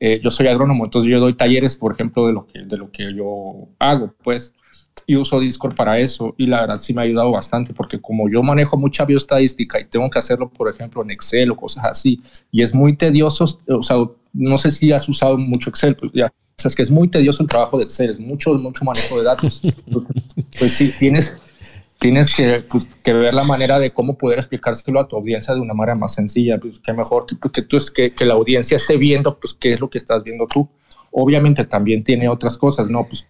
eh, 0.00 0.20
yo 0.22 0.30
soy 0.30 0.48
agrónomo, 0.48 0.84
entonces 0.84 1.10
yo 1.10 1.20
doy 1.20 1.34
talleres, 1.34 1.76
por 1.76 1.92
ejemplo, 1.92 2.26
de 2.26 2.32
lo 2.32 2.46
que, 2.46 2.60
de 2.60 2.76
lo 2.76 2.90
que 2.90 3.14
yo 3.14 3.68
hago, 3.78 4.14
pues 4.22 4.52
y 5.06 5.14
uso 5.16 5.38
Discord 5.38 5.74
para 5.74 5.98
eso 5.98 6.34
y 6.38 6.46
la 6.46 6.62
verdad 6.62 6.78
sí 6.78 6.94
me 6.94 7.02
ha 7.02 7.04
ayudado 7.04 7.30
bastante 7.30 7.74
porque 7.74 8.00
como 8.00 8.30
yo 8.30 8.42
manejo 8.42 8.78
mucha 8.78 9.04
bioestadística 9.04 9.78
y 9.78 9.84
tengo 9.84 10.08
que 10.08 10.18
hacerlo 10.18 10.48
por 10.48 10.70
ejemplo 10.70 11.02
en 11.02 11.10
Excel 11.10 11.50
o 11.50 11.56
cosas 11.56 11.84
así 11.84 12.20
y 12.50 12.62
es 12.62 12.74
muy 12.74 12.96
tedioso, 12.96 13.44
o 13.68 13.82
sea, 13.82 13.98
no 14.32 14.58
sé 14.58 14.70
si 14.70 14.92
has 14.92 15.06
usado 15.08 15.36
mucho 15.36 15.70
Excel, 15.70 15.96
pues 15.96 16.12
ya 16.12 16.32
o 16.58 16.68
es 16.68 16.74
que 16.74 16.82
es 16.82 16.90
muy 16.90 17.08
tedioso 17.08 17.42
el 17.42 17.48
trabajo 17.48 17.76
de 17.76 17.84
Excel, 17.84 18.10
es 18.10 18.18
mucho, 18.18 18.54
mucho 18.54 18.82
manejo 18.82 19.18
de 19.18 19.24
datos. 19.24 19.60
pues 20.58 20.72
sí, 20.72 20.92
tienes, 20.98 21.38
tienes 21.98 22.34
que, 22.34 22.64
pues, 22.70 22.86
que, 23.02 23.12
ver 23.12 23.34
la 23.34 23.44
manera 23.44 23.78
de 23.78 23.92
cómo 23.92 24.16
poder 24.16 24.38
explicárselo 24.38 25.00
a 25.00 25.08
tu 25.08 25.16
audiencia 25.16 25.54
de 25.54 25.60
una 25.60 25.74
manera 25.74 25.94
más 25.94 26.14
sencilla. 26.14 26.58
Pues 26.58 26.80
que 26.80 26.92
mejor 26.92 27.26
que, 27.26 27.36
que, 27.50 27.62
tú, 27.62 27.78
que, 27.94 28.12
que 28.12 28.24
la 28.24 28.34
audiencia 28.34 28.76
esté 28.76 28.96
viendo 28.96 29.38
pues, 29.38 29.54
qué 29.54 29.72
es 29.74 29.80
lo 29.80 29.90
que 29.90 29.98
estás 29.98 30.22
viendo 30.22 30.46
tú. 30.46 30.68
Obviamente 31.10 31.64
también 31.64 32.04
tiene 32.04 32.28
otras 32.28 32.58
cosas, 32.58 32.88
¿no? 32.88 33.06
Pues 33.06 33.26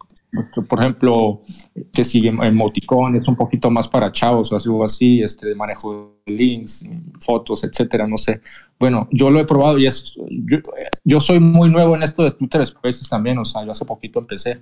por 0.68 0.80
ejemplo, 0.80 1.40
que 1.92 2.04
si 2.04 2.26
emoticón 2.26 3.16
es 3.16 3.26
un 3.28 3.36
poquito 3.36 3.70
más 3.70 3.88
para 3.88 4.12
chavos 4.12 4.52
o 4.52 4.84
así, 4.84 5.22
este, 5.22 5.46
de 5.46 5.54
manejo 5.54 6.18
de 6.26 6.32
links, 6.32 6.84
fotos, 7.20 7.64
etcétera, 7.64 8.06
no 8.06 8.18
sé. 8.18 8.40
Bueno, 8.78 9.08
yo 9.10 9.30
lo 9.30 9.40
he 9.40 9.44
probado 9.44 9.78
y 9.78 9.86
es, 9.86 10.14
yo, 11.04 11.20
soy 11.20 11.40
muy 11.40 11.70
nuevo 11.70 11.96
en 11.96 12.02
esto 12.02 12.22
de 12.22 12.32
Twitter 12.32 12.66
Spaces 12.66 13.08
también, 13.08 13.38
o 13.38 13.44
sea, 13.44 13.64
yo 13.64 13.70
hace 13.70 13.84
poquito 13.84 14.18
empecé. 14.18 14.60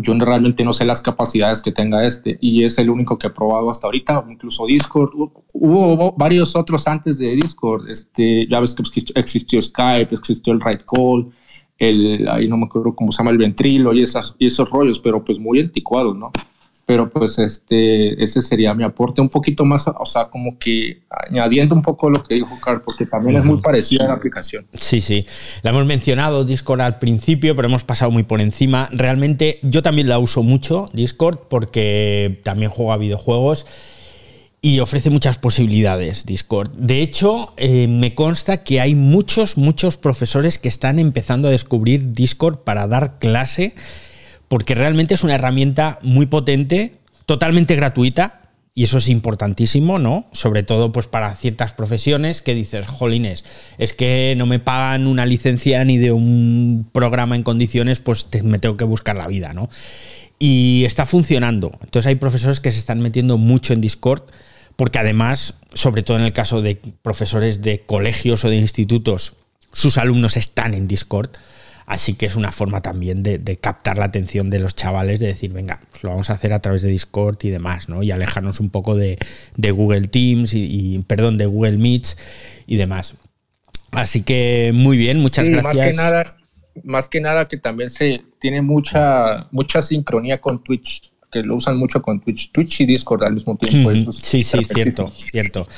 Yo 0.00 0.14
realmente 0.14 0.64
no 0.64 0.72
sé 0.72 0.86
las 0.86 1.02
capacidades 1.02 1.60
que 1.60 1.70
tenga 1.70 2.06
este 2.06 2.38
y 2.40 2.64
es 2.64 2.78
el 2.78 2.88
único 2.88 3.18
que 3.18 3.26
he 3.26 3.30
probado 3.30 3.70
hasta 3.70 3.86
ahorita, 3.86 4.24
incluso 4.28 4.66
Discord. 4.66 5.10
Hubo, 5.52 6.12
varios 6.12 6.56
otros 6.56 6.88
antes 6.88 7.18
de 7.18 7.34
Discord. 7.36 7.88
Este, 7.90 8.46
ya 8.48 8.60
ves 8.60 8.74
que 8.74 8.82
existió 9.14 9.60
Skype, 9.60 10.14
existió 10.14 10.54
el 10.54 10.60
Right 10.60 10.82
Call, 10.86 11.30
el, 11.78 12.26
ahí 12.28 12.48
no 12.48 12.56
me 12.56 12.66
acuerdo 12.66 12.94
cómo 12.94 13.12
se 13.12 13.18
llama, 13.18 13.32
el 13.32 13.38
ventrilo 13.38 13.92
y, 13.92 14.02
esas, 14.02 14.34
y 14.38 14.46
esos 14.46 14.68
rollos, 14.70 14.98
pero 14.98 15.22
pues 15.22 15.38
muy 15.38 15.60
anticuados, 15.60 16.16
¿no? 16.16 16.32
Pero 16.86 17.10
pues 17.10 17.38
este, 17.40 18.22
ese 18.22 18.40
sería 18.40 18.72
mi 18.72 18.84
aporte, 18.84 19.20
un 19.20 19.28
poquito 19.28 19.64
más, 19.64 19.86
o 19.88 20.06
sea, 20.06 20.28
como 20.28 20.56
que 20.58 21.02
añadiendo 21.10 21.74
un 21.74 21.82
poco 21.82 22.08
lo 22.08 22.22
que 22.22 22.36
dijo 22.36 22.56
Carl, 22.64 22.80
porque 22.80 23.04
también 23.06 23.36
es 23.38 23.44
muy 23.44 23.60
parecida 23.60 24.04
a 24.04 24.08
la 24.08 24.14
aplicación. 24.14 24.66
Sí, 24.72 25.00
sí, 25.00 25.26
la 25.62 25.70
hemos 25.70 25.84
mencionado 25.84 26.44
Discord 26.44 26.80
al 26.80 27.00
principio, 27.00 27.56
pero 27.56 27.66
hemos 27.66 27.82
pasado 27.82 28.12
muy 28.12 28.22
por 28.22 28.40
encima. 28.40 28.88
Realmente 28.92 29.58
yo 29.62 29.82
también 29.82 30.08
la 30.08 30.20
uso 30.20 30.44
mucho, 30.44 30.86
Discord, 30.92 31.40
porque 31.50 32.40
también 32.44 32.70
juego 32.70 32.92
a 32.92 32.96
videojuegos 32.96 33.66
y 34.66 34.80
ofrece 34.80 35.10
muchas 35.10 35.38
posibilidades 35.38 36.26
Discord. 36.26 36.72
De 36.76 37.00
hecho, 37.00 37.52
eh, 37.56 37.86
me 37.86 38.14
consta 38.14 38.64
que 38.64 38.80
hay 38.80 38.94
muchos, 38.96 39.56
muchos 39.56 39.96
profesores 39.96 40.58
que 40.58 40.68
están 40.68 40.98
empezando 40.98 41.46
a 41.46 41.50
descubrir 41.52 42.12
Discord 42.14 42.58
para 42.64 42.88
dar 42.88 43.18
clase, 43.18 43.74
porque 44.48 44.74
realmente 44.74 45.14
es 45.14 45.24
una 45.24 45.34
herramienta 45.34 45.98
muy 46.02 46.26
potente, 46.26 46.96
totalmente 47.26 47.76
gratuita, 47.76 48.42
y 48.74 48.84
eso 48.84 48.98
es 48.98 49.08
importantísimo, 49.08 49.98
¿no? 49.98 50.26
Sobre 50.32 50.62
todo 50.62 50.92
pues 50.92 51.06
para 51.06 51.34
ciertas 51.34 51.72
profesiones 51.72 52.42
que 52.42 52.54
dices, 52.54 52.86
jolines, 52.86 53.44
es 53.78 53.94
que 53.94 54.34
no 54.36 54.44
me 54.44 54.58
pagan 54.58 55.06
una 55.06 55.24
licencia 55.24 55.82
ni 55.84 55.96
de 55.96 56.12
un 56.12 56.86
programa 56.92 57.36
en 57.36 57.42
condiciones, 57.42 58.00
pues 58.00 58.28
me 58.44 58.58
tengo 58.58 58.76
que 58.76 58.84
buscar 58.84 59.16
la 59.16 59.28
vida, 59.28 59.54
¿no? 59.54 59.70
Y 60.38 60.84
está 60.84 61.06
funcionando. 61.06 61.72
Entonces 61.82 62.06
hay 62.06 62.16
profesores 62.16 62.60
que 62.60 62.70
se 62.70 62.78
están 62.78 63.00
metiendo 63.00 63.38
mucho 63.38 63.72
en 63.72 63.80
Discord 63.80 64.24
porque 64.76 64.98
además, 64.98 65.54
sobre 65.72 66.02
todo 66.02 66.18
en 66.18 66.24
el 66.24 66.34
caso 66.34 66.60
de 66.60 66.78
profesores 67.02 67.62
de 67.62 67.80
colegios 67.80 68.44
o 68.44 68.50
de 68.50 68.56
institutos, 68.56 69.32
sus 69.72 69.96
alumnos 69.96 70.36
están 70.36 70.74
en 70.74 70.86
Discord. 70.86 71.30
Así 71.86 72.14
que 72.14 72.26
es 72.26 72.34
una 72.34 72.50
forma 72.50 72.82
también 72.82 73.22
de, 73.22 73.58
captar 73.60 73.96
la 73.96 74.06
atención 74.06 74.50
de 74.50 74.58
los 74.58 74.74
chavales, 74.74 75.20
de 75.20 75.28
decir, 75.28 75.52
venga, 75.52 75.80
pues 75.90 76.02
lo 76.02 76.10
vamos 76.10 76.30
a 76.30 76.32
hacer 76.32 76.52
a 76.52 76.60
través 76.60 76.82
de 76.82 76.88
Discord 76.88 77.38
y 77.42 77.50
demás, 77.50 77.88
¿no? 77.88 78.02
Y 78.02 78.10
alejarnos 78.10 78.58
un 78.58 78.70
poco 78.70 78.96
de, 78.96 79.18
Google 79.56 80.08
Teams 80.08 80.52
y, 80.52 81.04
perdón, 81.06 81.38
de 81.38 81.46
Google 81.46 81.78
Meets 81.78 82.16
y 82.66 82.76
demás. 82.76 83.14
Así 83.92 84.22
que 84.22 84.72
muy 84.74 84.96
bien, 84.96 85.20
muchas 85.20 85.48
gracias. 85.48 85.74
Más 85.76 85.88
que 85.88 85.92
nada, 85.92 86.36
más 86.82 87.08
que 87.08 87.20
nada 87.20 87.44
que 87.44 87.56
también 87.56 87.88
se 87.88 88.24
tiene 88.40 88.62
mucha, 88.62 89.46
mucha 89.52 89.80
sincronía 89.80 90.40
con 90.40 90.64
Twitch 90.64 91.12
lo 91.42 91.56
usan 91.56 91.76
mucho 91.76 92.02
con 92.02 92.20
Twitch, 92.20 92.50
Twitch 92.52 92.80
y 92.80 92.86
Discord 92.86 93.24
al 93.24 93.34
mismo 93.34 93.56
tiempo. 93.56 94.12
sí, 94.12 94.44
sí, 94.44 94.64
cierto, 94.64 95.12
cierto. 95.14 95.68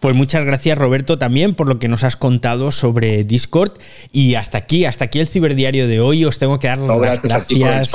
Pues 0.00 0.14
muchas 0.14 0.44
gracias 0.44 0.78
Roberto 0.78 1.18
también 1.18 1.54
por 1.54 1.68
lo 1.68 1.78
que 1.78 1.88
nos 1.88 2.04
has 2.04 2.16
contado 2.16 2.70
sobre 2.70 3.24
Discord 3.24 3.72
y 4.12 4.34
hasta 4.34 4.58
aquí, 4.58 4.84
hasta 4.84 5.06
aquí 5.06 5.18
el 5.18 5.26
ciberdiario 5.26 5.88
de 5.88 6.00
hoy. 6.00 6.24
Os 6.24 6.38
tengo 6.38 6.58
que 6.58 6.68
dar 6.68 6.78
las 6.78 7.22
gracias. 7.22 7.92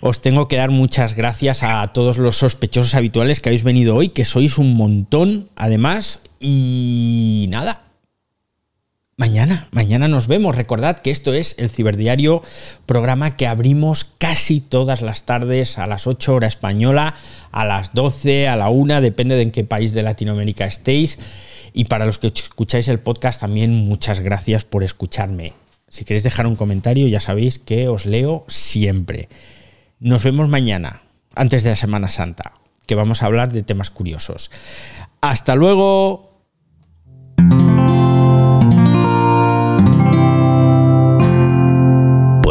Os 0.00 0.20
tengo 0.20 0.46
que 0.46 0.56
dar 0.56 0.70
muchas 0.70 1.14
gracias 1.14 1.62
a 1.62 1.86
todos 1.88 2.18
los 2.18 2.36
sospechosos 2.36 2.94
habituales 2.94 3.40
que 3.40 3.48
habéis 3.48 3.64
venido 3.64 3.96
hoy, 3.96 4.10
que 4.10 4.24
sois 4.24 4.58
un 4.58 4.74
montón, 4.74 5.48
además. 5.56 6.20
Y 6.38 7.46
nada, 7.48 7.85
Mañana, 9.18 9.68
mañana 9.70 10.08
nos 10.08 10.26
vemos. 10.26 10.54
Recordad 10.54 10.98
que 10.98 11.10
esto 11.10 11.32
es 11.32 11.54
el 11.56 11.70
Ciberdiario, 11.70 12.42
programa 12.84 13.34
que 13.34 13.46
abrimos 13.46 14.04
casi 14.04 14.60
todas 14.60 15.00
las 15.00 15.22
tardes 15.22 15.78
a 15.78 15.86
las 15.86 16.06
8 16.06 16.34
horas 16.34 16.52
española, 16.52 17.14
a 17.50 17.64
las 17.64 17.94
12, 17.94 18.46
a 18.46 18.56
la 18.56 18.68
1, 18.68 19.00
depende 19.00 19.34
de 19.34 19.40
en 19.40 19.52
qué 19.52 19.64
país 19.64 19.94
de 19.94 20.02
Latinoamérica 20.02 20.66
estéis. 20.66 21.18
Y 21.72 21.86
para 21.86 22.04
los 22.04 22.18
que 22.18 22.26
escucháis 22.26 22.88
el 22.88 23.00
podcast 23.00 23.40
también 23.40 23.72
muchas 23.72 24.20
gracias 24.20 24.66
por 24.66 24.82
escucharme. 24.82 25.54
Si 25.88 26.04
queréis 26.04 26.22
dejar 26.22 26.46
un 26.46 26.56
comentario, 26.56 27.08
ya 27.08 27.20
sabéis 27.20 27.58
que 27.58 27.88
os 27.88 28.04
leo 28.04 28.44
siempre. 28.48 29.30
Nos 29.98 30.24
vemos 30.24 30.50
mañana, 30.50 31.00
antes 31.34 31.62
de 31.62 31.70
la 31.70 31.76
Semana 31.76 32.08
Santa, 32.08 32.52
que 32.84 32.94
vamos 32.94 33.22
a 33.22 33.26
hablar 33.26 33.50
de 33.50 33.62
temas 33.62 33.88
curiosos. 33.88 34.50
Hasta 35.22 35.54
luego. 35.54 36.25